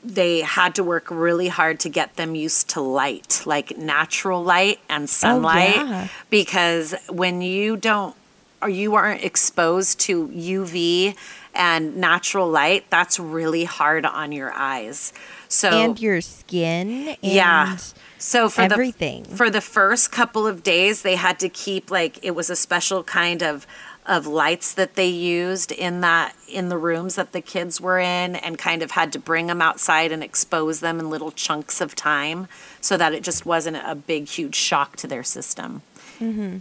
they 0.04 0.40
had 0.40 0.74
to 0.74 0.84
work 0.84 1.10
really 1.10 1.48
hard 1.48 1.80
to 1.80 1.88
get 1.88 2.16
them 2.16 2.34
used 2.34 2.70
to 2.70 2.80
light, 2.80 3.42
like 3.46 3.76
natural 3.76 4.42
light 4.42 4.80
and 4.88 5.04
oh, 5.04 5.06
sunlight 5.06 5.76
yeah. 5.76 6.08
because 6.30 6.94
when 7.08 7.40
you 7.40 7.76
don't 7.76 8.16
or 8.60 8.68
you 8.68 8.94
aren't 8.94 9.24
exposed 9.24 10.00
to 10.00 10.28
UV 10.28 11.16
and 11.54 11.96
natural 11.96 12.48
light, 12.48 12.86
that's 12.90 13.18
really 13.18 13.64
hard 13.64 14.06
on 14.06 14.32
your 14.32 14.52
eyes. 14.52 15.12
So 15.48 15.68
and 15.70 16.00
your 16.00 16.20
skin. 16.20 17.08
And 17.08 17.18
yeah. 17.20 17.76
So 18.18 18.48
for 18.48 18.62
everything. 18.62 19.24
the 19.24 19.36
for 19.36 19.50
the 19.50 19.60
first 19.60 20.12
couple 20.12 20.46
of 20.46 20.62
days, 20.62 21.02
they 21.02 21.16
had 21.16 21.40
to 21.40 21.48
keep 21.48 21.90
like 21.90 22.18
it 22.22 22.30
was 22.32 22.48
a 22.50 22.56
special 22.56 23.02
kind 23.02 23.42
of 23.42 23.66
of 24.06 24.26
lights 24.26 24.74
that 24.74 24.94
they 24.96 25.06
used 25.08 25.70
in 25.70 26.00
that 26.00 26.34
in 26.48 26.68
the 26.68 26.76
rooms 26.78 27.14
that 27.14 27.32
the 27.32 27.40
kids 27.40 27.80
were 27.80 27.98
in, 28.00 28.34
and 28.36 28.58
kind 28.58 28.82
of 28.82 28.90
had 28.92 29.12
to 29.12 29.18
bring 29.18 29.46
them 29.46 29.62
outside 29.62 30.10
and 30.12 30.22
expose 30.24 30.80
them 30.80 30.98
in 30.98 31.08
little 31.08 31.30
chunks 31.30 31.80
of 31.80 31.94
time, 31.94 32.48
so 32.80 32.96
that 32.96 33.12
it 33.14 33.22
just 33.22 33.46
wasn't 33.46 33.76
a 33.76 33.94
big 33.94 34.26
huge 34.28 34.54
shock 34.56 34.96
to 34.96 35.06
their 35.06 35.22
system. 35.22 35.82
Mm-hmm. 36.18 36.56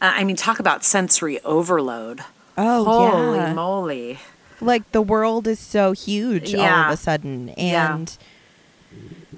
Uh, 0.00 0.12
I 0.14 0.24
mean, 0.24 0.36
talk 0.36 0.58
about 0.60 0.84
sensory 0.84 1.40
overload. 1.44 2.20
Oh 2.58 2.84
Holy 2.84 3.38
yeah. 3.38 3.52
moly! 3.54 4.18
like 4.60 4.90
the 4.92 5.02
world 5.02 5.48
is 5.48 5.58
so 5.58 5.90
huge 5.92 6.54
all 6.54 6.62
of 6.62 6.90
a 6.90 6.96
sudden 6.96 7.52
Yeah. 7.56 7.94
and 7.96 8.16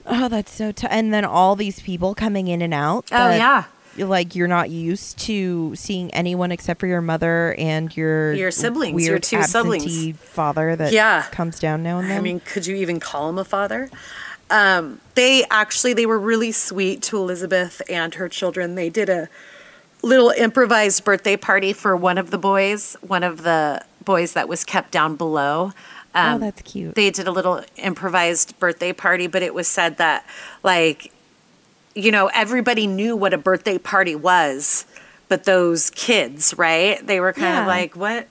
oh 0.05 0.29
that's 0.29 0.53
so 0.53 0.71
t- 0.71 0.87
and 0.91 1.15
then 1.15 1.25
all 1.25 1.57
these 1.57 1.81
people 1.81 2.15
coming 2.15 2.49
in 2.49 2.61
and 2.61 2.75
out 2.75 3.09
Oh 3.11 3.31
yeah. 3.31 3.65
Like 3.97 4.35
you're 4.35 4.49
not 4.49 4.71
used 4.71 5.19
to 5.21 5.75
seeing 5.77 6.11
anyone 6.13 6.51
except 6.53 6.81
for 6.81 6.87
your 6.87 7.01
mother 7.01 7.55
and 7.59 7.95
your 7.97 8.33
Your 8.33 8.51
siblings, 8.51 8.95
weird 8.95 9.09
your 9.09 9.19
two 9.19 9.43
siblings. 9.45 10.17
father 10.19 10.75
that 10.77 10.93
Yeah. 10.93 11.23
comes 11.31 11.59
down 11.59 11.83
now 11.83 11.99
and 11.99 12.11
then 12.11 12.19
I 12.19 12.21
mean, 12.21 12.41
could 12.41 12.67
you 12.67 12.77
even 12.77 13.01
call 13.01 13.29
him 13.29 13.39
a 13.39 13.45
father? 13.45 13.91
Um, 14.51 15.01
they 15.15 15.45
actually 15.51 15.95
they 15.95 16.07
were 16.07 16.19
really 16.19 16.53
sweet 16.53 17.03
to 17.03 17.17
Elizabeth 17.17 17.81
and 17.89 18.15
her 18.15 18.29
children. 18.29 18.75
They 18.75 18.91
did 18.91 19.09
a 19.09 19.29
little 20.03 20.31
improvised 20.31 21.03
birthday 21.05 21.37
party 21.37 21.73
for 21.73 21.97
one 21.97 22.19
of 22.19 22.31
the 22.31 22.39
boys, 22.39 22.95
one 23.01 23.23
of 23.23 23.43
the 23.43 23.83
boys 24.05 24.35
that 24.35 24.49
was 24.49 24.63
kept 24.65 24.91
down 24.91 25.17
below. 25.17 25.73
oh 26.15 26.39
that's 26.39 26.61
cute 26.63 26.95
They 26.95 27.11
did 27.11 27.27
a 27.27 27.33
little 27.33 27.63
improvised 27.77 28.59
birthday 28.59 28.93
party, 28.93 29.27
but 29.29 29.43
it 29.43 29.55
was 29.55 29.67
said 29.67 29.97
that 29.97 30.27
like 30.63 31.11
you 31.95 32.11
know, 32.11 32.29
everybody 32.35 32.87
knew 32.87 33.17
what 33.17 33.33
a 33.35 33.39
birthday 33.39 33.79
party 33.79 34.15
was, 34.15 34.85
but 35.29 35.45
those 35.45 35.91
kids, 35.91 36.55
right? 36.59 37.05
They 37.07 37.21
were 37.21 37.33
kind 37.33 37.55
Yeah. 37.55 37.61
of 37.63 37.67
like, 37.67 37.97
"What? 37.97 38.29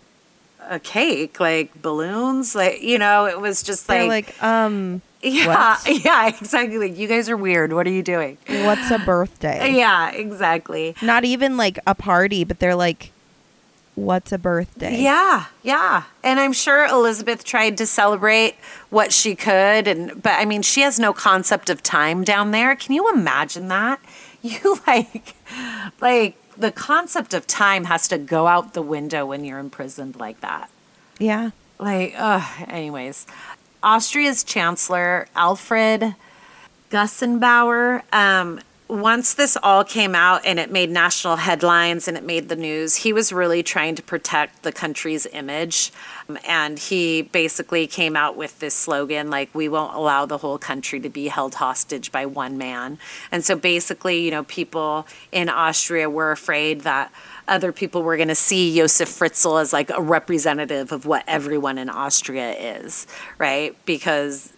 a 0.69 0.79
cake, 0.79 1.41
like 1.41 1.73
balloons, 1.81 2.55
like 2.55 2.81
you 2.81 2.97
know, 2.97 3.25
it 3.25 3.39
was 3.41 3.63
just 3.63 3.85
They're 3.87 4.05
like, 4.07 4.27
like, 4.39 4.43
um, 4.43 5.01
yeah, 5.21 5.45
what? 5.47 5.81
yeah, 6.05 6.27
exactly. 6.29 6.77
Like 6.77 6.97
you 6.97 7.07
guys 7.07 7.29
are 7.29 7.35
weird. 7.35 7.73
What 7.73 7.85
are 7.85 7.91
you 7.91 8.01
doing? 8.03 8.37
what's 8.47 8.89
a 8.91 8.97
birthday? 8.99 9.73
Yeah, 9.75 10.11
exactly. 10.11 10.95
Not 11.01 11.25
even 11.25 11.57
like 11.57 11.79
a 11.85 11.93
party, 11.95 12.43
but 12.45 12.59
they're 12.59 12.75
like, 12.75 13.11
what's 13.95 14.31
a 14.31 14.37
birthday? 14.37 15.01
Yeah, 15.01 15.45
yeah. 15.61 16.03
And 16.23 16.39
I'm 16.39 16.53
sure 16.53 16.85
Elizabeth 16.85 17.43
tried 17.43 17.77
to 17.77 17.85
celebrate 17.85 18.55
what 18.89 19.11
she 19.11 19.35
could 19.35 19.87
and 19.87 20.21
but 20.21 20.33
I 20.33 20.45
mean 20.45 20.61
she 20.61 20.81
has 20.81 20.99
no 20.99 21.13
concept 21.13 21.69
of 21.69 21.83
time 21.83 22.23
down 22.23 22.51
there. 22.51 22.75
Can 22.75 22.93
you 22.93 23.11
imagine 23.13 23.67
that? 23.69 23.99
You 24.45 24.77
like 24.85 25.35
like 26.01 26.35
the 26.57 26.71
concept 26.71 27.33
of 27.33 27.47
time 27.47 27.85
has 27.85 28.09
to 28.09 28.17
go 28.17 28.47
out 28.47 28.73
the 28.73 28.81
window 28.81 29.25
when 29.25 29.45
you're 29.45 29.59
imprisoned 29.59 30.17
like 30.17 30.41
that. 30.41 30.69
Yeah. 31.17 31.51
Like, 31.79 32.13
ugh, 32.17 32.65
anyways. 32.67 33.25
Austria's 33.81 34.43
Chancellor 34.43 35.27
Alfred 35.35 36.15
Gusenbauer, 36.89 38.03
um, 38.13 38.59
once 38.89 39.33
this 39.33 39.57
all 39.63 39.83
came 39.83 40.13
out 40.13 40.45
and 40.45 40.59
it 40.59 40.71
made 40.71 40.89
national 40.89 41.37
headlines 41.37 42.07
and 42.07 42.17
it 42.17 42.23
made 42.23 42.49
the 42.49 42.55
news, 42.55 42.97
he 42.97 43.13
was 43.13 43.31
really 43.31 43.63
trying 43.63 43.95
to 43.95 44.03
protect 44.03 44.63
the 44.63 44.71
country's 44.71 45.25
image. 45.27 45.91
And 46.45 46.77
he 46.77 47.23
basically 47.23 47.87
came 47.87 48.15
out 48.15 48.35
with 48.35 48.59
this 48.59 48.73
slogan 48.73 49.29
like, 49.29 49.53
we 49.55 49.69
won't 49.69 49.95
allow 49.95 50.25
the 50.25 50.37
whole 50.37 50.57
country 50.57 50.99
to 50.99 51.09
be 51.09 51.27
held 51.27 51.55
hostage 51.55 52.11
by 52.11 52.25
one 52.25 52.57
man. 52.57 52.97
And 53.31 53.43
so 53.43 53.55
basically, 53.55 54.19
you 54.19 54.31
know, 54.31 54.43
people 54.43 55.07
in 55.31 55.49
Austria 55.49 56.09
were 56.09 56.31
afraid 56.31 56.81
that 56.81 57.11
other 57.47 57.71
people 57.71 58.03
were 58.03 58.15
going 58.15 58.29
to 58.29 58.35
see 58.35 58.75
Josef 58.75 59.09
Fritzl 59.09 59.61
as 59.61 59.73
like 59.73 59.89
a 59.89 60.01
representative 60.01 60.91
of 60.91 61.05
what 61.05 61.23
everyone 61.27 61.77
in 61.77 61.89
Austria 61.89 62.51
is, 62.51 63.07
right? 63.37 63.75
Because 63.85 64.53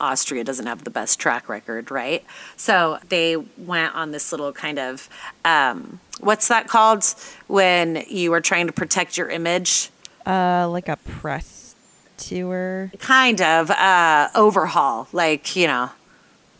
Austria 0.00 0.44
doesn't 0.44 0.66
have 0.66 0.84
the 0.84 0.90
best 0.90 1.18
track 1.18 1.48
record, 1.48 1.90
right? 1.90 2.24
So 2.56 2.98
they 3.08 3.36
went 3.36 3.94
on 3.94 4.10
this 4.10 4.30
little 4.32 4.52
kind 4.52 4.78
of 4.78 5.08
um, 5.44 6.00
what's 6.20 6.48
that 6.48 6.68
called 6.68 7.04
when 7.46 8.04
you 8.08 8.32
are 8.32 8.40
trying 8.40 8.66
to 8.66 8.72
protect 8.72 9.16
your 9.16 9.28
image? 9.28 9.90
Uh, 10.26 10.68
like 10.68 10.88
a 10.88 10.96
press 10.96 11.74
tour. 12.16 12.90
Kind 12.98 13.40
of 13.40 13.70
uh, 13.70 14.28
overhaul, 14.34 15.08
like 15.12 15.56
you 15.56 15.66
know. 15.66 15.90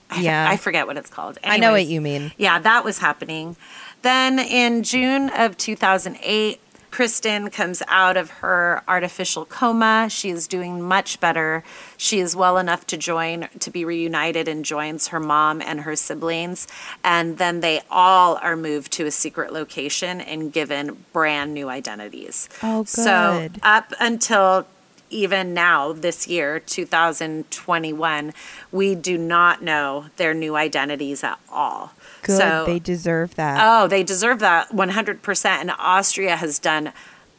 I, 0.08 0.20
Yeah. 0.20 0.48
I 0.48 0.56
forget 0.56 0.86
what 0.86 0.96
it's 0.96 1.10
called. 1.10 1.36
I 1.42 1.58
know 1.58 1.72
what 1.72 1.86
you 1.86 2.00
mean. 2.00 2.32
Yeah, 2.36 2.60
that 2.60 2.84
was 2.84 2.98
happening. 2.98 3.56
Then 4.02 4.38
in 4.38 4.84
June 4.84 5.30
of 5.30 5.56
2008, 5.56 6.60
Kristen 6.96 7.50
comes 7.50 7.82
out 7.88 8.16
of 8.16 8.30
her 8.30 8.82
artificial 8.88 9.44
coma. 9.44 10.08
She 10.08 10.30
is 10.30 10.48
doing 10.48 10.80
much 10.80 11.20
better. 11.20 11.62
She 11.98 12.20
is 12.20 12.34
well 12.34 12.56
enough 12.56 12.86
to 12.86 12.96
join, 12.96 13.50
to 13.58 13.70
be 13.70 13.84
reunited, 13.84 14.48
and 14.48 14.64
joins 14.64 15.08
her 15.08 15.20
mom 15.20 15.60
and 15.60 15.82
her 15.82 15.94
siblings. 15.94 16.66
And 17.04 17.36
then 17.36 17.60
they 17.60 17.82
all 17.90 18.38
are 18.40 18.56
moved 18.56 18.92
to 18.92 19.04
a 19.04 19.10
secret 19.10 19.52
location 19.52 20.22
and 20.22 20.50
given 20.50 21.04
brand 21.12 21.52
new 21.52 21.68
identities. 21.68 22.48
Oh, 22.62 22.84
good. 22.84 22.88
So 22.88 23.48
up 23.62 23.92
until 24.00 24.66
even 25.10 25.52
now, 25.52 25.92
this 25.92 26.26
year, 26.26 26.60
2021, 26.60 28.32
we 28.72 28.94
do 28.94 29.18
not 29.18 29.62
know 29.62 30.06
their 30.16 30.32
new 30.32 30.56
identities 30.56 31.22
at 31.22 31.38
all. 31.50 31.92
Good. 32.26 32.38
So, 32.38 32.64
they 32.66 32.78
deserve 32.78 33.36
that. 33.36 33.58
oh, 33.62 33.86
they 33.86 34.02
deserve 34.02 34.40
that 34.40 34.70
100%. 34.70 35.46
And 35.46 35.70
Austria 35.78 36.36
has 36.36 36.58
done 36.58 36.92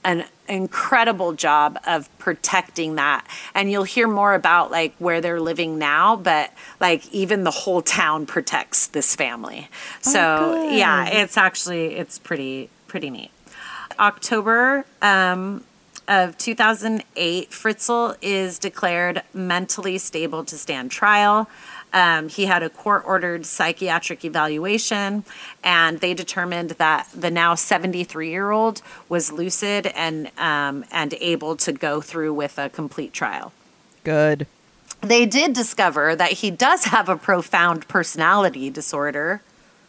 an 0.06 0.24
incredible 0.48 1.34
job 1.34 1.78
of 1.86 2.10
protecting 2.18 2.96
that. 2.96 3.28
And 3.54 3.70
you'll 3.70 3.84
hear 3.84 4.08
more 4.08 4.34
about 4.34 4.72
like 4.72 4.96
where 5.00 5.20
they're 5.20 5.42
living 5.42 5.78
now, 5.78 6.16
but 6.16 6.54
like 6.80 7.12
even 7.14 7.44
the 7.44 7.52
whole 7.52 7.82
town 7.82 8.26
protects 8.26 8.88
this 8.88 9.16
family. 9.16 9.68
So, 10.02 10.70
yeah, 10.72 11.10
it's 11.10 11.36
actually 11.38 11.96
it's 11.96 12.18
pretty 12.20 12.70
pretty 12.88 13.10
neat. 13.10 13.32
October 14.00 14.86
um, 15.02 15.64
of 16.08 16.38
2008, 16.38 17.50
Fritzl 17.50 18.16
is 18.22 18.60
declared 18.60 19.24
mentally 19.34 19.98
stable 19.98 20.46
to 20.46 20.58
stand 20.58 20.92
trial. 20.92 21.50
Um, 21.98 22.30
he 22.30 22.46
had 22.46 22.62
a 22.62 22.70
court 22.70 23.02
ordered 23.08 23.44
psychiatric 23.44 24.24
evaluation, 24.24 25.24
and 25.64 26.00
they 26.00 26.14
determined 26.14 26.72
that 26.72 27.08
the 27.12 27.32
now 27.32 27.56
73 27.56 28.30
year 28.30 28.52
old 28.52 28.84
was 29.10 29.32
lucid 29.32 29.88
and, 29.88 30.30
um, 30.38 30.86
and 30.92 31.16
able 31.16 31.56
to 31.56 31.72
go 31.74 32.00
through 32.00 32.36
with 32.36 32.60
a 32.60 32.70
complete 32.70 33.14
trial. 33.14 33.52
Good. 34.04 34.46
They 35.02 35.26
did 35.26 35.54
discover 35.54 36.16
that 36.16 36.34
he 36.34 36.52
does 36.52 36.84
have 36.86 37.10
a 37.10 37.18
profound 37.18 37.88
personality 37.88 38.70
disorder. 38.70 39.42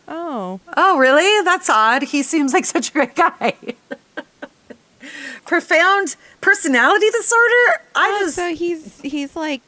Oh. 0.07 0.61
Oh, 0.79 0.97
really? 0.97 1.45
That's 1.45 1.69
odd. 1.69 2.05
He 2.05 2.23
seems 2.23 2.55
like 2.55 2.65
such 2.65 2.89
a 2.89 2.93
great 2.93 3.17
guy. 3.17 3.53
Profound 5.45 6.17
personality 6.41 7.11
disorder? 7.11 7.83
I 7.95 8.17
Oh, 8.17 8.25
just 8.25 8.37
so 8.37 8.55
he's 8.55 9.01
he's 9.03 9.35
like 9.37 9.61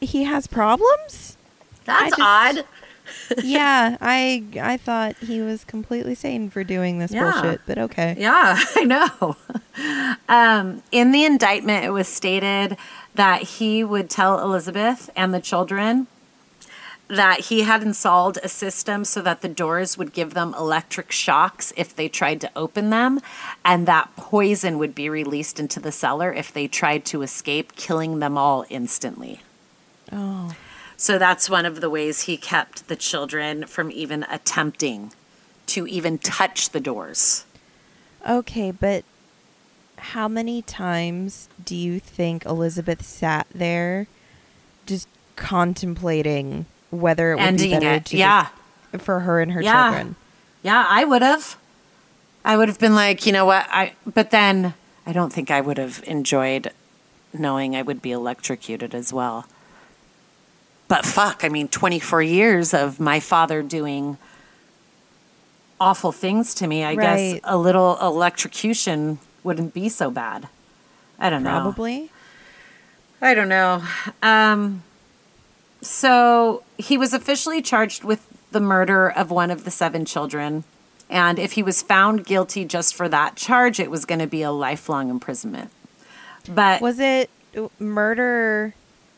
he 0.00 0.24
has 0.24 0.46
problems? 0.46 1.36
that's 1.84 2.16
just- 2.16 2.20
odd. 2.20 2.64
yeah, 3.44 3.96
I 4.00 4.42
I 4.60 4.76
thought 4.78 5.16
he 5.18 5.40
was 5.40 5.64
completely 5.64 6.16
sane 6.16 6.50
for 6.50 6.64
doing 6.64 6.98
this 6.98 7.12
Yeah. 7.12 7.30
bullshit, 7.30 7.60
but 7.64 7.78
okay. 7.78 8.16
Yeah, 8.18 8.58
I 8.76 8.82
know. 8.84 9.36
Um, 10.28 10.82
in 10.90 11.12
the 11.12 11.24
indictment, 11.24 11.84
it 11.84 11.90
was 11.90 12.08
stated 12.08 12.76
that 13.14 13.42
he 13.42 13.84
would 13.84 14.10
tell 14.10 14.40
Elizabeth 14.40 15.08
and 15.14 15.32
the 15.32 15.40
children 15.40 16.08
that 17.08 17.42
he 17.42 17.62
had 17.62 17.82
installed 17.84 18.38
a 18.42 18.48
system 18.48 19.04
so 19.04 19.22
that 19.22 19.40
the 19.40 19.48
doors 19.48 19.96
would 19.96 20.12
give 20.12 20.34
them 20.34 20.52
electric 20.58 21.12
shocks 21.12 21.72
if 21.76 21.94
they 21.94 22.08
tried 22.08 22.40
to 22.40 22.50
open 22.56 22.90
them, 22.90 23.20
and 23.64 23.86
that 23.86 24.10
poison 24.16 24.78
would 24.78 24.96
be 24.96 25.08
released 25.08 25.60
into 25.60 25.78
the 25.78 25.92
cellar 25.92 26.32
if 26.32 26.52
they 26.52 26.66
tried 26.66 27.04
to 27.04 27.22
escape, 27.22 27.76
killing 27.76 28.18
them 28.18 28.36
all 28.36 28.64
instantly. 28.68 29.40
Oh. 30.12 30.54
So 30.96 31.18
that's 31.18 31.50
one 31.50 31.66
of 31.66 31.80
the 31.80 31.90
ways 31.90 32.22
he 32.22 32.36
kept 32.36 32.88
the 32.88 32.96
children 32.96 33.66
from 33.66 33.90
even 33.92 34.24
attempting 34.30 35.12
to 35.66 35.86
even 35.86 36.18
touch 36.18 36.70
the 36.70 36.80
doors. 36.80 37.44
Okay, 38.28 38.70
but 38.70 39.04
how 39.98 40.28
many 40.28 40.62
times 40.62 41.48
do 41.64 41.74
you 41.76 41.98
think 42.00 42.44
Elizabeth 42.44 43.04
sat 43.04 43.46
there 43.54 44.06
just 44.86 45.08
contemplating 45.36 46.66
whether 46.90 47.32
it 47.32 47.36
would 47.36 47.42
Ending 47.42 47.70
be 47.70 47.76
better 47.76 47.94
it, 47.96 48.04
to 48.06 48.16
yeah. 48.16 48.48
just- 48.92 49.04
for 49.04 49.20
her 49.20 49.40
and 49.40 49.52
her 49.52 49.60
Yeah. 49.62 49.90
children? 49.90 50.16
Yeah, 50.62 50.86
I 50.88 51.04
would 51.04 51.22
have. 51.22 51.56
I 52.44 52.56
would 52.56 52.68
have 52.68 52.78
been 52.78 52.94
like, 52.94 53.26
you 53.26 53.32
know 53.32 53.44
what? 53.44 53.66
I 53.70 53.92
but 54.06 54.30
then 54.30 54.74
I 55.06 55.12
don't 55.12 55.32
think 55.32 55.50
I 55.50 55.60
would 55.60 55.78
have 55.78 56.02
enjoyed 56.06 56.72
knowing 57.32 57.74
I 57.76 57.82
would 57.82 58.00
be 58.00 58.12
electrocuted 58.12 58.94
as 58.94 59.12
well. 59.12 59.46
But 60.88 61.04
fuck, 61.04 61.44
I 61.44 61.48
mean, 61.48 61.68
24 61.68 62.22
years 62.22 62.72
of 62.72 63.00
my 63.00 63.18
father 63.20 63.62
doing 63.62 64.18
awful 65.80 66.12
things 66.12 66.54
to 66.54 66.66
me. 66.66 66.84
I 66.84 66.94
guess 66.94 67.40
a 67.44 67.56
little 67.58 67.98
electrocution 68.00 69.18
wouldn't 69.42 69.74
be 69.74 69.88
so 69.88 70.10
bad. 70.10 70.48
I 71.18 71.30
don't 71.30 71.42
know. 71.42 71.50
Probably. 71.50 72.10
I 73.20 73.34
don't 73.34 73.48
know. 73.48 73.82
Um, 74.22 74.82
so 75.80 76.62
he 76.78 76.98
was 76.98 77.12
officially 77.12 77.62
charged 77.62 78.04
with 78.04 78.26
the 78.50 78.60
murder 78.60 79.10
of 79.10 79.30
one 79.30 79.50
of 79.50 79.64
the 79.64 79.70
seven 79.70 80.04
children. 80.04 80.64
And 81.08 81.38
if 81.38 81.52
he 81.52 81.62
was 81.62 81.82
found 81.82 82.24
guilty 82.24 82.64
just 82.64 82.94
for 82.94 83.08
that 83.08 83.36
charge, 83.36 83.78
it 83.80 83.90
was 83.90 84.04
going 84.04 84.18
to 84.18 84.26
be 84.26 84.42
a 84.42 84.50
lifelong 84.50 85.08
imprisonment. 85.10 85.70
But 86.48 86.80
Was 86.80 86.98
it 86.98 87.30
murder? 87.78 88.74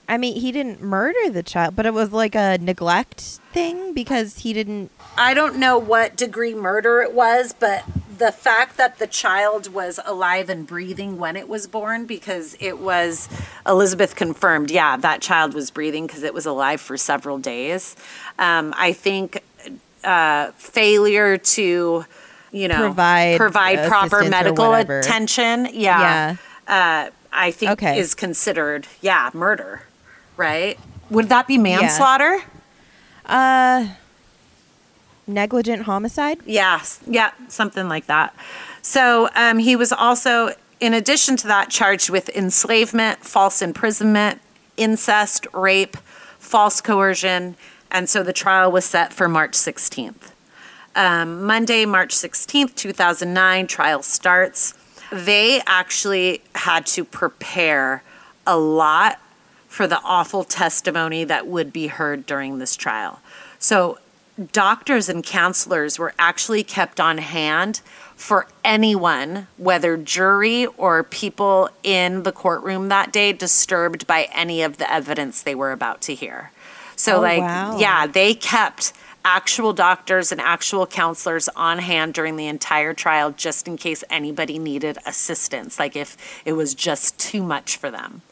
I 0.08 0.16
mean, 0.16 0.40
he 0.40 0.52
didn't 0.52 0.80
murder 0.82 1.30
the 1.30 1.42
child, 1.42 1.76
but 1.76 1.84
it 1.84 1.92
was 1.92 2.12
like 2.12 2.34
a 2.34 2.56
neglect 2.58 3.20
thing 3.52 3.92
because 3.92 4.38
he 4.38 4.52
didn't. 4.52 4.90
I 5.18 5.34
don't 5.34 5.56
know 5.56 5.76
what 5.78 6.16
degree 6.16 6.54
murder 6.54 7.02
it 7.02 7.12
was, 7.12 7.52
but 7.52 7.84
the 8.16 8.32
fact 8.32 8.76
that 8.78 8.98
the 8.98 9.06
child 9.06 9.72
was 9.72 10.00
alive 10.04 10.48
and 10.48 10.66
breathing 10.66 11.18
when 11.18 11.36
it 11.36 11.48
was 11.48 11.66
born, 11.66 12.06
because 12.06 12.56
it 12.58 12.78
was 12.78 13.28
Elizabeth 13.66 14.16
confirmed, 14.16 14.70
yeah, 14.70 14.96
that 14.96 15.20
child 15.20 15.54
was 15.54 15.70
breathing 15.70 16.06
because 16.06 16.22
it 16.22 16.32
was 16.34 16.46
alive 16.46 16.80
for 16.80 16.96
several 16.96 17.38
days. 17.38 17.94
Um, 18.38 18.74
I 18.76 18.92
think 18.92 19.42
uh, 20.04 20.52
failure 20.52 21.36
to, 21.36 22.04
you 22.50 22.68
know, 22.68 22.76
Provide 22.78 23.36
provide 23.36 23.88
proper 23.88 24.24
medical 24.24 24.72
attention, 24.72 25.68
yeah, 25.72 26.36
Uh, 26.66 27.10
I 27.32 27.50
think 27.50 27.72
Okay. 27.72 27.98
is 27.98 28.14
considered, 28.14 28.86
yeah, 29.00 29.30
murder, 29.34 29.82
right? 30.38 30.78
Would 31.10 31.28
that 31.28 31.46
be 31.46 31.58
manslaughter? 31.58 32.40
Uh, 33.26 33.88
negligent 35.26 35.82
homicide. 35.82 36.38
Yes, 36.46 37.00
yeah, 37.06 37.32
something 37.48 37.88
like 37.88 38.06
that. 38.06 38.34
So 38.80 39.28
um, 39.34 39.58
he 39.58 39.76
was 39.76 39.92
also 39.92 40.54
in 40.80 40.94
addition 40.94 41.36
to 41.36 41.46
that, 41.48 41.70
charged 41.70 42.08
with 42.08 42.28
enslavement, 42.30 43.24
false 43.24 43.60
imprisonment, 43.60 44.40
incest, 44.76 45.46
rape, 45.52 45.96
false 46.38 46.80
coercion, 46.80 47.56
and 47.90 48.08
so 48.08 48.22
the 48.22 48.32
trial 48.32 48.70
was 48.70 48.84
set 48.84 49.12
for 49.12 49.28
March 49.28 49.52
16th. 49.52 50.32
Um, 50.94 51.44
Monday, 51.44 51.84
March 51.84 52.14
16th, 52.14 52.74
2009, 52.74 53.66
trial 53.66 54.02
starts. 54.02 54.74
They 55.10 55.60
actually 55.66 56.42
had 56.54 56.86
to 56.86 57.04
prepare 57.04 58.02
a 58.46 58.56
lot 58.56 59.20
for 59.78 59.86
the 59.86 60.00
awful 60.02 60.42
testimony 60.42 61.22
that 61.22 61.46
would 61.46 61.72
be 61.72 61.86
heard 61.86 62.26
during 62.26 62.58
this 62.58 62.74
trial. 62.74 63.20
So, 63.60 63.98
doctors 64.50 65.08
and 65.08 65.22
counselors 65.22 66.00
were 66.00 66.12
actually 66.18 66.64
kept 66.64 66.98
on 66.98 67.18
hand 67.18 67.80
for 68.16 68.48
anyone, 68.64 69.46
whether 69.56 69.96
jury 69.96 70.66
or 70.66 71.04
people 71.04 71.70
in 71.84 72.24
the 72.24 72.32
courtroom 72.32 72.88
that 72.88 73.12
day, 73.12 73.32
disturbed 73.32 74.04
by 74.08 74.26
any 74.32 74.62
of 74.62 74.78
the 74.78 74.92
evidence 74.92 75.42
they 75.42 75.54
were 75.54 75.70
about 75.70 76.00
to 76.00 76.14
hear. 76.16 76.50
So, 76.96 77.18
Oh, 77.18 77.20
like, 77.20 77.42
wow. 77.42 77.78
yeah, 77.78 78.08
they 78.08 78.34
kept 78.34 78.92
actual 79.24 79.72
doctors 79.72 80.32
and 80.32 80.40
actual 80.40 80.86
counselors 80.86 81.48
on 81.50 81.78
hand 81.78 82.14
during 82.14 82.36
the 82.36 82.46
entire 82.46 82.94
trial 82.94 83.30
just 83.30 83.68
in 83.68 83.76
case 83.76 84.02
anybody 84.10 84.58
needed 84.58 84.98
assistance, 85.06 85.78
like 85.78 85.96
if 85.96 86.16
it 86.44 86.52
was 86.52 86.74
just 86.74 87.18
too 87.18 87.42
much 87.42 87.76
for 87.76 87.90
them. 87.90 88.22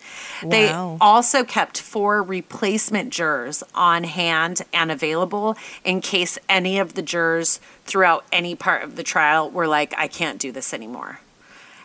They 0.42 0.70
also 0.70 1.44
kept 1.44 1.80
four 1.80 2.22
replacement 2.22 3.12
jurors 3.12 3.62
on 3.74 4.04
hand 4.04 4.62
and 4.72 4.90
available 4.90 5.56
in 5.84 6.00
case 6.00 6.38
any 6.48 6.78
of 6.78 6.94
the 6.94 7.02
jurors 7.02 7.60
throughout 7.84 8.24
any 8.32 8.54
part 8.54 8.82
of 8.82 8.96
the 8.96 9.02
trial 9.02 9.50
were 9.50 9.66
like, 9.66 9.94
I 9.96 10.08
can't 10.08 10.38
do 10.38 10.52
this 10.52 10.72
anymore. 10.72 11.20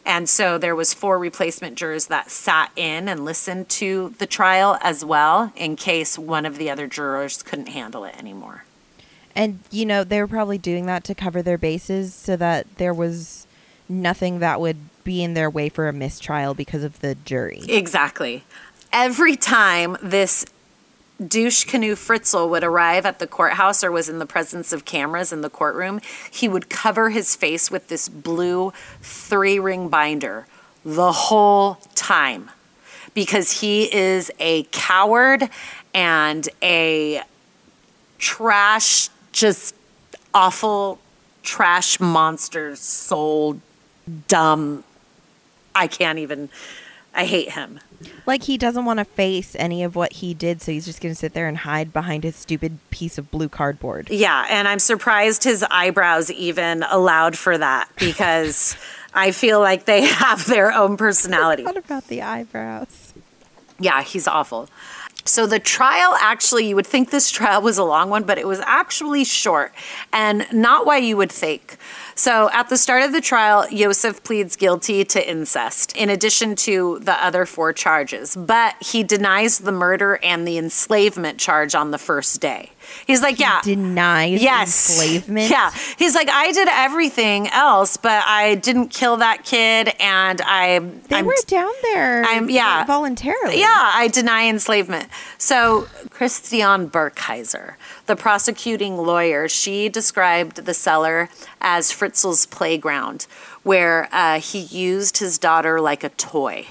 And 0.05 0.27
so 0.27 0.57
there 0.57 0.75
was 0.75 0.93
four 0.93 1.19
replacement 1.19 1.75
jurors 1.75 2.07
that 2.07 2.31
sat 2.31 2.71
in 2.75 3.07
and 3.07 3.23
listened 3.23 3.69
to 3.69 4.15
the 4.17 4.25
trial 4.25 4.77
as 4.81 5.05
well 5.05 5.53
in 5.55 5.75
case 5.75 6.17
one 6.17 6.45
of 6.45 6.57
the 6.57 6.69
other 6.69 6.87
jurors 6.87 7.43
couldn't 7.43 7.67
handle 7.67 8.03
it 8.05 8.17
anymore. 8.17 8.63
And 9.36 9.59
you 9.69 9.86
know, 9.86 10.03
they 10.03 10.19
were 10.19 10.27
probably 10.27 10.57
doing 10.57 10.86
that 10.88 11.03
to 11.05 11.15
cover 11.15 11.41
their 11.41 11.57
bases 11.57 12.13
so 12.13 12.36
that 12.38 12.67
there 12.77 12.93
was 12.93 13.47
nothing 13.88 14.39
that 14.39 14.59
would 14.59 14.77
be 15.03 15.23
in 15.23 15.34
their 15.34 15.49
way 15.49 15.69
for 15.69 15.88
a 15.88 15.93
mistrial 15.93 16.53
because 16.53 16.84
of 16.84 16.99
the 16.99 17.15
jury. 17.15 17.61
Exactly. 17.67 18.43
Every 18.93 19.36
time 19.36 19.97
this 20.01 20.45
douche 21.25 21.65
canoe 21.65 21.95
Fritzl 21.95 22.49
would 22.49 22.63
arrive 22.63 23.05
at 23.05 23.19
the 23.19 23.27
courthouse 23.27 23.84
or 23.84 23.91
was 23.91 24.09
in 24.09 24.19
the 24.19 24.25
presence 24.25 24.73
of 24.73 24.86
cameras 24.86 25.32
in 25.32 25.41
the 25.41 25.49
courtroom, 25.49 26.01
he 26.32 26.47
would 26.47 26.69
cover 26.69 27.09
his 27.09 27.36
face 27.36 27.69
with 27.69 27.88
this 27.88 28.09
blue 28.09 28.73
three 29.01 29.59
ring 29.59 29.88
binder 29.88 30.47
the 30.84 31.11
whole 31.11 31.75
time 31.95 32.49
because 33.13 33.61
he 33.61 33.93
is 33.93 34.32
a 34.39 34.63
coward 34.71 35.49
and 35.93 36.47
a 36.61 37.21
trash, 38.17 39.09
just 39.32 39.75
awful 40.34 40.99
trash 41.43 41.99
monster 41.99 42.75
soul, 42.75 43.59
dumb. 44.27 44.84
I 45.75 45.88
can't 45.88 46.19
even. 46.19 46.49
I 47.13 47.25
hate 47.25 47.51
him. 47.51 47.79
Like 48.25 48.43
he 48.43 48.57
doesn't 48.57 48.86
want 48.86 48.99
to 48.99 49.05
face 49.05 49.53
any 49.59 49.84
of 49.84 49.95
what 49.97 50.13
he 50.13 50.34
did, 50.34 50.61
so 50.61 50.71
he's 50.71 50.86
just 50.86 51.01
going 51.01 51.13
to 51.13 51.19
sit 51.19 51.34
there 51.34 51.47
and 51.47 51.57
hide 51.57 51.91
behind 51.91 52.23
his 52.23 52.36
stupid 52.38 52.77
piece 52.89 53.17
of 53.17 53.29
blue 53.32 53.49
cardboard. 53.49 54.09
Yeah, 54.09 54.47
and 54.49 54.67
I'm 54.67 54.79
surprised 54.79 55.43
his 55.43 55.63
eyebrows 55.69 56.32
even 56.32 56.84
allowed 56.84 57.38
for 57.38 57.57
that 57.57 57.89
because 57.97 58.77
I 59.13 59.32
feel 59.32 59.59
like 59.59 59.86
they 59.86 60.01
have 60.05 60.45
their 60.45 60.71
own 60.71 60.95
personality. 60.95 61.63
What 61.63 61.77
about 61.77 62.07
the 62.07 62.21
eyebrows? 62.21 63.13
Yeah, 63.79 64.03
he's 64.03 64.27
awful. 64.27 64.69
So 65.24 65.45
the 65.45 65.59
trial 65.59 66.15
actually, 66.19 66.67
you 66.67 66.76
would 66.76 66.88
think 66.88 67.11
this 67.11 67.30
trial 67.30 67.61
was 67.61 67.78
a 67.78 67.84
long 67.84 68.09
one, 68.09 68.24
but 68.24 68.38
it 68.38 68.47
was 68.47 68.59
actually 68.61 69.24
short 69.24 69.74
and 70.11 70.47
not 70.51 70.86
why 70.86 70.97
you 70.97 71.17
would 71.17 71.32
think. 71.32 71.78
So 72.15 72.49
at 72.53 72.69
the 72.69 72.78
start 72.78 73.03
of 73.03 73.13
the 73.13 73.22
trial, 73.22 73.67
Yosef 73.69 74.24
pleads 74.24 74.55
guilty 74.55 75.03
to 75.05 75.30
incest, 75.30 75.95
in 75.95 76.09
addition 76.09 76.55
to 76.57 76.99
the 76.99 77.24
other 77.24 77.45
four 77.45 77.74
charges, 77.74 78.36
but 78.36 78.76
he 78.82 79.03
denies 79.03 79.59
the 79.59 79.72
murder 79.72 80.19
and 80.24 80.47
the 80.47 80.57
enslavement 80.57 81.38
charge 81.39 81.76
on 81.76 81.91
the 81.91 81.97
first 81.97 82.41
day. 82.41 82.72
He's 83.07 83.21
like, 83.21 83.39
yeah. 83.39 83.61
Denies 83.63 84.41
Yes. 84.41 84.89
enslavement. 84.89 85.49
Yeah. 85.49 85.71
He's 85.97 86.15
like, 86.15 86.29
I 86.29 86.51
did 86.51 86.67
everything 86.69 87.47
else, 87.49 87.97
but 87.97 88.23
I 88.25 88.55
didn't 88.55 88.89
kill 88.89 89.17
that 89.17 89.43
kid, 89.43 89.93
and 89.99 90.41
I. 90.41 90.79
They 90.79 91.17
I'm 91.17 91.25
were 91.25 91.35
down 91.47 91.71
there. 91.83 92.23
I'm- 92.25 92.49
yeah. 92.49 92.85
voluntarily. 92.85 93.59
yeah, 93.59 93.91
I 93.93 94.07
deny 94.07 94.47
enslavement. 94.47 95.07
So, 95.37 95.87
Christiane 96.09 96.89
Burkheiser, 96.89 97.73
the 98.05 98.15
prosecuting 98.15 98.97
lawyer, 98.97 99.47
she 99.47 99.89
described 99.89 100.65
the 100.65 100.73
cellar 100.73 101.29
as 101.61 101.91
Fritzl's 101.91 102.45
playground, 102.45 103.27
where 103.63 104.07
uh, 104.11 104.39
he 104.39 104.59
used 104.59 105.17
his 105.17 105.37
daughter 105.37 105.79
like 105.81 106.03
a 106.03 106.09
toy. 106.09 106.67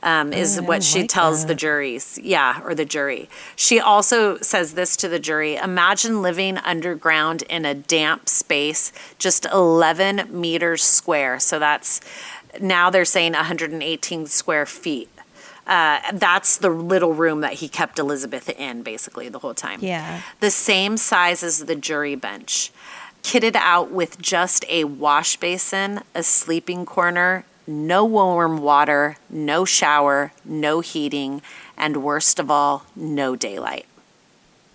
Um, 0.00 0.32
is 0.32 0.58
Oh, 0.58 0.62
what 0.62 0.84
she 0.84 1.00
like 1.00 1.10
tells 1.10 1.46
the 1.46 1.56
juries. 1.56 2.18
Yeah, 2.22 2.60
or 2.62 2.72
the 2.74 2.84
jury. 2.84 3.28
She 3.56 3.80
also 3.80 4.38
says 4.38 4.74
this 4.74 4.96
to 4.98 5.08
the 5.08 5.18
jury 5.18 5.56
Imagine 5.56 6.22
living 6.22 6.56
underground 6.58 7.42
in 7.42 7.64
a 7.64 7.74
damp 7.74 8.28
space, 8.28 8.92
just 9.18 9.44
11 9.46 10.28
meters 10.30 10.84
square. 10.84 11.40
So 11.40 11.58
that's 11.58 12.00
now 12.60 12.90
they're 12.90 13.04
saying 13.04 13.32
118 13.32 14.26
square 14.26 14.66
feet. 14.66 15.08
Uh, 15.66 15.98
that's 16.14 16.56
the 16.56 16.70
little 16.70 17.12
room 17.12 17.40
that 17.42 17.54
he 17.54 17.68
kept 17.68 17.98
Elizabeth 17.98 18.48
in 18.50 18.82
basically 18.82 19.28
the 19.28 19.40
whole 19.40 19.52
time. 19.52 19.80
Yeah. 19.82 20.22
The 20.40 20.50
same 20.50 20.96
size 20.96 21.42
as 21.42 21.66
the 21.66 21.76
jury 21.76 22.14
bench, 22.14 22.72
kitted 23.22 23.54
out 23.56 23.90
with 23.90 24.18
just 24.22 24.64
a 24.70 24.84
wash 24.84 25.36
basin, 25.36 26.00
a 26.14 26.22
sleeping 26.22 26.86
corner, 26.86 27.44
no 27.68 28.04
warm 28.04 28.58
water, 28.58 29.18
no 29.28 29.64
shower, 29.64 30.32
no 30.44 30.80
heating, 30.80 31.42
and 31.76 32.02
worst 32.02 32.40
of 32.40 32.50
all, 32.50 32.86
no 32.96 33.36
daylight. 33.36 33.86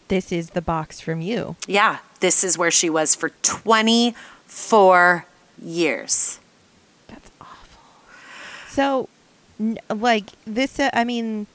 This 0.07 0.31
is 0.31 0.51
the 0.51 0.61
box 0.61 1.01
from 1.01 1.19
you. 1.19 1.55
Yeah, 1.67 1.97
this 2.19 2.43
is 2.43 2.57
where 2.57 2.71
she 2.71 2.89
was 2.89 3.15
for 3.15 3.29
24 3.41 5.25
years. 5.61 6.39
That's 7.07 7.31
awful. 7.41 7.81
So, 8.69 9.09
like 9.89 10.29
this, 10.45 10.79
uh, 10.79 10.91
I 10.93 11.03
mean, 11.03 11.47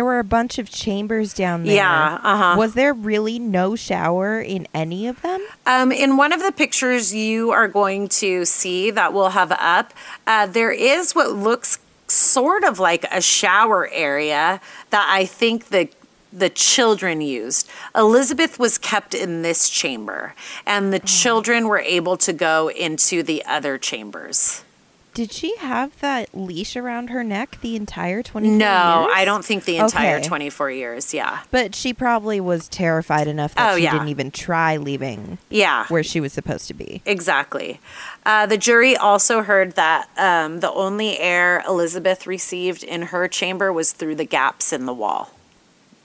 there 0.00 0.04
were 0.06 0.18
a 0.18 0.24
bunch 0.24 0.58
of 0.58 0.70
chambers 0.70 1.34
down 1.34 1.64
there. 1.64 1.74
Yeah, 1.74 2.18
uh-huh. 2.22 2.54
Was 2.56 2.72
there 2.72 2.94
really 2.94 3.38
no 3.38 3.76
shower 3.76 4.40
in 4.40 4.66
any 4.72 5.06
of 5.06 5.20
them? 5.20 5.46
Um, 5.66 5.92
in 5.92 6.16
one 6.16 6.32
of 6.32 6.40
the 6.42 6.52
pictures 6.52 7.12
you 7.12 7.50
are 7.50 7.68
going 7.68 8.08
to 8.08 8.46
see 8.46 8.90
that 8.92 9.12
we'll 9.12 9.28
have 9.28 9.52
up, 9.52 9.92
uh, 10.26 10.46
there 10.46 10.72
is 10.72 11.14
what 11.14 11.32
looks 11.32 11.80
sort 12.08 12.64
of 12.64 12.78
like 12.78 13.04
a 13.12 13.20
shower 13.20 13.90
area 13.92 14.62
that 14.88 15.06
I 15.12 15.26
think 15.26 15.66
the 15.68 15.90
the 16.32 16.48
children 16.48 17.20
used. 17.20 17.68
Elizabeth 17.94 18.58
was 18.58 18.78
kept 18.78 19.14
in 19.14 19.42
this 19.42 19.68
chamber, 19.68 20.34
and 20.64 20.94
the 20.94 21.00
children 21.00 21.68
were 21.68 21.80
able 21.80 22.16
to 22.16 22.32
go 22.32 22.70
into 22.70 23.22
the 23.22 23.44
other 23.44 23.76
chambers. 23.76 24.64
Did 25.12 25.32
she 25.32 25.56
have 25.56 25.98
that 26.00 26.28
leash 26.32 26.76
around 26.76 27.10
her 27.10 27.24
neck 27.24 27.58
the 27.62 27.74
entire 27.74 28.22
24 28.22 28.56
No, 28.56 29.00
years? 29.02 29.12
I 29.16 29.24
don't 29.24 29.44
think 29.44 29.64
the 29.64 29.78
entire 29.78 30.18
Okay. 30.18 30.28
24 30.28 30.70
years. 30.70 31.12
Yeah. 31.12 31.40
But 31.50 31.74
she 31.74 31.92
probably 31.92 32.40
was 32.40 32.68
terrified 32.68 33.26
enough 33.26 33.54
that 33.56 33.72
Oh, 33.72 33.76
she 33.76 33.82
yeah. 33.82 33.92
didn't 33.92 34.08
even 34.08 34.30
try 34.30 34.76
leaving 34.76 35.38
Yeah. 35.48 35.86
where 35.88 36.04
she 36.04 36.20
was 36.20 36.32
supposed 36.32 36.68
to 36.68 36.74
be. 36.74 37.02
Exactly. 37.04 37.80
Uh, 38.24 38.46
the 38.46 38.56
jury 38.56 38.96
also 38.96 39.42
heard 39.42 39.72
that 39.72 40.08
um, 40.16 40.60
the 40.60 40.70
only 40.70 41.18
air 41.18 41.62
Elizabeth 41.66 42.26
received 42.26 42.84
in 42.84 43.02
her 43.02 43.26
chamber 43.26 43.72
was 43.72 43.92
through 43.92 44.14
the 44.14 44.24
gaps 44.24 44.72
in 44.72 44.86
the 44.86 44.94
wall. 44.94 45.30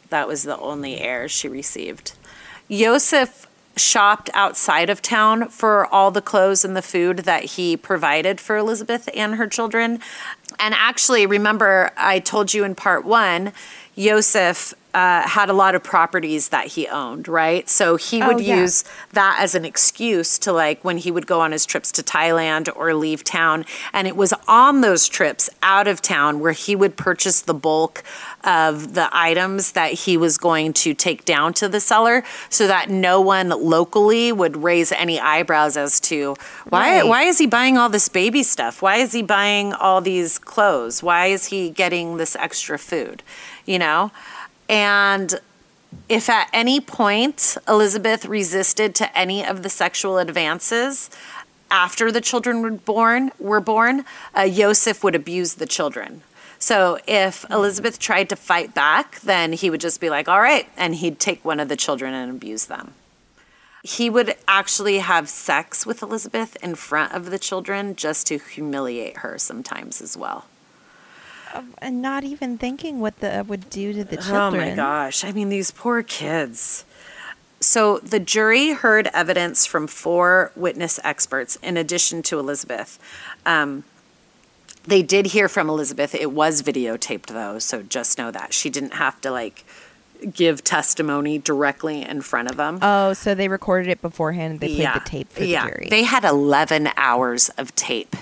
That 0.10 0.28
was 0.28 0.44
the 0.44 0.58
only 0.58 1.00
air 1.00 1.28
she 1.30 1.48
received. 1.48 2.14
Yosef 2.68 3.45
shopped 3.76 4.30
outside 4.34 4.90
of 4.90 5.02
town 5.02 5.50
for 5.50 5.86
all 5.88 6.12
the 6.12 6.22
clothes 6.22 6.64
and 6.64 6.76
the 6.76 6.82
food 6.82 7.20
that 7.20 7.44
he 7.44 7.76
provided 7.76 8.40
for 8.40 8.58
Elizabeth 8.58 9.10
and 9.14 9.36
her 9.36 9.48
children. 9.48 10.00
And 10.60 10.74
actually, 10.74 11.26
remember, 11.26 11.92
I 11.98 12.20
told 12.20 12.54
you 12.54 12.64
in 12.64 12.76
part 12.76 13.06
one, 13.06 13.52
Yosef 13.96 14.74
uh, 14.96 15.28
had 15.28 15.50
a 15.50 15.54
lot 15.54 15.76
of 15.76 15.84
properties 15.84 16.50
that 16.50 16.68
he 16.68 16.88
owned, 16.88 17.28
right? 17.28 17.68
So 17.70 17.98
he 17.98 18.22
Oh, 18.22 18.28
would 18.28 18.40
yeah. 18.42 18.62
use 18.62 18.86
that 19.12 19.36
as 19.40 19.54
an 19.54 19.66
excuse 19.66 20.40
to 20.40 20.54
like 20.54 20.84
when 20.86 20.98
he 20.98 21.12
would 21.12 21.28
go 21.28 21.42
on 21.42 21.52
his 21.52 21.66
trips 21.66 21.92
to 21.94 22.02
Thailand 22.04 22.70
or 22.76 22.94
leave 22.94 23.22
town. 23.24 23.66
And 23.92 24.08
it 24.08 24.16
was 24.16 24.34
on 24.48 24.80
those 24.82 25.08
trips 25.10 25.50
out 25.62 25.88
of 25.88 26.02
town 26.02 26.40
where 26.40 26.54
he 26.54 26.76
would 26.78 26.96
purchase 26.96 27.42
the 27.42 27.54
bulk 27.54 28.04
of 28.46 28.94
the 28.94 29.10
items 29.12 29.74
that 29.74 29.92
he 29.92 30.16
was 30.16 30.38
going 30.38 30.72
to 30.74 30.94
take 30.94 31.26
down 31.26 31.54
to 31.56 31.68
the 31.68 31.80
cellar 31.82 32.24
so 32.50 32.66
that 32.68 32.90
no 32.90 33.20
one 33.20 33.50
locally 33.50 34.32
would 34.32 34.56
raise 34.64 34.92
any 34.94 35.20
eyebrows 35.20 35.76
as 35.76 36.00
to 36.00 36.36
why 36.70 37.00
Right. 37.02 37.08
why 37.08 37.24
is 37.24 37.38
he 37.38 37.48
buying 37.48 37.78
all 37.78 37.90
this 37.90 38.08
baby 38.08 38.44
stuff? 38.44 38.82
Why 38.82 38.98
is 38.98 39.12
he 39.12 39.24
buying 39.24 39.74
all 39.74 40.00
these 40.00 40.40
clothes? 40.40 41.04
Why 41.04 41.26
is 41.28 41.48
he 41.48 41.70
getting 41.70 42.16
this 42.18 42.36
extra 42.38 42.78
food? 42.80 43.24
You 43.66 43.80
know? 43.80 44.12
And 44.68 45.40
if 46.10 46.30
at 46.30 46.50
any 46.54 46.80
point 46.80 47.58
Elizabeth 47.68 48.26
resisted 48.26 48.96
to 48.96 49.18
any 49.18 49.46
of 49.46 49.64
the 49.64 49.70
sexual 49.70 50.18
advances 50.18 51.10
after 51.72 52.12
the 52.12 52.22
children 52.22 52.62
were 52.62 52.72
born, 52.72 53.32
were 53.40 53.60
born, 53.60 54.06
uh, 54.34 54.48
Joseph 54.48 55.04
would 55.04 55.16
abuse 55.16 55.56
the 55.56 55.66
children. 55.66 56.22
So 56.60 57.00
if 57.08 57.46
Elizabeth 57.52 58.00
tried 58.00 58.30
to 58.30 58.36
fight 58.36 58.74
back, 58.74 59.20
then 59.22 59.54
he 59.54 59.70
would 59.70 59.82
just 59.82 60.00
be 60.00 60.10
like, 60.10 60.28
"All 60.28 60.42
right," 60.42 60.68
and 60.78 60.96
he'd 60.96 61.20
take 61.20 61.44
one 61.44 61.60
of 61.60 61.70
the 61.70 61.76
children 61.76 62.14
and 62.14 62.32
abuse 62.32 62.66
them. 62.66 62.94
He 63.84 64.10
would 64.10 64.36
actually 64.48 65.00
have 65.00 65.30
sex 65.30 65.86
with 65.86 66.02
Elizabeth 66.02 66.56
in 66.64 66.76
front 66.76 67.14
of 67.14 67.30
the 67.30 67.38
children 67.38 67.96
just 67.96 68.26
to 68.28 68.40
humiliate 68.40 69.18
her 69.18 69.38
sometimes 69.38 70.02
as 70.02 70.18
well. 70.18 70.46
And 71.80 72.02
not 72.02 72.24
even 72.24 72.58
thinking 72.58 73.00
what 73.00 73.20
that 73.20 73.48
would 73.48 73.70
do 73.70 73.94
to 73.94 74.04
the 74.04 74.18
children. 74.18 74.64
Oh 74.64 74.70
my 74.70 74.76
gosh. 74.76 75.24
I 75.24 75.32
mean, 75.32 75.50
these 75.50 75.72
poor 75.72 76.04
kids. 76.04 76.86
So 77.60 78.00
the 78.00 78.20
jury 78.20 78.72
heard 78.72 79.08
evidence 79.14 79.66
from 79.66 79.88
four 79.88 80.52
witness 80.56 81.00
experts 81.04 81.56
in 81.58 81.78
addition 81.78 82.22
to 82.24 82.40
Elizabeth. 82.40 83.00
Um, 83.46 83.84
they 84.84 85.02
did 85.02 85.28
hear 85.28 85.50
from 85.50 85.70
Elizabeth. 85.70 86.14
It 86.14 86.32
was 86.32 86.62
videotaped 86.62 87.28
though, 87.28 87.60
so 87.60 87.82
just 87.82 88.18
know 88.18 88.32
that. 88.32 88.54
She 88.54 88.70
didn't 88.70 88.94
have 88.94 89.20
to 89.22 89.32
like 89.32 89.66
give 90.34 90.64
testimony 90.64 91.38
directly 91.38 92.02
in 92.02 92.22
front 92.22 92.50
of 92.50 92.58
them. 92.58 92.80
Oh, 92.82 93.14
so 93.14 93.36
they 93.36 93.48
recorded 93.48 93.90
it 93.90 94.02
beforehand 94.02 94.52
and 94.54 94.60
they 94.60 94.76
played 94.76 94.94
the 94.94 95.02
tape 95.02 95.32
for 95.32 95.44
yeah. 95.44 95.66
the 95.66 95.72
jury. 95.72 95.88
They 95.90 96.04
had 96.04 96.24
11 96.24 96.90
hours 96.98 97.50
of 97.58 97.76
tape 97.76 98.16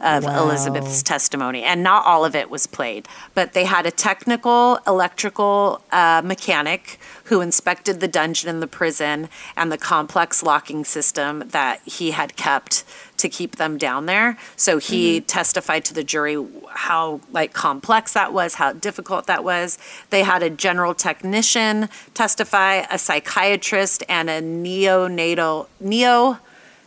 of 0.00 0.24
Wow. 0.24 0.44
Elizabeth's 0.44 1.02
testimony, 1.02 1.62
and 1.62 1.82
not 1.82 2.06
all 2.06 2.24
of 2.24 2.34
it 2.34 2.50
was 2.50 2.66
played. 2.66 3.06
But 3.34 3.52
they 3.52 3.64
had 3.64 3.86
a 3.86 3.90
technical 3.90 4.78
electrical 4.86 5.82
uh, 5.92 6.22
mechanic 6.24 6.98
who 7.24 7.40
inspected 7.40 8.00
the 8.00 8.08
dungeon 8.08 8.48
and 8.48 8.62
the 8.62 8.66
prison 8.66 9.28
and 9.56 9.70
the 9.70 9.78
complex 9.78 10.42
locking 10.42 10.84
system 10.84 11.44
that 11.48 11.80
he 11.84 12.10
had 12.10 12.36
kept 12.36 12.84
to 13.18 13.28
keep 13.28 13.56
them 13.56 13.76
down 13.76 14.06
there. 14.06 14.36
So 14.56 14.78
he 14.78 15.20
testified 15.20 15.84
to 15.86 15.94
the 15.94 16.02
jury 16.02 16.44
how 16.70 17.20
like 17.30 17.52
complex 17.52 18.14
that 18.14 18.32
was, 18.32 18.54
how 18.54 18.72
difficult 18.72 19.26
that 19.26 19.44
was. 19.44 19.78
They 20.08 20.22
had 20.22 20.42
a 20.42 20.50
general 20.50 20.94
technician 20.94 21.88
testify, 22.14 22.84
a 22.90 22.98
psychiatrist, 22.98 24.02
and 24.08 24.30
a 24.30 24.40
neonatal 24.40 25.66
neo 25.78 26.38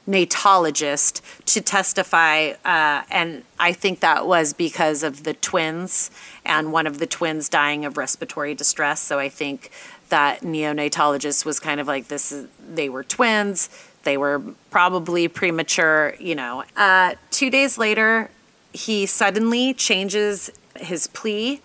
natologist 0.08 1.22
to 1.46 1.62
testify, 1.62 2.52
uh, 2.66 3.04
and 3.10 3.44
I 3.60 3.72
think 3.72 4.02
that 4.02 4.28
was 4.28 4.54
because 4.54 5.04
of 5.04 5.24
the 5.24 5.34
twins 5.34 6.12
and 6.46 6.72
one 6.72 6.88
of 6.88 7.00
the 7.00 7.08
twins 7.08 7.48
dying 7.50 7.86
of 7.86 7.98
respiratory 7.98 8.54
distress. 8.54 9.02
So 9.02 9.20
I 9.20 9.30
think 9.30 9.72
that 10.10 10.42
neonatologist 10.42 11.46
was 11.46 11.60
kind 11.60 11.80
of 11.80 11.88
like 11.88 12.08
this: 12.08 12.32
is, 12.32 12.48
they 12.74 12.90
were 12.90 13.04
twins, 13.04 13.70
they 14.04 14.18
were 14.18 14.42
probably 14.70 15.28
premature, 15.28 16.16
you 16.20 16.36
know. 16.36 16.64
Uh, 16.76 17.16
two 17.32 17.50
days 17.50 17.78
later, 17.78 18.30
he 18.74 19.06
suddenly 19.06 19.74
changes 19.74 20.52
his 20.76 21.08
plea 21.08 21.62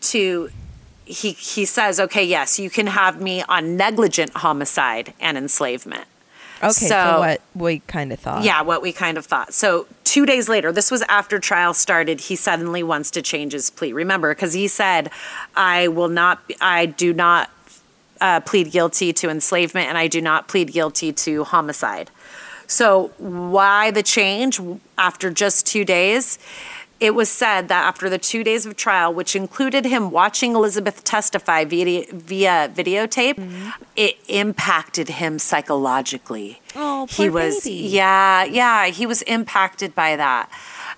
to 0.00 0.50
he 1.04 1.32
he 1.32 1.64
says, 1.64 1.98
"Okay, 1.98 2.24
yes, 2.24 2.58
you 2.60 2.70
can 2.70 2.86
have 2.86 3.20
me 3.20 3.42
on 3.42 3.76
negligent 3.76 4.30
homicide 4.36 5.12
and 5.18 5.36
enslavement." 5.36 6.04
Okay, 6.62 6.72
so, 6.72 6.88
so- 6.88 7.18
what 7.18 7.40
we 7.54 7.80
kind 7.80 8.12
of 8.12 8.20
thought. 8.20 8.44
Yeah, 8.44 8.62
what 8.62 8.82
we 8.82 8.92
kind 8.92 9.18
of 9.18 9.26
thought. 9.26 9.52
So, 9.54 9.86
two 10.04 10.26
days 10.26 10.48
later, 10.48 10.72
this 10.72 10.90
was 10.90 11.02
after 11.02 11.38
trial 11.38 11.74
started, 11.74 12.20
he 12.20 12.36
suddenly 12.36 12.82
wants 12.82 13.10
to 13.12 13.22
change 13.22 13.52
his 13.52 13.70
plea. 13.70 13.92
Remember, 13.92 14.34
because 14.34 14.52
he 14.52 14.68
said, 14.68 15.10
I 15.56 15.88
will 15.88 16.08
not, 16.08 16.40
I 16.60 16.86
do 16.86 17.12
not 17.12 17.50
uh, 18.20 18.40
plead 18.40 18.70
guilty 18.70 19.12
to 19.14 19.30
enslavement 19.30 19.88
and 19.88 19.96
I 19.96 20.06
do 20.06 20.20
not 20.20 20.48
plead 20.48 20.72
guilty 20.72 21.12
to 21.12 21.44
homicide. 21.44 22.10
So, 22.66 23.08
why 23.18 23.90
the 23.90 24.02
change 24.02 24.60
after 24.96 25.30
just 25.30 25.66
two 25.66 25.84
days? 25.84 26.38
It 27.00 27.14
was 27.14 27.30
said 27.30 27.68
that 27.68 27.86
after 27.86 28.10
the 28.10 28.18
two 28.18 28.44
days 28.44 28.66
of 28.66 28.76
trial, 28.76 29.12
which 29.12 29.34
included 29.34 29.86
him 29.86 30.10
watching 30.10 30.54
Elizabeth 30.54 31.02
testify 31.02 31.64
via, 31.64 32.04
via 32.12 32.70
videotape, 32.74 33.72
it 33.96 34.18
impacted 34.28 35.08
him 35.08 35.38
psychologically. 35.38 36.60
Oh, 36.76 37.06
he 37.06 37.30
was, 37.30 37.64
baby. 37.64 37.76
yeah, 37.88 38.44
yeah, 38.44 38.86
he 38.88 39.06
was 39.06 39.22
impacted 39.22 39.94
by 39.94 40.16
that. 40.16 40.50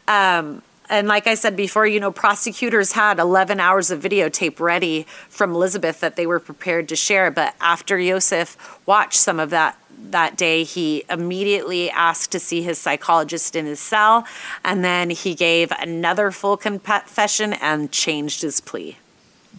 Um, 0.09 0.63
and 0.91 1.09
like 1.09 1.27
I 1.27 1.35
said 1.35 1.57
before, 1.57 1.87
you 1.87 2.01
know, 2.01 2.13
prosecutors 2.13 2.93
had 2.93 3.19
11 3.19 3.61
hours 3.61 3.91
of 3.91 4.01
videotape 4.03 4.61
ready 4.61 5.07
from 5.29 5.55
Elizabeth 5.55 6.01
that 6.01 6.17
they 6.17 6.27
were 6.27 6.41
prepared 6.41 6.89
to 6.91 6.97
share. 6.97 7.31
But 7.31 7.55
after 7.61 7.99
Yosef 7.99 8.79
watched 8.87 9.19
some 9.19 9.41
of 9.41 9.51
that 9.51 9.79
that 10.11 10.37
day, 10.37 10.65
he 10.65 11.05
immediately 11.09 11.91
asked 11.91 12.33
to 12.33 12.41
see 12.41 12.63
his 12.63 12.79
psychologist 12.79 13.57
in 13.57 13.67
his 13.67 13.81
cell. 13.81 14.27
And 14.65 14.85
then 14.85 15.11
he 15.11 15.35
gave 15.35 15.71
another 15.73 16.31
full 16.31 16.57
confession 16.57 17.53
and 17.55 17.91
changed 17.93 18.43
his 18.43 18.61
plea. 18.61 18.99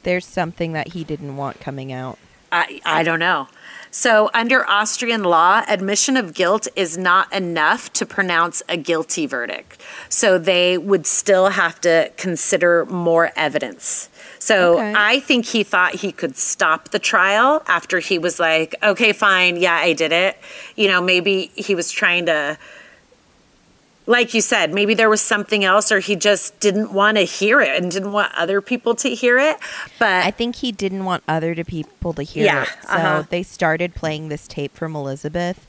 There's 0.03 0.25
something 0.25 0.73
that 0.73 0.89
he 0.89 1.03
didn't 1.03 1.37
want 1.37 1.59
coming 1.59 1.91
out. 1.91 2.17
I, 2.51 2.81
I 2.85 3.03
don't 3.03 3.19
know. 3.19 3.47
So, 3.89 4.31
under 4.33 4.67
Austrian 4.67 5.23
law, 5.23 5.63
admission 5.67 6.17
of 6.17 6.33
guilt 6.33 6.67
is 6.75 6.97
not 6.97 7.31
enough 7.31 7.93
to 7.93 8.07
pronounce 8.07 8.63
a 8.67 8.75
guilty 8.75 9.27
verdict. 9.27 9.79
So, 10.09 10.39
they 10.39 10.79
would 10.79 11.05
still 11.05 11.49
have 11.49 11.79
to 11.81 12.11
consider 12.17 12.85
more 12.85 13.31
evidence. 13.35 14.09
So, 14.43 14.73
Okay. 14.73 14.93
I 14.95 15.21
think 15.21 15.45
he 15.45 15.63
thought 15.63 15.95
he 15.95 16.11
could 16.11 16.35
stop 16.35 16.89
the 16.89 16.99
trial 16.99 17.63
after 17.67 17.99
he 17.99 18.19
was 18.19 18.41
like, 18.41 18.75
okay, 18.83 19.13
fine, 19.13 19.55
yeah, 19.55 19.75
I 19.75 19.93
did 19.93 20.11
it. 20.11 20.37
You 20.75 20.89
know, 20.89 21.01
maybe 21.01 21.51
he 21.55 21.75
was 21.75 21.89
trying 21.91 22.25
to 22.25 22.57
like 24.05 24.33
you 24.33 24.41
said, 24.41 24.73
maybe 24.73 24.95
there 24.95 25.09
was 25.09 25.21
something 25.21 25.63
else, 25.63 25.89
or 25.89 25.99
he 25.99 26.17
just 26.17 26.59
didn't 26.59 26.91
want 26.91 27.15
to 27.15 27.23
hear 27.23 27.61
it 27.61 27.81
and 27.81 27.89
didn't 27.89 28.11
want 28.11 28.33
other 28.35 28.59
people 28.59 28.95
to 28.95 29.15
hear 29.15 29.39
it. 29.39 29.55
But 29.97 30.25
I 30.25 30.31
think 30.31 30.57
he 30.57 30.73
didn't 30.73 31.05
want 31.05 31.23
other 31.25 31.55
to 31.55 31.63
people 31.63 32.11
to 32.15 32.23
hear 32.23 32.43
Yeah, 32.43 32.63
it. 32.63 32.69
So 32.83 32.89
uh-huh. 32.89 33.23
they 33.29 33.43
started 33.43 33.95
playing 33.95 34.27
this 34.27 34.45
tape 34.45 34.75
from 34.75 34.93
Elizabeth. 34.93 35.65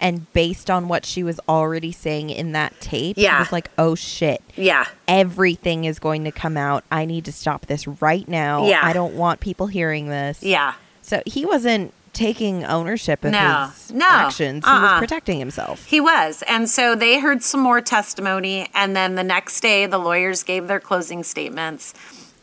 And 0.00 0.32
based 0.32 0.70
on 0.70 0.86
what 0.88 1.04
she 1.04 1.22
was 1.24 1.40
already 1.48 1.90
saying 1.92 2.30
in 2.30 2.52
that 2.52 2.80
tape, 2.80 3.16
yeah. 3.18 3.32
Yeah. 3.32 3.38
was 3.40 3.50
like, 3.52 3.70
oh 3.78 3.94
shit, 3.96 4.42
yeah, 4.56 4.84
everything 5.08 5.84
is 5.84 5.98
going 5.98 6.24
to 6.24 6.30
come 6.32 6.56
out. 6.56 6.84
I 6.90 7.04
need 7.04 7.24
to 7.24 7.32
stop 7.32 7.66
this 7.66 7.86
right 7.88 8.26
now. 8.28 8.66
Yeah. 8.66 8.80
I 8.82 8.92
don't 8.92 9.14
want 9.14 9.40
people 9.40 9.66
hearing 9.66 10.08
this. 10.08 10.42
yeah. 10.42 10.74
So 11.02 11.22
he 11.26 11.46
wasn't 11.46 11.94
taking 12.12 12.64
ownership 12.64 13.24
of 13.24 13.32
No, 13.32 13.70
his 13.74 13.92
no, 13.92 14.06
actions. 14.06 14.64
He 14.64 14.70
uh-uh. 14.70 14.82
was 14.82 14.98
protecting 14.98 15.38
himself. 15.38 15.84
He 15.86 16.00
was. 16.00 16.42
And 16.48 16.68
so 16.68 16.94
they 16.94 17.20
heard 17.20 17.42
some 17.42 17.60
more 17.60 17.80
testimony. 17.80 18.68
And 18.74 18.94
then 18.96 19.14
the 19.14 19.22
next 19.24 19.60
day, 19.60 19.86
the 19.86 19.98
lawyers 19.98 20.42
gave 20.42 20.66
their 20.68 20.80
closing 20.80 21.22
statements. 21.22 21.94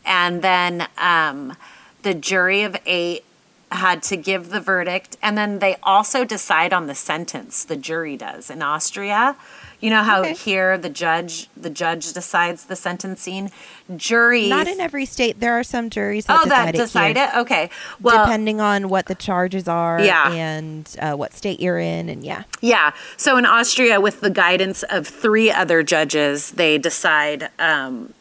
And 0.04 0.40
then 0.42 0.88
um, 0.98 1.56
the 2.02 2.14
jury 2.14 2.62
of 2.62 2.76
eight 2.86 3.24
had 3.72 4.02
to 4.04 4.16
give 4.16 4.50
the 4.50 4.60
verdict. 4.60 5.16
And 5.22 5.36
then 5.36 5.58
they 5.58 5.76
also 5.82 6.24
decide 6.24 6.72
on 6.72 6.86
the 6.86 6.94
sentence, 6.94 7.64
the 7.64 7.76
jury 7.76 8.16
does. 8.16 8.48
In 8.50 8.62
Austria, 8.62 9.36
you 9.80 9.90
know 9.90 10.02
how 10.02 10.20
Okay. 10.20 10.32
here 10.34 10.78
the 10.78 10.88
judge 10.88 11.48
the 11.56 11.68
judge 11.68 12.12
decides 12.14 12.64
the 12.64 12.76
sentencing 12.76 13.50
jury 13.96 14.48
Not 14.48 14.68
in 14.68 14.80
every 14.80 15.04
state. 15.04 15.38
There 15.40 15.52
are 15.58 15.62
some 15.64 15.90
juries 15.90 16.24
that 16.26 16.40
oh 16.40 16.44
decide 16.44 16.66
that 16.68 16.74
it 16.74 16.78
decide 16.78 17.16
here, 17.16 17.30
it 17.34 17.38
okay 17.40 17.70
well 18.00 18.24
depending 18.24 18.60
on 18.60 18.88
what 18.88 19.06
the 19.06 19.14
charges 19.14 19.68
are 19.68 20.00
Yeah. 20.00 20.32
and 20.32 20.96
uh, 20.98 21.12
what 21.14 21.34
state 21.34 21.60
you're 21.60 21.78
in. 21.78 22.08
And 22.08 22.24
yeah. 22.24 22.44
Yeah. 22.62 22.92
So 23.18 23.36
in 23.36 23.44
Austria, 23.44 24.00
with 24.00 24.20
the 24.22 24.30
guidance 24.30 24.82
of 24.84 25.06
three 25.06 25.50
other 25.50 25.82
judges, 25.82 26.52
they 26.52 26.78
decide 26.78 27.50
um, 27.58 28.14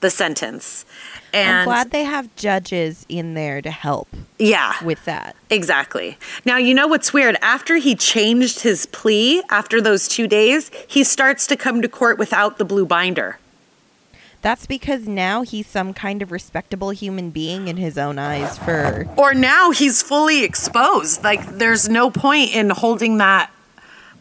the 0.00 0.10
sentence. 0.10 0.84
And 1.32 1.58
I'm 1.58 1.64
glad 1.64 1.90
they 1.90 2.04
have 2.04 2.34
judges 2.36 3.06
in 3.08 3.34
there 3.34 3.62
to 3.62 3.70
help 3.70 4.08
yeah, 4.38 4.74
with 4.84 5.04
that. 5.06 5.34
exactly. 5.50 6.18
Now, 6.44 6.56
you 6.56 6.74
know 6.74 6.86
what's 6.86 7.12
weird? 7.12 7.36
After 7.40 7.76
he 7.76 7.94
changed 7.94 8.60
his 8.60 8.86
plea, 8.86 9.42
after 9.48 9.80
those 9.80 10.08
two 10.08 10.26
days, 10.26 10.70
he 10.86 11.04
starts 11.04 11.46
to 11.46 11.56
come 11.56 11.80
to 11.82 11.88
court 11.88 12.18
without 12.18 12.58
the 12.58 12.64
blue 12.64 12.84
binder. 12.84 13.38
That's 14.42 14.66
because 14.66 15.06
now 15.06 15.42
he's 15.42 15.68
some 15.68 15.94
kind 15.94 16.20
of 16.20 16.32
respectable 16.32 16.90
human 16.90 17.30
being 17.30 17.68
in 17.68 17.76
his 17.76 17.96
own 17.96 18.18
eyes 18.18 18.58
for 18.58 19.06
Or 19.16 19.34
now 19.34 19.70
he's 19.70 20.02
fully 20.02 20.42
exposed. 20.42 21.22
Like 21.22 21.46
there's 21.58 21.88
no 21.88 22.10
point 22.10 22.52
in 22.52 22.70
holding 22.70 23.18
that 23.18 23.52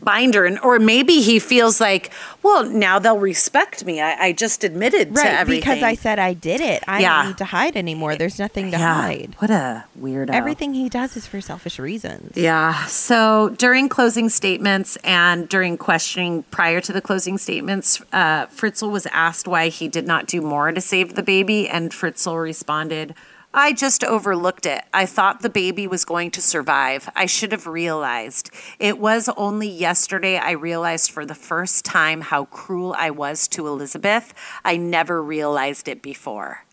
binder 0.04 0.46
and 0.46 0.60
or 0.60 0.80
maybe 0.80 1.22
he 1.22 1.38
feels 1.40 1.80
like 1.80 2.12
well 2.44 2.64
now 2.66 2.98
they'll 3.00 3.20
respect 3.20 3.86
me 3.86 4.02
i, 4.02 4.28
I 4.28 4.32
just 4.34 4.64
admitted 4.64 5.16
to 5.16 5.22
everything 5.24 5.62
because 5.62 5.84
I 5.84 5.94
said 5.96 6.18
I 6.20 6.34
did 6.34 6.60
it. 6.62 6.84
I 6.88 7.02
Yeah. 7.02 7.18
don't 7.18 7.28
need 7.28 7.38
to 7.38 7.46
hide 7.46 7.76
anymore. 7.76 8.16
There's 8.16 8.40
nothing 8.40 8.72
to 8.72 8.78
yeah 8.78 9.02
hide. 9.02 9.36
what 9.40 9.50
a 9.52 9.86
weirdo 10.00 10.32
Everything 10.32 10.74
he 10.74 10.90
does 10.90 11.16
is 11.16 11.26
for 11.28 11.40
selfish 11.42 11.78
reasons. 11.80 12.36
yeah 12.36 12.86
so 12.86 13.50
during 13.58 13.90
closing 13.90 14.30
statements 14.30 14.98
and 15.04 15.48
during 15.50 15.78
questioning 15.78 16.44
prior 16.52 16.82
to 16.82 16.92
the 16.94 17.02
closing 17.02 17.38
statements 17.38 18.02
uh, 18.14 18.46
fritzl 18.48 18.90
was 18.92 19.06
asked 19.12 19.48
why 19.48 19.68
he 19.70 19.88
did 19.88 20.08
not 20.08 20.26
do 20.28 20.42
more 20.42 20.72
to 20.72 20.82
save 20.82 21.16
the 21.16 21.24
baby 21.24 21.70
and 21.70 21.92
fritzl 21.92 22.42
responded 22.42 23.14
I 23.54 23.74
just 23.74 24.06
overlooked 24.06 24.66
it. 24.66 24.82
I 24.94 25.06
thought 25.06 25.42
the 25.42 25.50
baby 25.50 25.86
was 25.86 26.06
going 26.06 26.32
to 26.32 26.42
survive. 26.42 27.10
I 27.16 27.26
should 27.26 27.52
have 27.52 27.68
realized. 27.68 28.50
It 28.80 28.98
was 28.98 29.28
only 29.36 29.68
yesterday 29.68 30.38
I 30.38 30.52
realized 30.52 31.12
for 31.12 31.26
the 31.26 31.36
first 31.36 31.84
time 31.84 32.22
how 32.22 32.46
cruel 32.46 32.96
I 32.98 33.10
was 33.10 33.50
to 33.50 33.68
Elizabeth. 33.68 34.34
I 34.64 34.78
never 34.78 35.22
realized 35.22 35.90
it 35.90 36.02
before. 36.02 36.66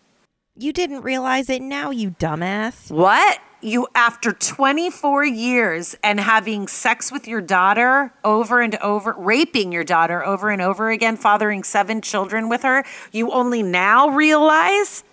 You 0.55 0.71
didn't 0.71 1.01
realize 1.01 1.49
it 1.49 1.61
now, 1.61 1.91
you 1.91 2.11
dumbass. 2.11 2.89
What? 2.89 3.39
You, 3.61 3.87
after 3.93 4.31
24 4.31 5.25
years 5.25 5.97
and 6.01 6.17
having 6.17 6.69
sex 6.69 7.11
with 7.11 7.27
your 7.27 7.41
daughter 7.41 8.13
over 8.23 8.61
and 8.61 8.75
over, 8.77 9.13
raping 9.17 9.73
your 9.73 9.83
daughter 9.83 10.25
over 10.25 10.49
and 10.49 10.61
over 10.61 10.89
again, 10.89 11.17
fathering 11.17 11.63
seven 11.63 11.99
children 12.01 12.47
with 12.47 12.63
her, 12.63 12.85
you 13.11 13.31
only 13.31 13.63
now 13.63 14.09
realize? 14.09 15.03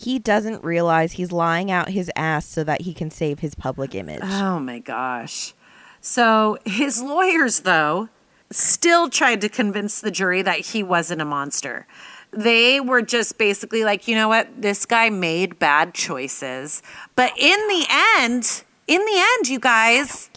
He 0.00 0.20
doesn't 0.20 0.62
realize 0.62 1.12
he's 1.12 1.32
lying 1.32 1.72
out 1.72 1.88
his 1.88 2.08
ass 2.14 2.46
so 2.46 2.62
that 2.62 2.82
he 2.82 2.94
can 2.94 3.10
save 3.10 3.40
his 3.40 3.56
public 3.56 3.96
image. 3.96 4.20
Oh 4.22 4.60
my 4.60 4.78
gosh. 4.78 5.54
So 6.00 6.56
his 6.64 7.02
lawyers, 7.02 7.60
though, 7.60 8.08
still 8.50 9.10
tried 9.10 9.40
to 9.40 9.48
convince 9.48 10.00
the 10.00 10.12
jury 10.12 10.40
that 10.42 10.60
he 10.60 10.84
wasn't 10.84 11.20
a 11.20 11.24
monster. 11.24 11.88
They 12.30 12.78
were 12.78 13.02
just 13.02 13.38
basically 13.38 13.82
like, 13.82 14.06
you 14.06 14.14
know 14.14 14.28
what? 14.28 14.48
This 14.62 14.86
guy 14.86 15.10
made 15.10 15.58
bad 15.58 15.94
choices. 15.94 16.80
But 17.16 17.32
in 17.36 17.58
the 17.68 17.86
end, 18.20 18.62
in 18.86 19.04
the 19.04 19.26
end, 19.34 19.48
you 19.48 19.58
guys, 19.58 20.30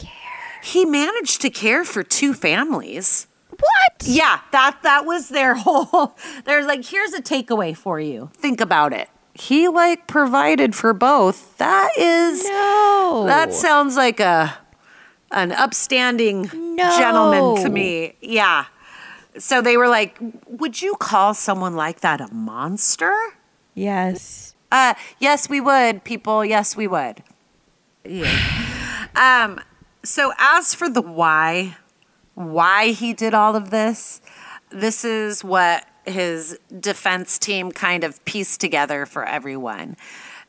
he 0.64 0.86
managed 0.86 1.39
to 1.41 1.51
care 1.51 1.84
for 1.86 2.01
two 2.01 2.34
families. 2.34 3.28
what? 3.51 4.03
Yeah, 4.07 4.39
that 4.51 4.80
that 4.82 5.05
was 5.05 5.30
their 5.30 5.53
whole. 5.64 6.18
They're 6.45 6.66
like, 6.66 6.84
here's 6.84 7.14
a 7.14 7.22
takeaway 7.22 7.78
for 7.78 7.99
you. 7.99 8.32
Think 8.34 8.59
about 8.59 8.91
it. 8.91 9.07
He 9.34 9.68
like 9.68 10.08
provided 10.08 10.76
for 10.76 10.94
both. 10.94 11.58
That 11.58 11.90
is 11.98 12.44
No. 12.48 13.24
that 13.28 13.54
sounds 13.54 13.96
like 13.96 14.20
a 14.20 14.54
an 15.32 15.52
upstanding 15.54 16.50
No. 16.54 16.98
gentleman 16.98 17.64
to 17.64 17.70
me. 17.70 18.16
Yeah. 18.22 18.66
So 19.38 19.62
they 19.62 19.78
were 19.78 19.88
like, 19.88 20.18
"Would 20.48 20.82
you 20.82 20.96
call 20.96 21.34
someone 21.34 21.76
like 21.76 22.02
that 22.02 22.20
a 22.20 22.28
monster?" 22.34 23.16
Yes. 23.74 24.54
Uh, 24.72 24.94
yes, 25.20 25.48
we 25.50 25.62
would, 25.62 26.04
people. 26.04 26.44
Yes, 26.46 26.76
we 26.76 26.88
would. 26.88 27.24
Yeah. 28.04 28.30
um, 29.16 29.60
so 30.04 30.34
as 30.38 30.74
for 30.74 30.90
the 30.90 31.02
why, 31.02 31.78
why 32.36 32.88
he 32.92 33.14
did 33.14 33.34
all 33.34 33.56
of 33.56 33.70
this, 33.70 34.22
this 34.70 35.06
is 35.06 35.44
what 35.44 35.86
his 36.06 36.58
defense 36.80 37.38
team 37.38 37.72
kind 37.72 38.04
of 38.04 38.24
pieced 38.26 38.62
together 38.62 39.06
for 39.06 39.26
everyone. 39.26 39.97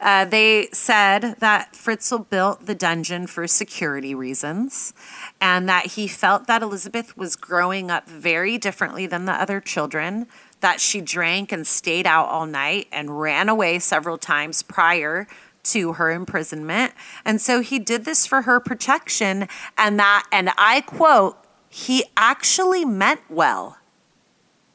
Uh, 0.02 0.24
they 0.24 0.68
said 0.72 1.36
that 1.38 1.72
Fritzl 1.74 2.28
built 2.28 2.66
the 2.66 2.74
dungeon 2.74 3.28
for 3.28 3.46
security 3.46 4.16
reasons 4.16 4.92
and 5.40 5.68
that 5.68 5.86
he 5.86 6.08
felt 6.08 6.48
that 6.48 6.60
Elizabeth 6.60 7.16
was 7.16 7.36
growing 7.36 7.88
up 7.88 8.08
very 8.08 8.58
differently 8.58 9.06
than 9.06 9.26
the 9.26 9.32
other 9.32 9.60
children, 9.60 10.26
that 10.58 10.80
she 10.80 11.00
drank 11.00 11.52
and 11.52 11.64
stayed 11.64 12.04
out 12.04 12.26
all 12.26 12.46
night 12.46 12.88
and 12.90 13.20
ran 13.20 13.48
away 13.48 13.78
several 13.78 14.18
times 14.18 14.64
prior 14.64 15.28
to 15.62 15.92
her 15.92 16.10
imprisonment. 16.10 16.92
And 17.24 17.40
so 17.40 17.60
he 17.60 17.78
did 17.78 18.04
this 18.04 18.26
for 18.26 18.42
her 18.42 18.58
protection 18.58 19.46
and 19.78 20.00
that 20.00 20.26
and 20.32 20.50
I 20.58 20.80
quote, 20.80 21.36
he 21.68 22.04
actually 22.16 22.84
meant 22.84 23.20
well. 23.30 23.78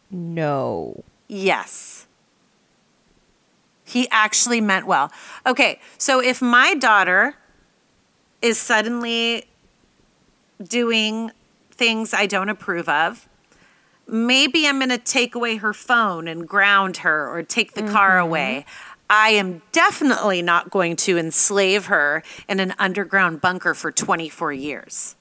No. 0.10 1.04
Yes. 1.28 2.08
He 3.84 4.08
actually 4.10 4.62
meant 4.62 4.86
well. 4.86 5.12
Okay, 5.46 5.80
so 5.98 6.22
if 6.22 6.42
my 6.42 6.74
daughter 6.74 7.36
is 8.42 8.58
suddenly 8.58 9.46
doing 10.64 11.32
things 11.72 12.14
I 12.14 12.26
don't 12.26 12.50
approve 12.50 12.90
of, 12.90 13.28
maybe 14.08 14.68
I'm 14.68 14.80
going 14.80 14.90
to 14.90 14.98
take 14.98 15.36
away 15.36 15.58
her 15.58 15.74
phone 15.74 16.28
and 16.28 16.48
ground 16.48 16.98
her 16.98 17.30
or 17.30 17.44
take 17.44 17.74
the 17.74 17.84
car 17.84 18.18
mm-hmm. 18.18 18.28
away. 18.28 18.66
I 19.10 19.30
am 19.32 19.62
definitely 19.72 20.42
not 20.42 20.70
going 20.70 20.96
to 20.98 21.18
enslave 21.18 21.86
her 21.86 22.24
in 22.50 22.60
an 22.60 22.74
underground 22.78 23.42
bunker 23.42 23.74
for 23.74 23.92
24 23.92 24.54
years. 24.54 25.17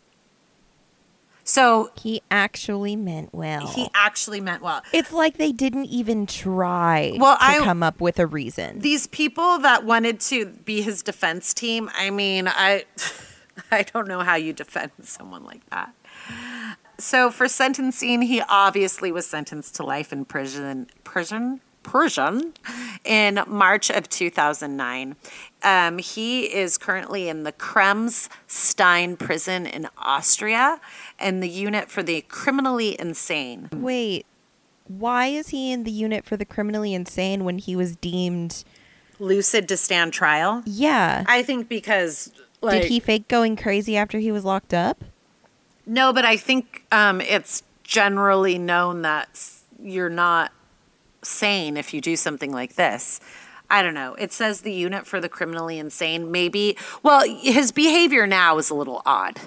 So 1.49 1.91
He 1.97 2.23
actually 2.31 2.97
meant 2.97 3.33
well. 3.33 3.69
he 3.69 3.89
actually 3.95 4.41
meant 4.41 4.63
well. 4.63 4.83
it's 4.93 5.13
like 5.13 5.39
they 5.39 5.53
didn't 5.53 5.87
even 5.87 6.27
try 6.27 7.13
Well, 7.17 7.37
to 7.39 7.43
I- 7.45 7.59
come 7.61 7.83
up 7.85 8.01
with 8.01 8.19
a 8.19 8.27
reason. 8.27 8.81
these 8.81 9.07
people 9.07 9.59
that 9.61 9.85
wanted 9.85 10.19
to 10.33 10.47
be 10.47 10.83
his 10.83 11.03
defense 11.03 11.55
team 11.55 11.89
i 11.97 12.11
mean 12.11 12.49
i 12.49 12.85
i 13.71 13.83
don't 13.83 14.09
know 14.09 14.21
how 14.21 14.35
you 14.35 14.53
defend 14.53 14.91
someone 15.03 15.45
like 15.45 15.65
that 15.71 15.95
so 16.99 17.31
for 17.31 17.47
sentencing 17.49 18.23
he 18.23 18.41
obviously 18.49 19.13
was 19.13 19.27
sentenced 19.27 19.77
to 19.77 19.85
life 19.85 20.13
in 20.13 20.25
prison 20.25 20.89
prison 21.05 21.61
prison 21.87 22.53
in 23.05 23.41
march 23.47 23.89
of 23.91 24.09
2009 24.09 25.15
um, 25.63 25.99
he 25.99 26.43
is 26.53 26.77
currently 26.77 27.29
in 27.29 27.45
the 27.45 27.53
kremsstein 27.53 29.19
prison 29.19 29.67
in 29.67 29.89
austria 29.97 30.81
and 31.19 31.43
the 31.43 31.49
unit 31.49 31.89
for 31.89 32.03
the 32.03 32.21
criminally 32.23 32.99
insane 33.01 33.69
Wait, 33.73 34.27
why 34.89 35.27
is 35.29 35.49
he 35.49 35.71
in 35.73 35.85
the 35.85 35.91
unit 35.91 36.25
for 36.25 36.37
the 36.37 36.45
criminally 36.45 36.93
insane 36.93 37.45
when 37.45 37.59
he 37.59 37.75
was 37.77 37.97
deemed? 37.97 38.65
lucid 39.19 39.67
to 39.69 39.77
stand 39.77 40.13
trial 40.13 40.63
Yeah. 40.67 41.25
i 41.29 41.43
think 41.43 41.69
because 41.69 42.33
like, 42.63 42.83
Did 42.83 42.89
he 42.91 43.01
fake 43.01 43.29
going 43.29 43.55
crazy 43.57 43.97
after 43.97 44.19
he 44.19 44.33
was 44.33 44.45
locked 44.45 44.73
up? 44.75 45.05
No, 45.87 46.13
but 46.13 46.25
I 46.25 46.37
think 46.37 46.85
um, 46.91 47.21
it's 47.21 47.63
generally 47.85 48.59
known 48.59 49.03
that 49.03 49.29
you're 49.81 50.09
not 50.09 50.51
sane 51.27 51.77
if 51.77 51.93
you 51.93 52.01
do 52.01 52.17
something 52.17 52.53
like 52.53 52.77
this. 52.77 53.21
I 53.69 53.83
don't 53.83 53.95
know. 53.95 54.15
It 54.15 54.33
says 54.33 54.61
the 54.61 54.73
unit 54.73 55.07
for 55.07 55.21
the 55.21 55.29
criminally 55.29 55.79
insane. 55.79 56.31
Maybe, 56.31 56.77
well, 57.03 57.25
his 57.29 57.73
behavior 57.73 58.27
now 58.27 58.59
is 58.59 58.71
a 58.71 58.75
little 58.75 59.03
odd. 59.05 59.41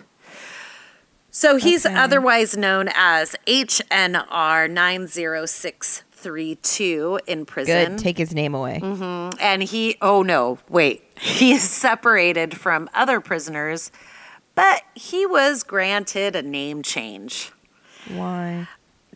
So 1.32 1.56
he's 1.58 1.86
Okay. 1.86 1.96
otherwise 1.96 2.58
known 2.58 2.90
as 2.96 3.36
HNR 3.48 4.70
90632 4.70 7.20
in 7.28 7.46
prison. 7.46 7.92
Good. 7.96 8.00
Take 8.00 8.18
his 8.18 8.34
name 8.34 8.56
away. 8.56 8.80
Mm-hmm. 8.82 9.38
And 9.40 9.64
he, 9.64 9.96
oh 10.02 10.24
no, 10.24 10.60
wait. 10.70 11.04
He 11.20 11.52
is 11.52 11.64
separated 11.64 12.58
from 12.58 12.90
other 12.94 13.20
prisoners, 13.20 13.92
but 14.56 14.84
he 14.96 15.26
was 15.26 15.64
granted 15.64 16.34
a 16.36 16.42
name 16.42 16.82
change 16.82 17.52
Why? 18.08 18.68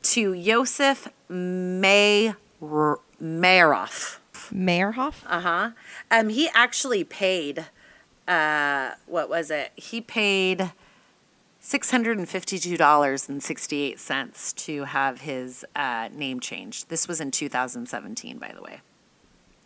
to 0.04 0.34
Yosef 0.34 1.08
May 1.30 2.34
Maroff. 3.22 4.20
Mayrhoff? 4.52 5.24
Uh 5.28 5.42
huh. 5.42 5.70
Um, 6.12 6.30
he 6.30 6.50
actually 6.54 7.04
paid, 7.04 7.66
uh, 8.28 8.92
what 9.06 9.30
was 9.30 9.52
it? 9.52 9.72
He 9.76 10.02
paid 10.02 10.72
$652.68 11.62 14.56
to 14.56 14.84
have 14.84 15.22
his 15.22 15.66
uh, 15.76 16.10
name 16.14 16.40
changed. 16.40 16.90
This 16.90 17.08
was 17.08 17.20
in 17.22 17.32
2017, 17.32 18.38
by 18.38 18.52
the 18.54 18.62
way. 18.62 18.82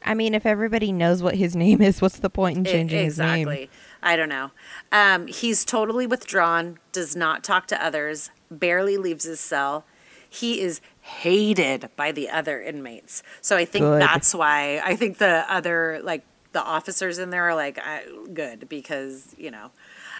I 0.03 0.13
mean, 0.13 0.35
if 0.35 0.45
everybody 0.45 0.91
knows 0.91 1.23
what 1.23 1.35
his 1.35 1.55
name 1.55 1.81
is, 1.81 2.01
what's 2.01 2.19
the 2.19 2.29
point 2.29 2.59
in 2.59 2.65
changing 2.65 3.03
his 3.03 3.19
name? 3.19 3.47
exactly. 3.47 3.69
I 4.01 4.15
don't 4.15 4.29
know. 4.29 4.51
Um, 4.91 5.27
he's 5.27 5.65
totally 5.65 6.05
withdrawn, 6.05 6.77
does 6.91 7.15
not 7.15 7.43
talk 7.43 7.65
to 7.67 7.83
others, 7.83 8.29
barely 8.51 8.97
leaves 8.97 9.23
his 9.25 9.39
cell. 9.39 9.85
He 10.29 10.61
is 10.61 10.81
hated 11.07 11.89
by 11.95 12.11
the 12.11 12.29
other 12.29 12.61
inmates. 12.61 13.23
So 13.41 13.55
I 13.57 13.65
think 13.65 13.83
Good. 13.83 14.01
that's 14.01 14.35
why 14.35 14.81
I 14.83 14.95
think 14.95 15.17
the 15.17 15.45
other, 15.49 15.99
like, 16.03 16.23
the 16.51 16.61
officers 16.61 17.17
in 17.17 17.29
there 17.29 17.43
are 17.49 17.55
like, 17.55 17.79
I, 17.79 18.03
good, 18.33 18.67
because, 18.69 19.33
you 19.37 19.51
know, 19.51 19.71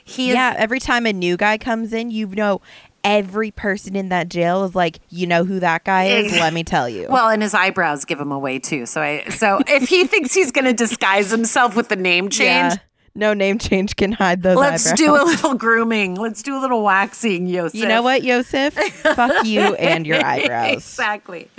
he 0.04 0.30
is. 0.30 0.36
Yeah, 0.36 0.54
every 0.58 0.80
time 0.80 1.06
a 1.06 1.14
new 1.14 1.36
guy 1.38 1.58
comes 1.58 1.92
in, 1.94 2.12
you 2.12 2.28
know 2.28 2.62
every 3.04 3.52
person 3.52 3.96
in 3.96 4.10
that 4.10 4.28
jail 4.28 4.66
is 4.66 4.76
like, 4.76 5.00
you 5.10 5.26
know 5.26 5.46
who 5.46 5.62
that 5.62 5.86
guy 5.86 6.06
is? 6.06 6.32
Let 6.34 6.54
me 6.54 6.64
tell 6.64 6.90
you. 6.90 7.08
Well, 7.10 7.30
and 7.30 7.42
his 7.42 7.54
eyebrows 7.54 8.04
give 8.04 8.20
him 8.20 8.34
away 8.34 8.60
too. 8.60 8.86
So 8.86 9.02
I 9.02 9.30
so 9.30 9.60
if 9.68 9.88
he 9.88 10.06
thinks 10.06 10.34
he's 10.34 10.52
going 10.52 10.66
to 10.66 10.74
disguise 10.74 11.32
himself 11.32 11.76
with 11.76 11.88
the 11.88 11.96
name 11.96 12.30
change, 12.30 12.74
Yeah. 12.74 12.76
No 13.18 13.34
name 13.34 13.57
change 13.57 13.95
can 13.95 14.11
hide 14.11 14.43
those 14.43 14.57
let's 14.57 14.86
eyebrows. 14.86 14.99
do 14.99 15.15
a 15.15 15.24
little 15.26 15.53
grooming. 15.55 16.13
Let's 16.15 16.43
do 16.43 16.55
a 16.55 16.61
little 16.61 16.84
waxing, 16.84 17.47
Yosef. 17.47 17.74
You 17.74 17.88
know 17.88 18.03
what, 18.03 18.24
Yosef? 18.24 18.76
Fuck 18.76 19.43
you 19.43 19.74
and 19.76 20.05
your 20.05 20.24
eyebrows. 20.26 20.74
exactly. 20.74 21.49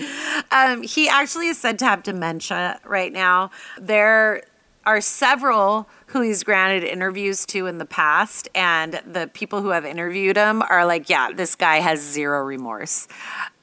Um, 0.53 0.83
he 0.83 1.09
actually 1.09 1.49
is 1.49 1.59
said 1.59 1.81
to 1.81 1.85
have 1.85 2.05
dementia 2.05 2.79
right 2.85 3.13
now. 3.13 3.51
There 3.77 4.45
are 4.87 5.01
several 5.01 5.89
who 6.07 6.21
he's 6.21 6.45
granted 6.45 6.85
interviews 6.85 7.45
to 7.47 7.67
in 7.67 7.79
the 7.79 7.85
past, 7.85 8.49
and 8.55 9.03
the 9.05 9.29
people 9.35 9.61
who 9.61 9.71
have 9.71 9.85
interviewed 9.85 10.37
him 10.37 10.63
are 10.63 10.87
like, 10.87 11.11
yeah, 11.11 11.33
this 11.33 11.57
guy 11.57 11.81
has 11.81 12.01
zero 12.01 12.43
remorse. 12.45 13.09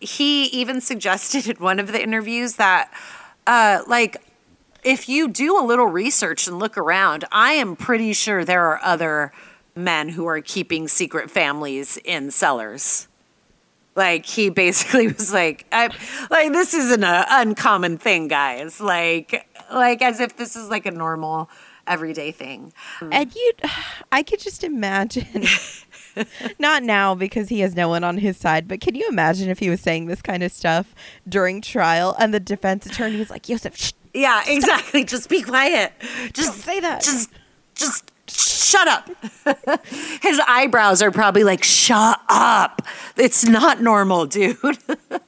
He 0.01 0.47
even 0.47 0.81
suggested 0.81 1.47
in 1.47 1.55
one 1.63 1.79
of 1.79 1.93
the 1.93 2.03
interviews 2.03 2.57
that, 2.57 2.91
uh, 3.47 3.83
like, 3.87 4.17
if 4.86 5.09
you 5.09 5.27
do 5.27 5.59
a 5.59 5.65
little 5.65 5.88
research 5.88 6.47
and 6.47 6.59
look 6.59 6.77
around, 6.77 7.25
I 7.31 7.53
am 7.53 7.75
pretty 7.75 8.13
sure 8.13 8.45
there 8.45 8.69
are 8.69 8.79
other 8.83 9.33
men 9.75 10.09
who 10.09 10.27
are 10.27 10.39
keeping 10.39 10.88
secret 10.88 11.29
families 11.29 11.97
in 12.05 12.29
cellars. 12.31 13.07
Like 13.95 14.25
he 14.25 14.49
basically 14.49 15.07
was 15.11 15.33
like, 15.33 15.65
I, 15.71 15.89
like 16.29 16.53
this 16.53 16.73
isn't 16.75 17.03
an 17.03 17.03
uh, 17.03 17.25
uncommon 17.29 17.97
thing, 17.97 18.27
guys. 18.27 18.79
Like, 18.79 19.47
like 19.73 20.03
as 20.03 20.19
if 20.19 20.38
this 20.38 20.55
is 20.55 20.69
like 20.69 20.86
a 20.86 20.91
normal, 20.91 21.49
everyday 21.88 22.31
thing. 22.31 22.71
And 23.11 23.33
you, 23.33 23.53
I 24.11 24.21
could 24.21 24.39
just 24.39 24.63
imagine. 24.63 25.45
Not 26.59 26.83
now 26.83 27.13
because 27.15 27.49
he 27.49 27.59
has 27.61 27.75
no 27.75 27.89
one 27.89 28.03
on 28.03 28.19
his 28.19 28.38
side, 28.38 28.67
but 28.67 28.79
can 28.79 28.95
you 28.95 29.07
imagine 29.09 29.49
if 29.49 29.59
he 29.59 29.69
was 29.69 29.81
saying 29.81 30.05
this 30.05 30.21
kind 30.21 30.43
of 30.43 30.51
stuff 30.51 30.95
during 31.27 31.59
trial 31.59 32.15
and 32.17 32.33
the 32.33 32.39
defense 32.39 32.86
attorney 32.86 33.17
was 33.17 33.29
like, 33.29 33.49
Yosef, 33.49 33.75
shh, 33.75 33.91
Yeah, 34.16 34.43
exactly. 34.47 35.03
Just 35.16 35.30
be 35.30 35.41
quiet. 35.41 35.93
Just 36.34 36.51
Don't 36.51 36.61
say 36.61 36.80
that. 36.80 37.03
Just, 37.03 37.30
just 37.76 38.11
shut 38.30 38.88
up. 38.88 39.09
His 40.22 40.39
eyebrows 40.47 41.01
are 41.01 41.11
probably 41.11 41.43
like, 41.43 41.63
shut 41.63 42.20
up. 42.30 42.82
It's 43.18 43.45
not 43.45 43.82
normal, 43.82 44.26
dude. 44.26 44.57
in 44.63 45.20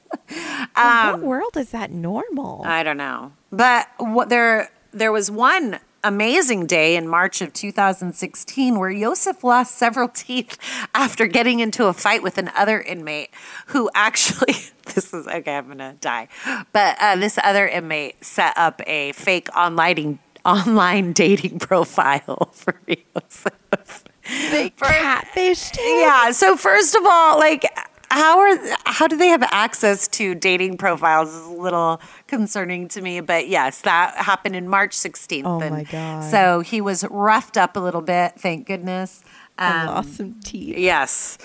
what 0.74 1.14
um, 1.14 1.22
world 1.22 1.56
is 1.56 1.70
that 1.70 1.90
normal? 1.90 2.62
I 2.64 2.82
don't 2.82 2.96
know. 2.96 3.32
But 3.52 3.88
what 3.98 4.28
there 4.28 4.70
there 4.92 5.12
was 5.12 5.30
one 5.30 5.78
amazing 6.04 6.66
day 6.66 6.96
in 6.96 7.08
March 7.08 7.40
of 7.40 7.52
2016 7.52 8.78
where 8.78 8.90
Yosef 8.90 9.42
lost 9.42 9.76
several 9.76 10.08
teeth 10.14 10.58
after 10.94 11.26
getting 11.26 11.60
into 11.60 11.86
a 11.86 11.92
fight 11.92 12.22
with 12.22 12.38
another 12.38 12.80
inmate 12.80 13.30
who 13.68 13.90
actually 13.94 14.54
this 14.94 15.12
is 15.12 15.26
okay 15.26 15.56
I'm 15.56 15.76
to 15.78 15.96
die. 16.00 16.28
But 16.72 16.96
uh, 17.00 17.16
this 17.16 17.38
other 17.42 17.66
inmate 17.66 18.24
set 18.24 18.56
up 18.56 18.80
a 18.86 19.12
fake 19.12 19.48
online 19.56 20.18
online 20.44 21.12
dating 21.12 21.58
profile 21.60 22.50
for 22.52 22.80
Yosef. 22.86 24.04
they 24.50 24.70
catfished 24.70 25.76
him. 25.76 26.00
Yeah. 26.00 26.30
So 26.30 26.56
first 26.56 26.94
of 26.94 27.04
all, 27.06 27.38
like, 27.38 27.66
how 28.10 28.38
are 28.38 28.58
how 28.86 29.06
do 29.06 29.16
they 29.16 29.28
have 29.28 29.42
access 29.52 30.08
to 30.08 30.34
dating 30.34 30.78
profiles? 30.78 31.28
Is 31.28 31.46
a 31.46 31.50
little 31.52 32.00
concerning 32.26 32.88
to 32.88 33.00
me, 33.02 33.20
but 33.20 33.48
yes, 33.48 33.82
that 33.82 34.16
happened 34.16 34.56
in 34.56 34.68
March 34.68 34.96
16th. 34.96 35.42
Oh 35.44 35.60
and 35.60 35.74
my 35.74 35.84
God. 35.84 36.30
So 36.30 36.60
he 36.60 36.80
was 36.80 37.04
roughed 37.10 37.56
up 37.56 37.76
a 37.76 37.80
little 37.80 38.00
bit. 38.02 38.32
Thank 38.38 38.66
goodness. 38.66 39.22
I 39.58 39.80
Um, 39.82 39.86
lost 39.88 40.16
some 40.16 40.34
teeth. 40.44 40.76
Yes. 40.78 41.38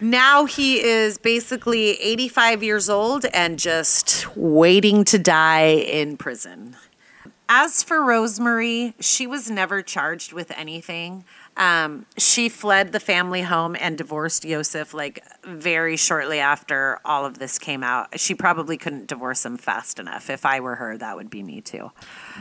Now 0.00 0.44
he 0.44 0.82
is 0.82 1.18
basically 1.18 1.92
85 2.00 2.62
years 2.62 2.88
old 2.90 3.26
and 3.26 3.58
just 3.58 4.26
waiting 4.36 5.04
to 5.04 5.18
die 5.18 5.66
in 5.68 6.16
prison. 6.16 6.76
As 7.48 7.82
for 7.82 8.02
Rosemary, 8.02 8.94
she 9.00 9.26
was 9.26 9.50
never 9.50 9.82
charged 9.82 10.32
with 10.32 10.50
anything. 10.56 11.24
Um, 11.56 12.06
she 12.18 12.48
fled 12.48 12.92
the 12.92 13.00
family 13.00 13.42
home 13.42 13.76
and 13.78 13.96
divorced 13.96 14.44
Yosef 14.44 14.92
like 14.92 15.24
very 15.44 15.96
shortly 15.96 16.40
after 16.40 16.98
all 17.04 17.24
of 17.24 17.38
this 17.38 17.58
came 17.58 17.84
out. 17.84 18.18
She 18.18 18.34
probably 18.34 18.76
couldn't 18.76 19.06
divorce 19.06 19.44
him 19.44 19.56
fast 19.56 19.98
enough. 19.98 20.30
If 20.30 20.44
I 20.44 20.60
were 20.60 20.74
her, 20.74 20.98
that 20.98 21.16
would 21.16 21.30
be 21.30 21.42
me 21.42 21.60
too. 21.60 21.92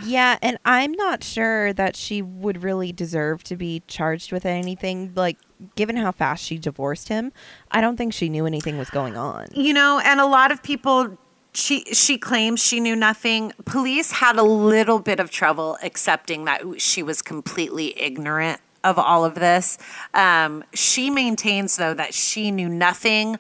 Yeah, 0.04 0.38
and 0.42 0.58
I'm 0.66 0.94
not 0.94 1.24
sure 1.24 1.74
that 1.74 1.96
she 1.96 2.22
would 2.22 2.64
really 2.64 2.92
deserve 2.92 3.44
to 3.46 3.56
be 3.56 3.84
charged 3.88 4.32
with 4.32 4.46
anything. 4.46 5.14
Like, 5.16 5.38
given 5.76 5.96
how 5.96 6.12
fast 6.12 6.44
she 6.44 6.58
divorced 6.58 7.10
him, 7.10 7.32
I 7.72 7.82
don't 7.82 7.98
think 7.98 8.14
she 8.14 8.30
knew 8.30 8.48
anything 8.48 8.80
was 8.80 8.90
going 8.90 9.16
on. 9.16 9.48
You 9.54 9.74
know, 9.74 10.02
and 10.04 10.20
a 10.20 10.26
lot 10.26 10.52
of 10.52 10.64
people 10.64 11.18
she 11.56 11.84
she 11.94 12.18
claims 12.18 12.64
she 12.64 12.80
knew 12.80 12.96
nothing. 12.96 13.54
Police 13.66 14.12
had 14.14 14.38
a 14.38 14.44
little 14.44 14.98
bit 14.98 15.20
of 15.20 15.30
trouble 15.30 15.78
accepting 15.84 16.46
that 16.46 16.82
she 16.82 17.04
was 17.04 17.22
completely 17.22 18.00
ignorant 18.00 18.60
of 18.84 18.98
all 19.00 19.26
of 19.26 19.36
this. 19.36 19.78
Um, 20.14 20.64
she 20.74 21.10
maintains 21.10 21.78
though 21.78 21.94
that 21.94 22.14
she 22.14 22.52
knew 22.52 22.70
nothing 22.70 23.38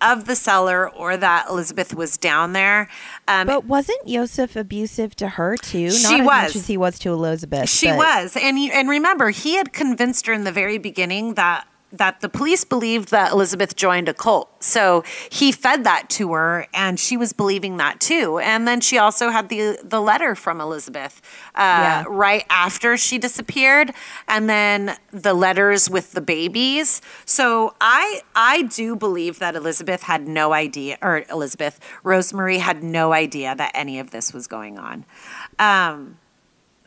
of 0.00 0.26
the 0.26 0.36
cellar 0.36 0.90
or 0.90 1.16
that 1.16 1.46
Elizabeth 1.48 1.94
was 1.94 2.18
down 2.18 2.52
there. 2.52 2.88
Um, 3.26 3.46
But 3.46 3.64
wasn't 3.64 4.06
Yosef 4.06 4.54
abusive 4.56 5.14
to 5.16 5.28
her 5.30 5.56
too? 5.56 5.84
Not 5.86 5.92
She 5.92 6.14
as 6.20 6.26
was. 6.26 6.26
much 6.26 6.56
as 6.56 6.66
he 6.66 6.76
was 6.76 6.98
to 7.00 7.10
Elizabeth. 7.10 7.70
She 7.70 7.86
but- 7.88 7.96
was, 7.98 8.36
and 8.36 8.58
you, 8.58 8.70
and 8.72 8.88
remember, 8.88 9.30
he 9.30 9.54
had 9.56 9.72
convinced 9.72 10.26
her 10.26 10.32
in 10.32 10.44
the 10.44 10.52
very 10.52 10.78
beginning 10.78 11.34
that 11.34 11.66
that 11.96 12.20
the 12.20 12.28
police 12.28 12.64
believed 12.64 13.10
that 13.10 13.32
Elizabeth 13.32 13.76
joined 13.76 14.08
a 14.08 14.14
cult. 14.14 14.48
So 14.62 15.04
he 15.30 15.52
fed 15.52 15.84
that 15.84 16.08
to 16.10 16.32
her, 16.32 16.66
and 16.74 16.98
she 16.98 17.16
was 17.16 17.32
believing 17.32 17.76
that 17.78 18.00
too. 18.00 18.38
And 18.38 18.66
then 18.66 18.80
she 18.80 18.98
also 18.98 19.30
had 19.30 19.48
the 19.48 19.78
the 19.82 20.00
letter 20.00 20.34
from 20.34 20.60
Elizabeth 20.60 21.20
uh, 21.54 21.60
Yeah. 21.60 22.04
right 22.08 22.44
after 22.50 22.96
she 22.96 23.18
disappeared, 23.18 23.92
and 24.26 24.48
then 24.48 24.96
the 25.12 25.34
letters 25.34 25.88
with 25.88 26.12
the 26.12 26.20
babies. 26.20 27.00
So 27.24 27.74
I 27.80 28.20
I 28.34 28.62
do 28.62 28.96
believe 28.96 29.38
that 29.38 29.54
Elizabeth 29.54 30.02
had 30.02 30.26
no 30.26 30.52
idea, 30.52 30.98
or 31.02 31.24
Elizabeth 31.30 31.78
Rosemary 32.02 32.58
had 32.58 32.82
no 32.82 33.12
idea 33.12 33.54
that 33.54 33.70
any 33.74 33.98
of 34.00 34.10
this 34.10 34.32
was 34.34 34.46
going 34.46 34.78
on. 34.78 35.04
Um, 35.58 36.18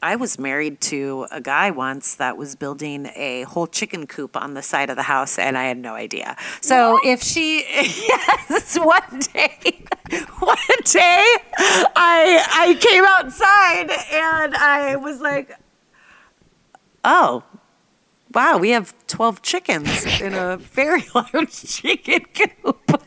I 0.02 0.16
was 0.16 0.38
married 0.38 0.80
to 0.82 1.26
a 1.32 1.42
guy 1.42 1.72
once 1.72 2.16
that 2.16 2.38
was 2.38 2.56
building 2.56 3.10
a 3.16 3.44
whole 3.44 3.66
chicken 3.66 4.06
coop 4.06 4.38
on 4.38 4.54
the 4.54 4.62
side 4.62 4.92
of 4.92 4.96
the 4.96 5.04
house, 5.04 5.40
and 5.40 5.58
I 5.58 5.66
had 5.66 5.78
no 5.78 5.96
idea. 5.96 6.36
So 6.62 7.00
if 7.04 7.24
she, 7.24 7.66
yes, 7.72 8.78
one 8.78 9.20
day, 9.34 9.84
one 10.40 10.58
day, 10.84 11.26
I 11.96 12.46
I 12.52 12.78
came 12.80 13.06
outside 13.06 13.90
and 14.14 14.56
I 14.56 14.96
was 14.98 15.20
like, 15.20 15.52
oh. 17.04 17.44
Wow, 18.34 18.58
we 18.58 18.72
have 18.72 18.94
12 19.08 19.42
chickens 19.42 20.06
in 20.22 20.34
a 20.34 20.58
very 20.58 21.06
large 21.16 21.64
chicken 21.64 22.26
coop. 22.36 23.02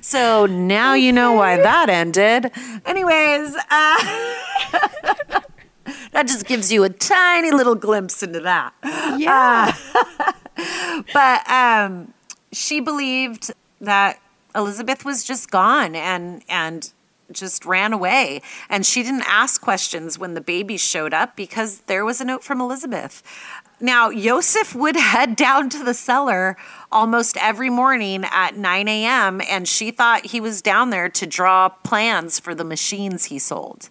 So 0.00 0.46
now 0.46 0.94
you 0.94 1.12
know 1.12 1.32
why 1.34 1.56
that 1.56 1.88
ended. 1.88 2.50
Anyways, 2.84 3.54
uh, 3.54 3.60
that 6.12 6.26
just 6.26 6.46
gives 6.46 6.72
you 6.72 6.84
a 6.84 6.88
tiny 6.88 7.50
little 7.50 7.74
glimpse 7.74 8.22
into 8.22 8.40
that. 8.40 8.72
Yeah. 9.18 9.74
But 11.12 11.48
um, 11.50 12.14
she 12.52 12.80
believed 12.80 13.52
that 13.80 14.20
Elizabeth 14.54 15.04
was 15.04 15.24
just 15.24 15.50
gone 15.50 15.94
and 15.96 16.42
and 16.48 16.92
just 17.32 17.64
ran 17.64 17.92
away. 17.92 18.42
And 18.68 18.84
she 18.86 19.02
didn't 19.02 19.24
ask 19.26 19.60
questions 19.60 20.18
when 20.18 20.34
the 20.34 20.40
babies 20.40 20.80
showed 20.80 21.12
up 21.12 21.36
because 21.36 21.80
there 21.80 22.04
was 22.04 22.20
a 22.20 22.24
note 22.24 22.44
from 22.44 22.60
Elizabeth. 22.60 23.22
Now, 23.80 24.08
Yosef 24.10 24.74
would 24.74 24.96
head 24.96 25.36
down 25.36 25.68
to 25.70 25.82
the 25.84 25.94
cellar 25.94 26.56
almost 26.92 27.36
every 27.38 27.70
morning 27.70 28.24
at 28.30 28.56
9 28.56 28.88
a.m., 28.88 29.40
and 29.48 29.66
she 29.68 29.90
thought 29.90 30.26
he 30.26 30.40
was 30.40 30.62
down 30.62 30.90
there 30.90 31.08
to 31.10 31.26
draw 31.26 31.68
plans 31.68 32.38
for 32.38 32.54
the 32.54 32.64
machines 32.64 33.26
he 33.26 33.38
sold. 33.38 33.90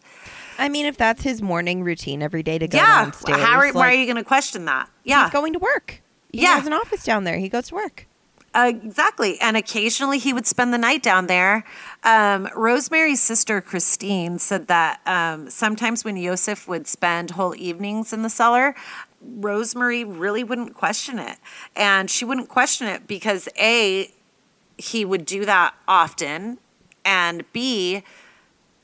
I 0.58 0.70
mean, 0.70 0.86
if 0.86 0.98
that's 0.98 1.24
his 1.24 1.42
morning 1.42 1.84
routine 1.84 2.22
every 2.22 2.44
day 2.44 2.58
to 2.58 2.68
go 2.68 2.78
yeah. 2.78 3.06
downstairs, 3.06 3.42
How 3.42 3.58
are, 3.60 3.72
why 3.74 3.90
are 3.90 3.94
you 3.94 4.06
going 4.06 4.18
to 4.18 4.24
question 4.24 4.66
that? 4.66 4.90
Yeah. 5.04 5.24
he's 5.24 5.34
going 5.34 5.54
to 5.54 5.60
work. 5.60 6.02
He 6.32 6.42
Yeah. 6.44 6.56
has 6.56 6.68
an 6.68 6.74
office 6.74 7.04
down 7.04 7.24
there. 7.24 7.38
He 7.38 7.50
goes 7.50 7.68
to 7.70 7.76
work. 7.76 8.08
Uh, 8.56 8.72
exactly. 8.74 9.42
And 9.42 9.58
occasionally 9.58 10.20
he 10.20 10.32
would 10.32 10.46
spend 10.46 10.72
the 10.74 10.78
night 10.78 11.02
down 11.02 11.26
there. 11.26 11.64
Um, 12.04 12.48
Rosemary's 12.56 13.20
sister, 13.20 13.62
Christine, 13.62 14.38
said 14.38 14.68
that 14.68 15.00
um, 15.08 15.50
sometimes 15.50 16.06
when 16.06 16.18
Yosef 16.18 16.68
would 16.68 16.86
spend 16.88 17.32
whole 17.32 17.56
evenings 17.56 18.14
in 18.14 18.22
the 18.22 18.30
cellar, 18.30 18.76
Rosemary 19.24 20.04
really 20.04 20.44
wouldn't 20.44 20.76
question 20.76 21.20
it. 21.20 21.38
And 21.76 22.10
she 22.10 22.26
wouldn't 22.26 22.50
question 22.50 22.88
it 22.88 23.08
because 23.08 23.50
A, 23.60 24.12
he 24.78 25.06
would 25.06 25.26
do 25.26 25.46
that 25.46 25.74
often, 25.88 26.58
and 27.06 27.44
B, 27.54 28.04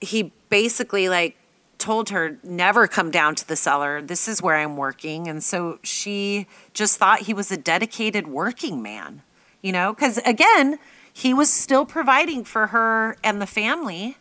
he 0.02 0.32
basically 0.50 1.10
like 1.10 1.36
told 1.78 2.10
her 2.10 2.38
never 2.44 2.88
come 2.88 3.10
down 3.10 3.36
to 3.36 3.48
the 3.48 3.56
cellar 3.56 4.02
this 4.02 4.28
is 4.28 4.42
where 4.42 4.58
i'm 4.58 4.76
working 4.76 5.30
and 5.30 5.42
so 5.42 5.80
she 5.82 6.46
just 6.74 6.98
thought 6.98 7.22
he 7.22 7.34
was 7.34 7.52
a 7.54 7.58
dedicated 7.58 8.28
working 8.28 8.82
man 8.82 9.22
you 9.62 9.72
know, 9.72 9.94
because 9.94 10.18
again, 10.20 10.80
he 11.12 11.34
was 11.34 11.52
still 11.52 11.86
providing 11.86 12.44
for 12.44 12.68
her 12.68 13.18
and 13.24 13.42
the 13.42 13.48
family. 13.48 14.18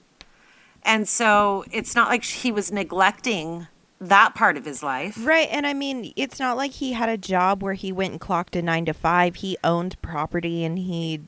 And 0.83 1.09
so 1.09 1.65
it's 1.71 1.95
not 1.95 2.09
like 2.09 2.25
he 2.25 2.51
was 2.51 2.73
neglecting 2.73 3.67
that 4.01 4.35
part 4.35 4.57
of 4.57 4.65
his 4.65 4.83
life. 4.83 5.17
Right. 5.25 5.49
And 5.51 5.67
I 5.67 5.75
mean, 5.75 6.13
it's 6.17 6.39
not 6.39 6.57
like 6.57 6.73
he 6.73 6.93
had 6.93 7.09
a 7.09 7.17
job 7.19 7.63
where 7.63 7.75
he 7.75 7.91
went 7.93 8.13
and 8.13 8.21
clocked 8.21 8.55
a 8.57 8.63
nine 8.63 8.85
to 8.87 8.95
five. 8.95 9.37
He 9.37 9.57
owned 9.65 10.01
property 10.03 10.65
and 10.65 10.79
he 10.79 11.23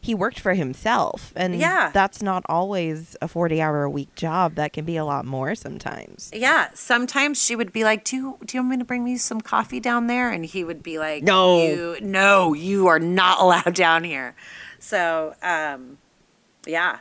he 0.00 0.14
worked 0.14 0.38
for 0.38 0.52
himself. 0.52 1.32
And 1.34 1.54
Yeah. 1.54 1.90
that's 1.94 2.22
not 2.22 2.42
always 2.46 3.16
a 3.22 3.28
40 3.28 3.62
hour 3.62 3.84
a 3.84 3.90
week 3.90 4.14
job. 4.14 4.54
That 4.56 4.74
can 4.74 4.84
be 4.84 4.96
a 4.98 5.04
lot 5.04 5.24
more 5.24 5.54
sometimes. 5.54 6.30
Yeah, 6.34 6.68
sometimes 6.74 7.42
she 7.42 7.56
would 7.56 7.72
be 7.72 7.84
like, 7.84 8.04
"Do 8.04 8.16
you, 8.16 8.38
do 8.44 8.54
you 8.56 8.60
want 8.62 8.70
me 8.72 8.76
to 8.76 8.84
bring 8.84 9.02
me 9.02 9.16
some 9.16 9.40
coffee 9.40 9.80
down 9.80 10.06
there?" 10.06 10.30
And 10.30 10.44
he 10.44 10.62
would 10.62 10.82
be 10.82 10.98
like, 10.98 11.22
No. 11.22 11.66
you, 11.66 11.96
no, 12.02 12.52
you 12.52 12.86
are 12.88 12.98
not 13.00 13.40
allowed 13.40 13.74
down 13.86 14.04
here." 14.04 14.34
So, 14.78 15.34
um, 15.42 15.96
yeah. 16.66 16.98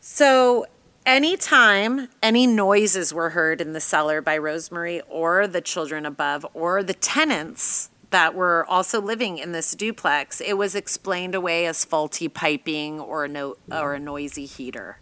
So, 0.00 0.66
anytime 1.06 2.08
any 2.22 2.46
noises 2.46 3.12
were 3.12 3.30
heard 3.30 3.60
in 3.60 3.72
the 3.72 3.80
cellar 3.80 4.20
by 4.20 4.38
Rosemary 4.38 5.00
or 5.08 5.46
the 5.46 5.60
children 5.60 6.06
above 6.06 6.46
or 6.54 6.82
the 6.82 6.94
tenants 6.94 7.90
that 8.10 8.34
were 8.34 8.64
also 8.68 9.00
living 9.00 9.38
in 9.38 9.52
this 9.52 9.74
duplex, 9.74 10.40
it 10.40 10.54
was 10.54 10.74
explained 10.74 11.34
away 11.34 11.66
as 11.66 11.84
faulty 11.84 12.28
piping 12.28 13.00
or 13.00 13.24
a 13.24 13.28
no, 13.28 13.56
or 13.70 13.94
a 13.94 13.98
noisy 13.98 14.46
heater. 14.46 14.98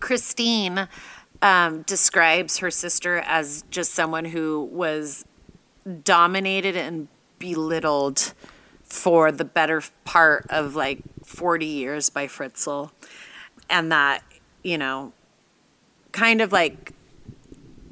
Christine 0.00 0.88
um, 1.40 1.82
describes 1.82 2.58
her 2.58 2.70
sister 2.70 3.18
as 3.18 3.64
just 3.70 3.92
someone 3.92 4.24
who 4.24 4.68
was 4.72 5.24
dominated 6.02 6.76
and 6.76 7.08
belittled 7.38 8.34
for 8.82 9.30
the 9.30 9.44
better 9.44 9.82
part 10.04 10.46
of 10.50 10.74
like 10.74 10.98
40 11.24 11.66
years 11.66 12.10
by 12.10 12.26
Fritzl. 12.26 12.90
And 13.68 13.90
that, 13.92 14.22
you 14.66 14.76
know, 14.78 15.12
kind 16.12 16.40
of 16.40 16.50
like, 16.52 16.92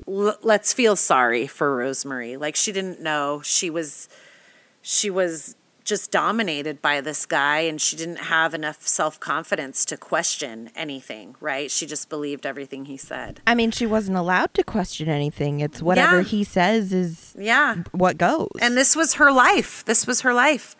l- 0.08 0.38
let's 0.42 0.72
feel 0.72 0.96
sorry 0.96 1.46
for 1.46 1.76
Rosemary. 1.76 2.36
Like 2.36 2.56
she 2.56 2.72
didn't 2.72 3.00
know 3.00 3.40
she 3.44 3.70
was, 3.70 4.08
she 4.82 5.08
was 5.10 5.56
just 5.84 6.10
dominated 6.10 6.80
by 6.80 7.00
this 7.02 7.26
guy 7.26 7.60
and 7.60 7.78
she 7.78 7.94
didn't 7.94 8.16
have 8.16 8.54
enough 8.54 8.86
self-confidence 8.86 9.84
to 9.84 9.98
question 9.98 10.70
anything 10.74 11.36
right 11.40 11.70
she 11.70 11.84
just 11.84 12.08
believed 12.08 12.46
everything 12.46 12.86
he 12.86 12.96
said 12.96 13.38
I 13.46 13.54
mean, 13.54 13.70
she 13.70 13.84
wasn't 13.84 14.16
allowed 14.16 14.54
to 14.54 14.64
question 14.64 15.10
anything. 15.10 15.60
It's 15.60 15.82
whatever 15.82 16.18
Yeah. 16.18 16.22
he 16.24 16.42
says 16.42 16.94
is 16.94 17.36
yeah 17.38 17.82
what 17.92 18.16
goes. 18.16 18.48
and 18.62 18.78
this 18.78 18.96
was 18.96 19.14
her 19.14 19.30
life 19.30 19.84
this 19.84 20.06
was 20.06 20.22
her 20.22 20.32
life 20.32 20.74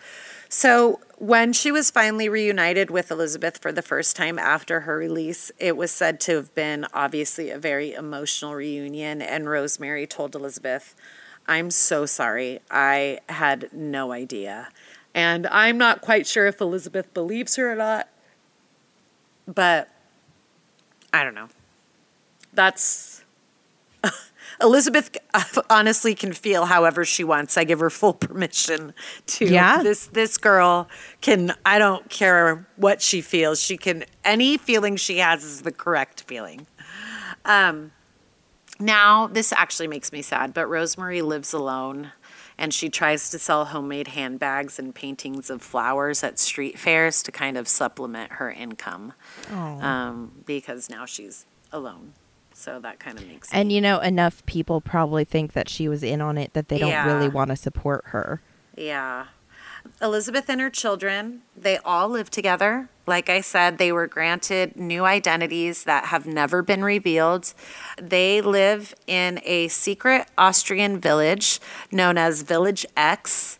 so 0.54 1.00
when 1.18 1.52
she 1.52 1.72
was 1.72 1.90
finally 1.90 2.28
reunited 2.28 2.88
with 2.88 3.10
elizabeth 3.10 3.58
for 3.58 3.72
the 3.72 3.82
first 3.82 4.14
time 4.14 4.38
after 4.38 4.80
her 4.80 4.96
release 4.96 5.50
it 5.58 5.76
was 5.76 5.90
said 5.90 6.20
to 6.20 6.36
have 6.36 6.54
been 6.54 6.86
obviously 6.94 7.50
a 7.50 7.58
very 7.58 7.92
emotional 7.92 8.54
reunion 8.54 9.20
and 9.20 9.48
rosemary 9.48 10.06
told 10.06 10.32
elizabeth 10.36 10.94
i'm 11.48 11.70
so 11.72 12.06
sorry. 12.06 12.60
I 12.70 13.18
had 13.28 13.68
no 13.72 14.12
idea. 14.12 14.68
And 15.12 15.48
i'm 15.48 15.76
not 15.76 16.00
quite 16.00 16.24
sure 16.24 16.46
if 16.46 16.60
elizabeth 16.60 17.12
believes 17.12 17.56
her 17.56 17.72
or 17.72 17.74
not 17.74 18.08
but 19.48 19.88
i 21.12 21.24
don't 21.24 21.34
know. 21.34 21.48
That's 22.52 23.13
Elizabeth 24.64 25.16
honestly 25.70 26.14
can 26.14 26.32
feel 26.32 26.64
however 26.64 27.04
she 27.04 27.22
wants. 27.22 27.56
I 27.56 27.64
give 27.64 27.80
her 27.80 27.90
full 27.90 28.14
permission 28.14 28.94
to. 29.26 29.44
Yeah. 29.44 29.82
This 29.82 30.06
this 30.08 30.38
girl 30.38 30.88
can. 31.20 31.52
I 31.64 31.78
don't 31.78 32.08
care 32.08 32.66
what 32.76 33.02
she 33.02 33.20
feels. 33.20 33.60
She 33.60 33.76
can. 33.76 34.04
Any 34.24 34.56
feeling 34.56 34.96
she 34.96 35.18
has 35.18 35.44
is 35.44 35.62
the 35.62 35.72
correct 35.72 36.22
feeling. 36.22 36.66
Um. 37.44 37.92
Now 38.80 39.28
this 39.28 39.52
actually 39.52 39.86
makes 39.86 40.10
me 40.10 40.22
sad, 40.22 40.52
but 40.52 40.66
Rosemary 40.66 41.22
lives 41.22 41.52
alone. 41.52 42.12
And 42.56 42.72
she 42.72 42.88
tries 42.88 43.30
to 43.30 43.38
sell 43.38 43.64
homemade 43.64 44.06
handbags 44.08 44.78
and 44.78 44.94
paintings 44.94 45.50
of 45.50 45.60
flowers 45.60 46.22
at 46.22 46.38
street 46.38 46.78
fairs 46.78 47.20
to 47.24 47.32
kind 47.32 47.56
of 47.56 47.66
supplement 47.66 48.34
her 48.34 48.48
income 48.48 49.12
um, 49.50 50.30
because 50.46 50.88
now 50.88 51.04
she's 51.04 51.46
alone. 51.72 52.12
So 52.54 52.78
that 52.80 52.98
kind 53.00 53.18
of 53.18 53.26
makes 53.26 53.48
sense. 53.48 53.58
and 53.60 53.70
you 53.72 53.80
know, 53.80 53.98
enough 54.00 54.44
people 54.46 54.80
probably 54.80 55.24
think 55.24 55.52
that 55.52 55.68
she 55.68 55.88
was 55.88 56.02
in 56.02 56.20
on 56.20 56.38
it 56.38 56.52
that 56.54 56.68
they 56.68 56.78
don't 56.78 56.88
Yeah. 56.90 57.04
really 57.12 57.28
want 57.28 57.50
to 57.50 57.56
support 57.56 58.04
her. 58.06 58.40
Yeah. 58.76 59.26
Elizabeth 60.00 60.48
and 60.48 60.60
her 60.62 60.70
children, 60.70 61.42
they 61.54 61.76
all 61.78 62.08
live 62.08 62.30
together. 62.30 62.88
Like 63.06 63.28
I 63.28 63.42
said, 63.42 63.76
they 63.76 63.92
were 63.92 64.06
granted 64.06 64.76
new 64.76 65.04
identities 65.04 65.84
that 65.84 66.06
have 66.06 66.26
never 66.26 66.62
been 66.62 66.82
revealed. 66.82 67.52
They 68.00 68.40
live 68.40 68.94
in 69.06 69.40
a 69.44 69.68
secret 69.68 70.26
Austrian 70.38 70.98
village 71.00 71.60
known 71.92 72.16
as 72.16 72.42
Village 72.42 72.86
X. 72.96 73.58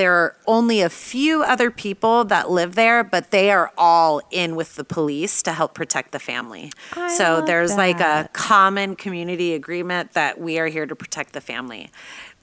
There 0.00 0.14
are 0.14 0.34
only 0.46 0.80
a 0.80 0.88
few 0.88 1.42
other 1.42 1.70
people 1.70 2.24
that 2.24 2.50
live 2.50 2.74
there, 2.74 3.04
but 3.04 3.32
they 3.32 3.50
are 3.50 3.70
all 3.76 4.22
in 4.30 4.56
with 4.56 4.76
the 4.76 4.82
police 4.82 5.42
to 5.42 5.52
help 5.52 5.74
protect 5.74 6.12
the 6.12 6.18
family. 6.18 6.72
I 6.96 7.14
so 7.14 7.42
there's 7.42 7.76
like 7.76 8.00
a 8.00 8.30
common 8.32 8.96
community 8.96 9.52
agreement 9.52 10.14
that 10.14 10.40
we 10.40 10.58
are 10.58 10.68
here 10.68 10.86
to 10.86 10.96
protect 10.96 11.34
the 11.34 11.42
family. 11.42 11.90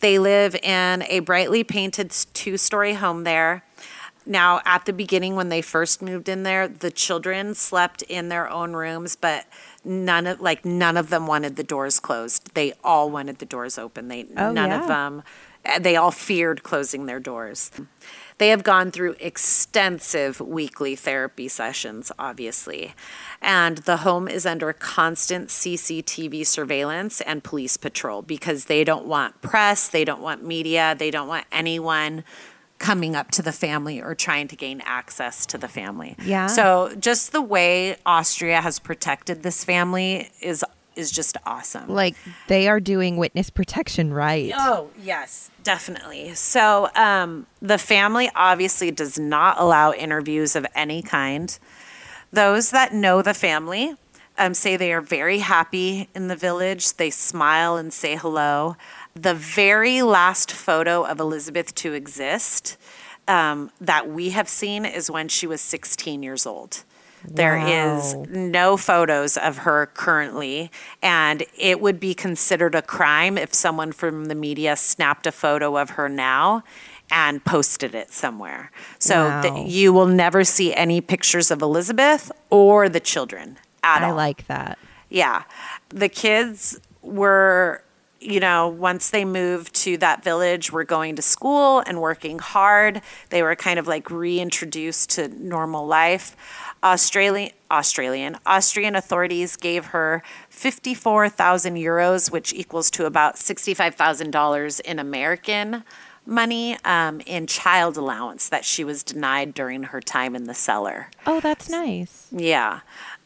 They 0.02 0.20
live 0.20 0.54
in 0.54 1.02
a 1.10 1.22
brightly 1.22 1.64
painted 1.64 2.12
two 2.12 2.58
story 2.58 2.94
home 2.94 3.24
there. 3.24 3.64
Now, 4.28 4.62
at 4.64 4.86
the 4.86 4.94
beginning, 4.94 5.36
when 5.36 5.50
they 5.50 5.64
first 5.64 6.00
moved 6.00 6.30
in 6.30 6.44
there, 6.44 6.68
the 6.68 6.92
children 6.92 7.56
slept 7.56 8.04
in 8.04 8.30
their 8.30 8.48
own 8.48 8.74
rooms, 8.74 9.16
but 9.16 9.48
none 9.84 10.28
of 10.28 10.42
like 10.42 10.64
none 10.64 10.96
of 10.96 11.10
them 11.10 11.26
wanted 11.26 11.56
the 11.56 11.64
doors 11.64 12.00
closed. 12.00 12.54
They 12.54 12.74
all 12.84 13.10
wanted 13.10 13.40
the 13.40 13.48
doors 13.48 13.80
open. 13.80 14.10
They 14.10 14.28
Oh, 14.38 14.52
none 14.52 14.70
yeah. 14.70 14.82
of 14.82 14.88
them. 14.88 15.24
Uh, 15.68 15.80
They 15.80 15.96
all 15.96 16.12
feared 16.12 16.64
closing 16.64 17.06
their 17.06 17.20
doors. 17.20 17.72
They 18.38 18.50
have 18.50 18.64
gone 18.64 18.92
through 18.92 19.16
extensive 19.20 20.40
weekly 20.40 20.96
therapy 20.96 21.48
sessions, 21.48 22.12
obviously. 22.20 22.94
And 23.42 23.80
the 23.80 23.98
home 23.98 24.28
is 24.28 24.46
under 24.46 24.72
constant 24.74 25.50
CCTV 25.50 26.46
surveillance 26.46 27.20
and 27.22 27.44
police 27.44 27.78
patrol 27.78 28.22
because 28.22 28.66
they 28.66 28.84
don't 28.84 29.08
want 29.08 29.42
press, 29.42 29.88
they 29.88 30.06
don't 30.06 30.22
want 30.22 30.46
media, 30.46 30.96
they 30.98 31.10
don't 31.10 31.28
want 31.28 31.46
anyone 31.52 32.24
coming 32.78 33.16
up 33.16 33.32
to 33.32 33.42
the 33.42 33.52
family 33.52 34.00
or 34.00 34.14
trying 34.14 34.48
to 34.48 34.56
gain 34.56 34.82
access 34.86 35.48
to 35.48 35.58
the 35.58 35.68
family. 35.68 36.16
Yeah. 36.24 36.46
So 36.46 36.94
just 37.00 37.32
the 37.32 37.42
way 37.42 37.98
Austria 38.06 38.62
has 38.62 38.78
protected 38.78 39.42
this 39.42 39.64
family 39.64 40.30
is 40.42 40.64
is 40.98 41.12
just 41.12 41.38
awesome. 41.46 41.90
Like 41.90 42.16
they 42.48 42.68
are 42.68 42.80
doing 42.80 43.18
witness 43.18 43.50
protection 43.50 44.14
right. 44.14 44.52
Oh, 44.56 44.90
yes, 45.02 45.50
definitely. 45.64 46.34
So, 46.34 46.90
um, 46.96 47.46
the 47.62 47.78
family 47.78 48.30
obviously 48.36 48.92
does 48.92 49.18
not 49.18 49.60
allow 49.60 49.94
interviews 49.94 50.56
of 50.56 50.66
any 50.76 51.02
kind. 51.02 51.58
Those 52.32 52.72
that 52.72 52.94
know 52.94 53.22
the 53.22 53.34
family 53.34 53.96
um, 54.38 54.54
say 54.54 54.78
they 54.78 54.94
are 54.94 55.02
very 55.02 55.40
happy 55.40 56.10
in 56.14 56.28
the 56.28 56.36
village. 56.36 56.94
They 56.94 57.10
smile 57.10 57.76
and 57.78 57.92
say 57.92 58.16
hello. 58.16 58.76
The 59.16 59.34
very 59.34 60.02
last 60.02 60.52
photo 60.52 61.04
of 61.04 61.20
Elizabeth 61.20 61.74
to 61.76 61.94
exist 61.94 62.78
um, 63.28 63.72
that 63.82 64.10
we 64.10 64.30
have 64.30 64.48
seen 64.48 64.86
is 64.86 65.10
when 65.10 65.28
she 65.28 65.48
was 65.48 65.62
16 65.62 66.24
years 66.24 66.46
old. 66.46 66.84
There 67.24 67.58
is 67.58 68.16
Wow. 68.16 68.26
no 68.30 68.78
photos 68.78 69.38
of 69.38 69.60
her 69.60 69.88
currently, 69.94 70.72
and 71.02 71.44
it 71.58 71.82
would 71.82 72.00
be 72.00 72.14
considered 72.14 72.76
a 72.76 72.82
crime 72.82 73.38
if 73.38 73.54
someone 73.54 73.92
from 73.92 74.26
the 74.26 74.36
media 74.36 74.76
snapped 74.76 75.28
a 75.28 75.32
photo 75.32 75.78
of 75.78 75.92
her 75.92 76.08
now 76.10 76.64
and 77.12 77.44
posted 77.44 77.96
it 77.96 78.12
somewhere. 78.12 78.72
So 79.00 79.26
Wow. 79.28 79.66
you 79.66 79.94
will 79.94 80.08
never 80.08 80.44
see 80.44 80.74
any 80.74 81.02
pictures 81.02 81.52
of 81.52 81.62
Elizabeth 81.62 82.32
or 82.50 82.90
the 82.90 83.00
children 83.00 83.58
at 83.84 84.04
I 84.04 84.10
all. 84.10 84.16
like 84.16 84.48
that. 84.48 84.78
Yeah. 85.10 85.44
The 85.90 86.10
kids 86.10 86.80
were, 87.02 87.82
you 88.20 88.42
know, 88.42 88.68
once 88.68 89.10
they 89.10 89.24
moved 89.24 89.74
to 89.76 89.96
that 90.00 90.22
village, 90.24 90.72
were 90.74 90.84
going 90.84 91.16
to 91.16 91.22
school 91.22 91.80
and 91.88 92.02
working 92.02 92.40
hard. 92.40 93.02
They 93.30 93.42
were 93.42 93.56
kind 93.56 93.80
of 93.80 93.88
like 93.88 94.10
reintroduced 94.12 95.12
to 95.12 95.30
normal 95.30 95.88
life. 95.88 96.36
Australian 96.84 97.52
Australian 97.70 98.38
Austrian 98.46 98.96
authorities 98.96 99.56
gave 99.58 99.88
her 99.88 100.24
54,000 100.50 101.76
euros, 101.76 102.32
which 102.32 102.54
equals 102.54 102.90
to 102.92 103.06
about 103.06 103.36
$65,000 103.36 104.80
in 104.82 105.00
American 105.00 105.84
money 106.26 106.78
um, 106.84 107.22
in 107.26 107.48
child 107.48 107.98
allowance 107.98 108.50
that 108.50 108.66
she 108.66 108.84
was 108.84 109.02
denied 109.04 109.54
during 109.54 109.84
her 109.84 110.02
time 110.02 110.36
in 110.36 110.44
the 110.46 110.54
cellar. 110.54 111.10
Oh, 111.26 111.40
that's 111.40 111.70
nice. 111.70 112.28
Yeah. 112.32 112.82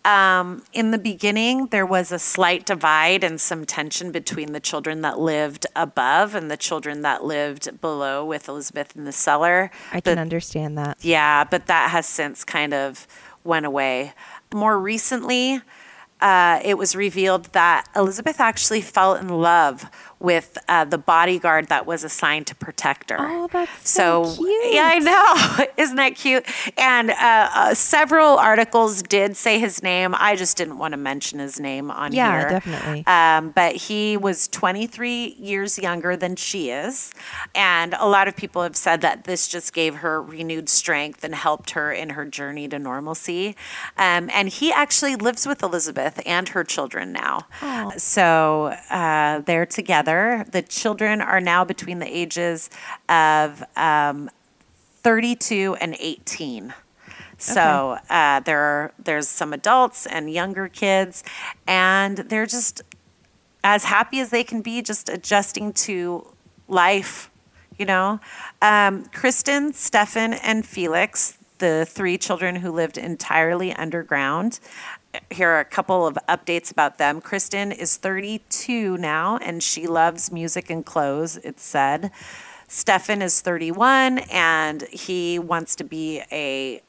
Um, 0.05 0.63
in 0.73 0.89
the 0.91 0.97
beginning, 0.97 1.67
there 1.67 1.85
was 1.85 2.11
a 2.11 2.17
slight 2.17 2.65
divide 2.65 3.23
and 3.23 3.39
some 3.39 3.65
tension 3.65 4.11
between 4.11 4.51
the 4.53 4.59
children 4.59 5.01
that 5.01 5.19
lived 5.19 5.67
above 5.75 6.33
and 6.33 6.49
the 6.49 6.57
children 6.57 7.01
that 7.03 7.23
lived 7.23 7.79
below 7.81 8.25
with 8.25 8.47
Elizabeth 8.47 8.95
in 8.95 9.03
the 9.05 9.11
cellar. 9.11 9.69
I 9.91 10.01
can 10.01 10.15
But- 10.15 10.21
understand 10.21 10.77
that. 10.79 10.97
yeah, 11.01 11.43
but 11.43 11.67
that 11.67 11.91
has 11.91 12.07
since 12.07 12.43
kind 12.43 12.73
of 12.73 13.07
went 13.43 13.65
away. 13.65 14.13
More 14.53 14.79
recently, 14.79 15.61
uh, 16.19 16.59
it 16.63 16.77
was 16.77 16.95
revealed 16.95 17.45
that 17.53 17.87
Elizabeth 17.95 18.39
actually 18.39 18.81
fell 18.81 19.15
in 19.15 19.27
love 19.29 19.89
with 20.21 20.57
uh, 20.67 20.85
the 20.85 20.97
bodyguard 20.97 21.67
that 21.67 21.85
was 21.85 22.03
assigned 22.03 22.47
to 22.47 22.55
protect 22.55 23.09
her. 23.09 23.17
Oh, 23.19 23.47
that's 23.51 23.89
so 23.89 24.35
cute. 24.35 24.73
Yeah, 24.73 24.89
I 24.93 24.99
know. 24.99 25.65
Isn't 25.83 25.95
that 25.97 26.15
cute? 26.15 26.45
And 26.77 27.11
uh, 27.11 27.15
uh, 27.53 27.73
several 27.73 28.37
articles 28.37 29.01
did 29.01 29.35
say 29.35 29.59
his 29.59 29.81
name. 29.81 30.13
I 30.17 30.35
just 30.35 30.57
didn't 30.57 30.77
want 30.77 30.91
to 30.93 30.97
mention 30.97 31.39
his 31.39 31.59
name 31.59 31.89
on 31.89 32.13
Yeah, 32.13 32.31
here. 32.31 32.41
Yeah, 32.41 32.59
definitely. 32.59 33.05
Um, 33.07 33.49
but 33.49 33.75
he 33.75 34.17
was 34.17 34.47
23 34.49 35.35
years 35.39 35.79
younger 35.79 36.15
than 36.15 36.35
she 36.35 36.69
is. 36.69 37.11
And 37.55 37.95
a 37.99 38.07
lot 38.07 38.27
of 38.27 38.35
people 38.35 38.61
have 38.61 38.75
said 38.75 39.01
that 39.01 39.23
this 39.23 39.47
just 39.47 39.73
gave 39.73 39.95
her 39.95 40.21
renewed 40.21 40.69
strength 40.69 41.23
and 41.23 41.33
helped 41.33 41.71
her 41.71 41.91
in 41.91 42.11
her 42.11 42.25
journey 42.25 42.67
to 42.67 42.77
normalcy. 42.77 43.55
Um, 43.97 44.29
and 44.33 44.49
he 44.49 44.71
actually 44.71 45.15
lives 45.15 45.47
with 45.47 45.63
Elizabeth 45.63 46.21
and 46.25 46.49
her 46.49 46.63
children 46.63 47.11
now. 47.11 47.47
So 47.97 48.75
uh, 48.89 49.39
they're 49.39 49.65
together. 49.65 50.10
The 50.51 50.61
children 50.61 51.21
are 51.21 51.41
now 51.41 51.63
between 51.63 51.99
the 51.99 52.07
ages 52.07 52.69
of 53.09 53.63
um, 53.75 54.29
32 55.03 55.75
and 55.79 55.95
18. 55.99 56.73
So 57.37 57.97
uh, 58.09 58.39
there 58.41 58.59
are, 58.59 58.93
there's 59.03 59.27
some 59.27 59.51
adults 59.51 60.05
and 60.05 60.31
younger 60.31 60.67
kids, 60.67 61.23
and 61.65 62.17
they're 62.17 62.45
just 62.45 62.83
as 63.63 63.83
happy 63.83 64.19
as 64.19 64.29
they 64.29 64.43
can 64.43 64.61
be, 64.61 64.81
just 64.83 65.09
adjusting 65.09 65.73
to 65.73 66.27
life. 66.67 67.31
You 67.79 67.85
know, 67.87 68.19
um, 68.61 69.05
Kristen, 69.05 69.73
Stefan, 69.73 70.33
and 70.33 70.63
Felix, 70.63 71.37
the 71.57 71.87
three 71.89 72.17
children 72.17 72.57
who 72.57 72.71
lived 72.71 72.97
entirely 72.97 73.73
underground. 73.73 74.59
Here 75.29 75.49
are 75.49 75.59
a 75.59 75.65
couple 75.65 76.07
of 76.07 76.17
updates 76.29 76.71
about 76.71 76.97
them. 76.97 77.19
Kristen 77.21 77.71
is 77.71 77.97
32 77.97 78.97
now, 78.97 79.37
and 79.37 79.61
she 79.61 79.87
loves 79.87 80.31
music 80.31 80.69
and 80.69 80.85
clothes. 80.85 81.37
It's 81.37 81.63
said. 81.63 82.11
Stefan 82.67 83.21
is 83.21 83.41
31, 83.41 84.19
and 84.31 84.83
he 84.83 85.37
wants 85.37 85.75
to 85.75 85.83
be 85.83 86.21
a 86.31 86.81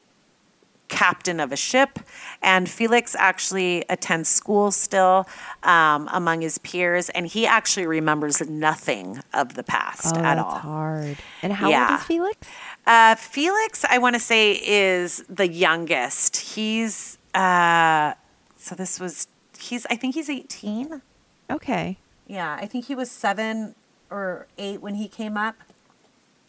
captain 0.87 1.39
of 1.39 1.51
a 1.51 1.55
ship. 1.57 1.99
And 2.41 2.69
Felix 2.69 3.15
actually 3.17 3.83
attends 3.89 4.29
school 4.29 4.71
still 4.71 5.27
um, 5.63 6.07
among 6.13 6.41
his 6.41 6.57
peers, 6.59 7.09
and 7.09 7.25
he 7.27 7.45
actually 7.45 7.87
remembers 7.87 8.39
nothing 8.47 9.19
of 9.33 9.55
the 9.55 9.63
past 9.63 10.15
Oh, 10.15 10.19
at 10.19 10.35
that's 10.35 10.45
all. 10.45 10.59
hard. 10.59 11.17
And 11.41 11.51
how 11.51 11.69
Yeah. 11.69 11.89
old 11.91 11.99
is 11.99 12.05
Felix? 12.05 12.37
Uh, 12.85 13.15
Felix, 13.15 13.83
I 13.89 13.97
want 13.97 14.13
to 14.15 14.19
say, 14.19 14.51
is 14.63 15.23
the 15.27 15.47
youngest. 15.49 16.37
He's, 16.37 17.17
uh, 17.33 18.13
so 18.57 18.75
this 18.75 18.99
was, 18.99 19.27
he's, 19.57 19.85
I 19.87 19.95
think 19.95 20.15
he's 20.15 20.29
18. 20.29 21.01
Okay. 21.49 21.97
Yeah, 22.27 22.57
I 22.59 22.65
think 22.65 22.85
he 22.85 22.95
was 22.95 23.11
seven 23.11 23.75
or 24.09 24.47
eight 24.57 24.81
when 24.81 24.95
he 24.95 25.07
came 25.07 25.37
up. 25.37 25.55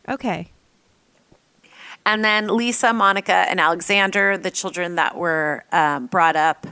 Okay. 0.09 0.51
And 2.06 2.24
then 2.24 2.55
Lisa, 2.55 2.93
Monica, 2.93 3.32
and 3.32 3.59
Alexander, 3.59 4.36
the 4.36 4.51
children 4.51 4.97
that 4.97 5.16
were 5.16 5.65
um, 5.73 6.06
brought 6.06 6.36
up 6.36 6.66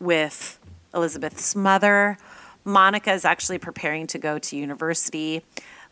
with 0.00 0.58
Elizabeth's 0.94 1.54
mother. 1.54 2.16
Monica 2.64 3.12
is 3.12 3.24
actually 3.24 3.58
preparing 3.58 4.06
to 4.08 4.18
go 4.18 4.38
to 4.38 4.56
university. 4.56 5.42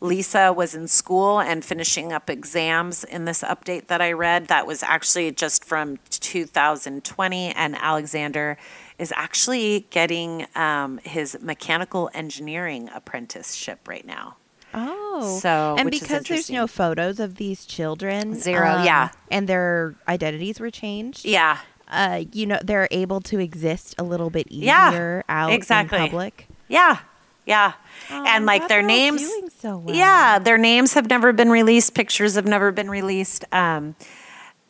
Lisa 0.01 0.53
was 0.53 0.75
in 0.75 0.89
school 0.89 1.41
and 1.41 1.65
finishing 1.65 2.13
up 2.13 2.31
exams 2.31 3.05
in 3.05 3.27
this 3.27 3.43
update 3.43 3.89
that 3.89 4.01
I 4.01 4.13
read. 4.13 4.47
That 4.47 4.67
was 4.67 4.83
actually 4.83 5.31
just 5.33 5.65
from 5.65 5.99
2020. 6.09 7.49
And 7.53 7.77
Alexander 7.77 8.57
is 8.99 9.13
actually 9.15 9.87
getting 9.91 10.47
um, 10.55 10.99
his 11.05 11.39
mechanical 11.43 12.11
engineering 12.15 12.89
apprenticeship 12.95 13.87
right 13.87 14.07
now. 14.07 14.37
Oh. 14.73 15.39
So, 15.43 15.75
and 15.79 15.91
because 15.91 16.25
there's 16.25 16.51
no 16.51 16.67
photos 16.67 17.19
of 17.21 17.37
these 17.37 17.67
children, 17.67 18.29
um, 18.29 18.35
Zero, 18.37 18.83
yeah. 18.83 19.11
and 19.31 19.49
their 19.49 19.97
identities 20.09 20.61
were 20.61 20.71
changed. 20.71 21.25
Yeah. 21.25 21.59
Uh, 21.89 22.23
you 22.33 22.47
know, 22.47 22.59
they're 22.63 22.87
able 22.93 23.21
to 23.23 23.41
exist 23.41 23.97
a 23.99 24.05
little 24.05 24.31
bit 24.31 24.47
Yeah, 24.51 24.91
easier 24.91 25.25
out 25.29 25.53
exactly. 25.53 25.99
in 25.99 26.05
public. 26.05 26.47
Yeah. 26.69 26.99
Yeah. 27.47 27.73
Oh, 28.11 28.25
and 28.27 28.47
like 28.47 28.69
their 28.69 28.83
names 28.83 29.21
doing 29.23 29.51
so 29.51 29.79
well. 29.79 29.95
Yeah, 29.95 30.39
their 30.39 30.59
names 30.59 30.95
have 30.95 31.09
never 31.09 31.33
been 31.33 31.51
released, 31.51 31.95
pictures 31.95 32.35
have 32.35 32.47
never 32.47 32.73
been 32.73 32.91
released. 32.91 33.45
Um 33.53 33.95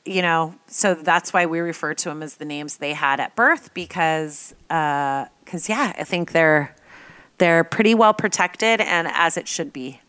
you 0.06 0.22
know, 0.22 0.54
so 0.66 0.94
that's 0.94 1.32
why 1.32 1.44
we 1.44 1.60
refer 1.60 1.92
to 1.92 2.08
them 2.08 2.22
as 2.22 2.36
the 2.36 2.44
names 2.46 2.78
they 2.78 2.94
had 2.94 3.20
at 3.20 3.36
birth 3.36 3.72
because 3.74 4.54
uh 4.70 5.26
cuz 5.46 5.68
yeah, 5.68 5.92
I 5.98 6.04
think 6.04 6.32
they're 6.32 6.74
they're 7.38 7.64
pretty 7.64 7.94
well 7.94 8.14
protected 8.14 8.80
and 8.80 9.08
as 9.08 9.36
it 9.36 9.46
should 9.48 9.72
be. 9.72 10.00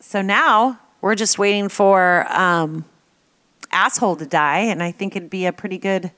So 0.00 0.22
now 0.22 0.78
we're 1.00 1.14
just 1.14 1.38
waiting 1.38 1.68
for 1.68 2.26
um 2.30 2.84
asshole 3.72 4.16
to 4.16 4.26
die 4.26 4.60
and 4.60 4.82
I 4.82 4.90
think 4.92 5.16
it'd 5.16 5.30
be 5.30 5.44
a 5.46 5.52
pretty 5.52 5.76
good 5.78 6.12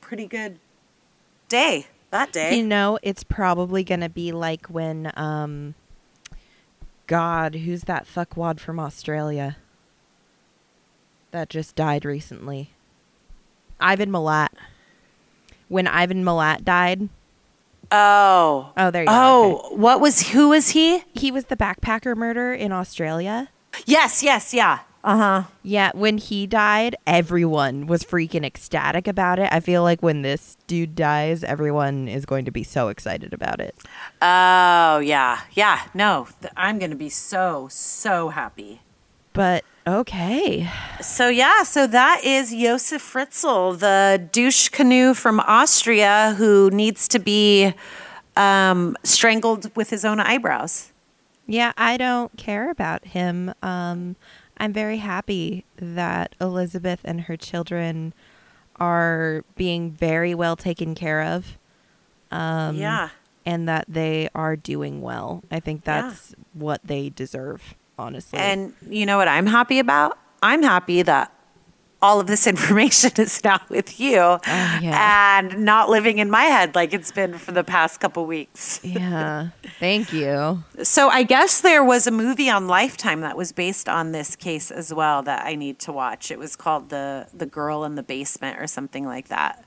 pretty 0.00 0.26
good 0.26 0.58
day 1.48 1.86
that 2.12 2.32
day. 2.32 2.56
You 2.56 2.62
know, 2.64 2.98
it's 3.02 3.24
probably 3.24 3.82
going 3.84 4.00
to 4.00 4.08
be 4.08 4.32
like 4.32 4.66
when, 4.68 5.12
um, 5.16 5.74
God, 7.06 7.56
who's 7.56 7.82
that 7.82 8.06
fuckwad 8.06 8.60
from 8.60 8.78
Australia 8.78 9.56
that 11.32 11.50
just 11.50 11.74
died 11.74 12.04
recently? 12.04 12.70
Ivan 13.80 14.10
Milat. 14.10 14.48
When 15.68 15.86
Ivan 15.88 16.24
Milat 16.24 16.64
died, 16.64 17.08
Oh. 17.90 18.72
Oh, 18.76 18.90
there 18.90 19.02
you 19.02 19.08
go. 19.08 19.12
Oh, 19.14 19.76
what 19.76 20.00
was 20.00 20.28
who 20.30 20.48
was 20.48 20.70
he? 20.70 21.04
he 21.12 21.30
was 21.30 21.46
the 21.46 21.56
backpacker 21.56 22.16
murder 22.16 22.54
in 22.54 22.72
Australia. 22.72 23.50
Yes, 23.84 24.22
yes, 24.22 24.54
yeah. 24.54 24.80
Uh-huh. 25.04 25.44
Yeah, 25.64 25.90
when 25.94 26.18
he 26.18 26.46
died, 26.46 26.94
everyone 27.06 27.86
was 27.86 28.04
freaking 28.04 28.44
ecstatic 28.44 29.08
about 29.08 29.40
it. 29.40 29.48
I 29.50 29.58
feel 29.58 29.82
like 29.82 30.00
when 30.00 30.22
this 30.22 30.56
dude 30.68 30.94
dies, 30.94 31.42
everyone 31.42 32.06
is 32.06 32.24
going 32.24 32.44
to 32.44 32.52
be 32.52 32.62
so 32.62 32.88
excited 32.88 33.32
about 33.32 33.60
it. 33.60 33.74
Oh, 34.20 34.98
yeah. 35.00 35.40
Yeah. 35.54 35.82
No, 35.92 36.28
th- 36.40 36.52
I'm 36.56 36.78
going 36.78 36.92
to 36.92 36.96
be 36.96 37.08
so 37.08 37.66
so 37.70 38.28
happy. 38.28 38.80
But 39.32 39.64
okay. 39.86 40.70
So 41.00 41.28
yeah, 41.28 41.62
so 41.64 41.86
that 41.86 42.20
is 42.22 42.52
Josef 42.52 43.02
Fritzl, 43.02 43.78
the 43.78 44.28
douche 44.30 44.68
canoe 44.68 45.14
from 45.14 45.40
Austria 45.40 46.34
who 46.38 46.70
needs 46.70 47.08
to 47.08 47.18
be 47.18 47.72
um, 48.36 48.96
strangled 49.02 49.74
with 49.74 49.90
his 49.90 50.04
own 50.04 50.20
eyebrows. 50.20 50.92
Yeah, 51.46 51.72
I 51.76 51.96
don't 51.96 52.36
care 52.36 52.70
about 52.70 53.04
him. 53.04 53.52
Um, 53.62 54.16
I'm 54.62 54.72
very 54.72 54.98
happy 54.98 55.64
that 55.76 56.36
Elizabeth 56.40 57.00
and 57.04 57.22
her 57.22 57.36
children 57.36 58.14
are 58.76 59.44
being 59.56 59.90
very 59.90 60.36
well 60.36 60.54
taken 60.54 60.94
care 60.94 61.20
of. 61.22 61.58
Um, 62.30 62.76
yeah. 62.76 63.08
And 63.44 63.68
that 63.68 63.86
they 63.88 64.28
are 64.36 64.54
doing 64.54 65.02
well. 65.02 65.42
I 65.50 65.58
think 65.58 65.82
Yeah. 65.84 66.02
that's 66.02 66.34
what 66.52 66.80
they 66.84 67.08
deserve, 67.10 67.74
honestly. 67.98 68.38
And 68.38 68.72
you 68.88 69.04
know 69.04 69.16
what 69.18 69.26
I'm 69.26 69.46
happy 69.46 69.80
about? 69.80 70.16
I'm 70.44 70.62
happy 70.62 71.02
that 71.02 71.32
all 72.02 72.20
of 72.20 72.26
this 72.26 72.46
information 72.54 73.12
is 73.18 73.42
now 73.44 73.60
with 73.68 73.98
you 74.00 74.18
oh, 74.18 74.40
yeah. 74.44 75.38
and 75.38 75.64
not 75.64 75.88
living 75.88 76.18
in 76.18 76.30
my 76.30 76.42
head 76.42 76.74
like 76.74 76.92
it's 76.92 77.12
been 77.12 77.38
for 77.38 77.52
the 77.52 77.64
past 77.64 78.00
couple 78.00 78.26
weeks. 78.26 78.80
yeah. 78.84 79.48
Thank 79.78 80.12
you. 80.12 80.64
So 80.82 81.08
I 81.08 81.22
guess 81.22 81.60
there 81.60 81.84
was 81.84 82.06
a 82.06 82.10
movie 82.10 82.50
on 82.50 82.66
Lifetime 82.66 83.20
that 83.20 83.36
was 83.36 83.52
based 83.52 83.88
on 83.88 84.12
this 84.12 84.36
case 84.36 84.70
as 84.70 84.92
well 84.92 85.22
that 85.22 85.46
I 85.46 85.54
need 85.54 85.78
to 85.80 85.92
watch. 85.92 86.30
It 86.30 86.38
was 86.38 86.56
called 86.56 86.90
the 86.90 87.28
the 87.32 87.46
Girl 87.46 87.84
in 87.84 87.94
the 87.94 88.02
Basement 88.02 88.60
or 88.60 88.66
something 88.66 89.06
like 89.06 89.28
that. 89.28 89.64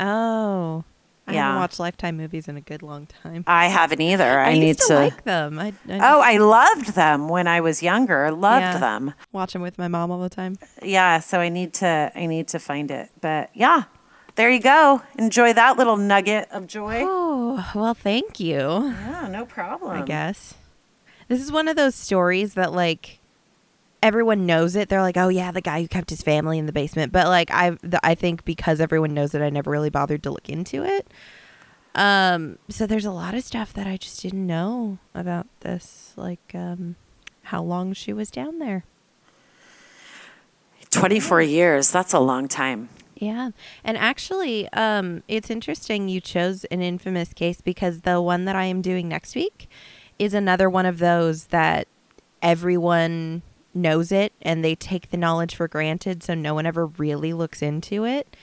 Oh. 0.00 0.84
I 1.28 1.34
Yeah. 1.34 1.42
haven't 1.44 1.60
watched 1.60 1.78
Lifetime 1.78 2.16
movies 2.16 2.48
in 2.48 2.56
a 2.56 2.60
good 2.60 2.82
long 2.82 3.06
time. 3.06 3.44
I 3.46 3.66
haven't 3.66 4.00
either. 4.00 4.38
I, 4.40 4.50
I, 4.50 4.58
need 4.58 4.78
to, 4.78 4.86
to. 4.88 4.94
like 4.94 5.24
them. 5.24 5.58
I, 5.58 5.68
I 5.88 5.98
oh, 6.00 6.20
I 6.20 6.38
loved 6.38 6.94
them 6.94 7.28
when 7.28 7.46
I 7.46 7.60
was 7.60 7.82
younger. 7.82 8.30
Loved 8.30 8.62
Yeah. 8.62 8.78
them. 8.78 9.14
watch 9.32 9.52
them 9.52 9.62
with 9.62 9.78
my 9.78 9.88
mom 9.88 10.10
all 10.10 10.20
the 10.20 10.28
time. 10.28 10.56
Yeah. 10.82 11.20
So 11.20 11.38
I 11.40 11.48
need 11.48 11.74
to. 11.74 12.10
I 12.14 12.26
need 12.26 12.48
to 12.48 12.58
find 12.58 12.90
it. 12.90 13.10
But 13.20 13.50
yeah, 13.54 13.84
there 14.36 14.50
you 14.50 14.60
go. 14.60 15.02
Enjoy 15.18 15.52
that 15.52 15.76
little 15.76 15.96
nugget 15.96 16.48
of 16.50 16.66
joy. 16.66 17.02
Oh, 17.04 17.70
well, 17.74 17.94
thank 17.94 18.40
you. 18.40 18.56
Yeah, 18.58 19.28
no 19.30 19.44
problem. 19.44 20.02
I 20.02 20.04
guess. 20.04 20.54
This 21.28 21.40
is 21.42 21.52
one 21.52 21.68
of 21.68 21.76
those 21.76 21.94
stories 21.94 22.54
that 22.54 22.72
like 22.72 23.18
everyone 24.02 24.46
knows 24.46 24.76
it. 24.76 24.88
They're 24.88 25.02
like, 25.02 25.16
"Oh 25.16 25.28
yeah, 25.28 25.50
the 25.50 25.60
guy 25.60 25.82
who 25.82 25.88
kept 25.88 26.10
his 26.10 26.22
family 26.22 26.58
in 26.58 26.66
the 26.66 26.72
basement." 26.72 27.12
But 27.12 27.26
like 27.26 27.50
I 27.50 27.76
I 28.02 28.14
think 28.14 28.44
because 28.44 28.80
everyone 28.80 29.14
knows 29.14 29.34
it, 29.34 29.42
I 29.42 29.50
never 29.50 29.70
really 29.70 29.90
bothered 29.90 30.22
to 30.24 30.30
look 30.30 30.48
into 30.48 30.84
it. 30.84 31.08
Um 31.94 32.58
so 32.68 32.86
there's 32.86 33.04
a 33.04 33.10
lot 33.10 33.34
of 33.34 33.42
stuff 33.42 33.72
that 33.74 33.86
I 33.86 33.96
just 33.96 34.22
didn't 34.22 34.46
know 34.46 34.98
about 35.14 35.46
this 35.60 36.12
like 36.16 36.52
um 36.54 36.96
how 37.44 37.62
long 37.62 37.92
she 37.92 38.12
was 38.12 38.30
down 38.30 38.58
there. 38.58 38.84
24 40.90 41.42
years. 41.42 41.90
That's 41.90 42.12
a 42.12 42.18
long 42.18 42.48
time. 42.48 42.88
Yeah. 43.14 43.50
And 43.82 43.98
actually, 43.98 44.70
um, 44.72 45.22
it's 45.28 45.50
interesting 45.50 46.08
you 46.08 46.20
chose 46.20 46.64
an 46.66 46.82
infamous 46.82 47.32
case 47.32 47.60
because 47.60 48.02
the 48.02 48.20
one 48.20 48.44
that 48.44 48.54
I 48.54 48.64
am 48.64 48.80
doing 48.80 49.08
next 49.08 49.34
week 49.34 49.68
is 50.18 50.34
another 50.34 50.70
one 50.70 50.86
of 50.86 50.98
those 50.98 51.46
that 51.46 51.88
everyone 52.42 53.42
knows 53.78 54.12
it 54.12 54.32
and 54.42 54.64
they 54.64 54.74
take 54.74 55.10
the 55.10 55.16
knowledge 55.16 55.54
for 55.54 55.68
granted, 55.68 56.22
so 56.22 56.34
no 56.34 56.54
one 56.54 56.66
ever 56.66 56.86
really 56.86 57.32
looks 57.32 57.62
into 57.62 58.04
it. 58.04 58.36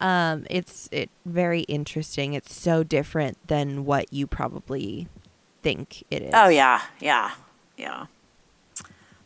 Um, 0.00 0.46
it's 0.50 0.88
it 0.92 1.10
very 1.24 1.60
interesting. 1.62 2.34
It's 2.34 2.54
so 2.54 2.82
different 2.82 3.38
than 3.46 3.84
what 3.84 4.12
you 4.12 4.26
probably 4.26 5.06
think 5.62 6.02
it 6.10 6.22
is. 6.22 6.30
Oh, 6.34 6.48
yeah. 6.48 6.82
Yeah. 7.00 7.30
Yeah. 7.76 8.06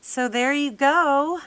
So 0.01 0.29
there 0.29 0.53
you 0.53 0.71
go. 0.71 1.41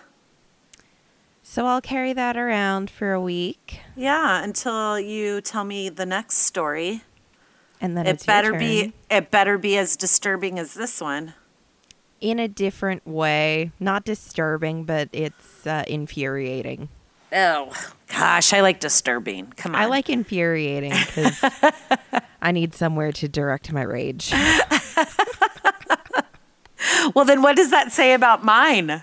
So 1.44 1.66
I'll 1.66 1.82
carry 1.82 2.14
that 2.14 2.38
around 2.38 2.90
for 2.92 3.14
a 3.14 3.22
week, 3.22 3.80
Yeah, 3.96 4.44
until 4.44 5.00
you 5.00 5.42
tell 5.42 5.64
me 5.64 5.90
the 5.90 6.06
next 6.06 6.38
story. 6.38 7.02
and 7.82 7.98
then 7.98 8.06
It 8.06 8.24
better 8.26 8.54
be 8.54 8.94
it 9.10 9.32
better 9.32 9.58
be 9.58 9.78
as 9.78 9.96
disturbing 9.96 10.60
as 10.60 10.74
this 10.76 11.02
one. 11.02 11.34
In 12.22 12.40
a 12.40 12.48
different 12.48 13.06
way. 13.08 13.72
Not 13.80 14.06
disturbing, 14.06 14.84
but 14.84 15.10
it's 15.12 15.66
uh, 15.68 15.84
infuriating. 15.88 16.90
Oh, 17.32 17.72
gosh, 18.08 18.54
I 18.54 18.62
like 18.62 18.80
disturbing. 18.80 19.54
Come 19.56 19.76
on. 19.76 19.82
I 19.82 19.86
like 19.86 20.10
infuriating 20.10 20.92
because 20.92 21.44
I 22.42 22.52
need 22.52 22.74
somewhere 22.74 23.12
to 23.14 23.28
direct 23.28 23.72
my 23.72 23.84
rage. 23.84 24.34
Well, 27.14 27.26
then 27.26 27.42
what 27.42 27.56
does 27.56 27.72
that 27.72 27.92
say 27.92 28.14
about 28.14 28.44
mine? 28.44 29.02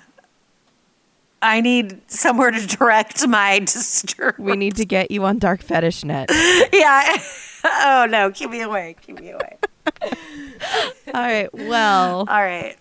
I 1.43 1.61
need 1.61 2.01
somewhere 2.11 2.51
to 2.51 2.67
direct 2.67 3.27
my 3.27 3.59
disturb. 3.61 4.37
We 4.39 4.57
need 4.57 4.77
to 4.77 4.85
get 4.85 5.11
you 5.11 5.25
on 5.25 5.39
Dark 5.39 5.63
Fetish 5.63 6.05
Net. 6.05 6.31
yeah. 6.73 7.17
oh 7.65 8.07
no, 8.09 8.31
keep 8.31 8.51
me 8.51 8.63
away. 8.63 8.97
Keep 9.03 9.21
me 9.21 9.31
away. 9.31 9.57
All 10.03 11.23
right. 11.23 11.49
Well, 11.53 12.21
All 12.21 12.43
right. 12.43 12.77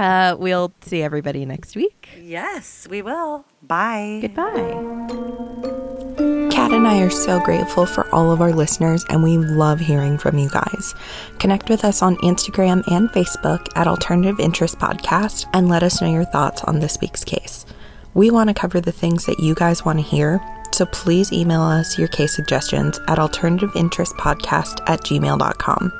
Uh, 0.00 0.36
we'll 0.38 0.72
see 0.80 1.02
everybody 1.02 1.44
next 1.44 1.76
week. 1.76 2.08
Yes, 2.18 2.86
we 2.88 3.02
will. 3.02 3.44
Bye. 3.62 4.18
Goodbye. 4.22 5.30
Kat 6.50 6.72
and 6.72 6.86
I 6.86 7.00
are 7.02 7.10
so 7.10 7.40
grateful 7.40 7.86
for 7.86 8.08
all 8.14 8.32
of 8.32 8.40
our 8.40 8.52
listeners, 8.52 9.04
and 9.08 9.22
we 9.22 9.38
love 9.38 9.80
hearing 9.80 10.18
from 10.18 10.38
you 10.38 10.48
guys. 10.48 10.94
Connect 11.38 11.68
with 11.68 11.84
us 11.84 12.02
on 12.02 12.16
Instagram 12.16 12.82
and 12.90 13.10
Facebook 13.10 13.68
at 13.76 13.86
Alternative 13.86 14.40
Interest 14.40 14.78
Podcast 14.78 15.46
and 15.52 15.68
let 15.68 15.82
us 15.82 16.00
know 16.00 16.10
your 16.10 16.24
thoughts 16.24 16.62
on 16.64 16.80
this 16.80 16.98
week's 17.00 17.24
case. 17.24 17.66
We 18.14 18.30
want 18.30 18.48
to 18.48 18.54
cover 18.54 18.80
the 18.80 18.92
things 18.92 19.26
that 19.26 19.40
you 19.40 19.54
guys 19.54 19.84
want 19.84 19.98
to 19.98 20.04
hear, 20.04 20.40
so 20.72 20.86
please 20.86 21.32
email 21.32 21.62
us 21.62 21.98
your 21.98 22.08
case 22.08 22.34
suggestions 22.34 22.98
at 23.08 23.18
alternativeinterestpodcast 23.18 24.80
at 24.88 25.00
gmail.com. 25.00 25.92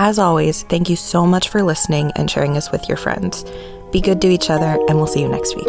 As 0.00 0.16
always, 0.16 0.62
thank 0.62 0.88
you 0.88 0.94
so 0.94 1.26
much 1.26 1.48
for 1.48 1.60
listening 1.60 2.12
and 2.14 2.30
sharing 2.30 2.56
us 2.56 2.70
with 2.70 2.86
your 2.86 2.96
friends. 2.96 3.44
Be 3.90 4.00
good 4.00 4.20
to 4.22 4.28
each 4.28 4.48
other, 4.48 4.78
and 4.86 4.96
we'll 4.96 5.08
see 5.08 5.22
you 5.22 5.28
next 5.28 5.56
week. 5.56 5.66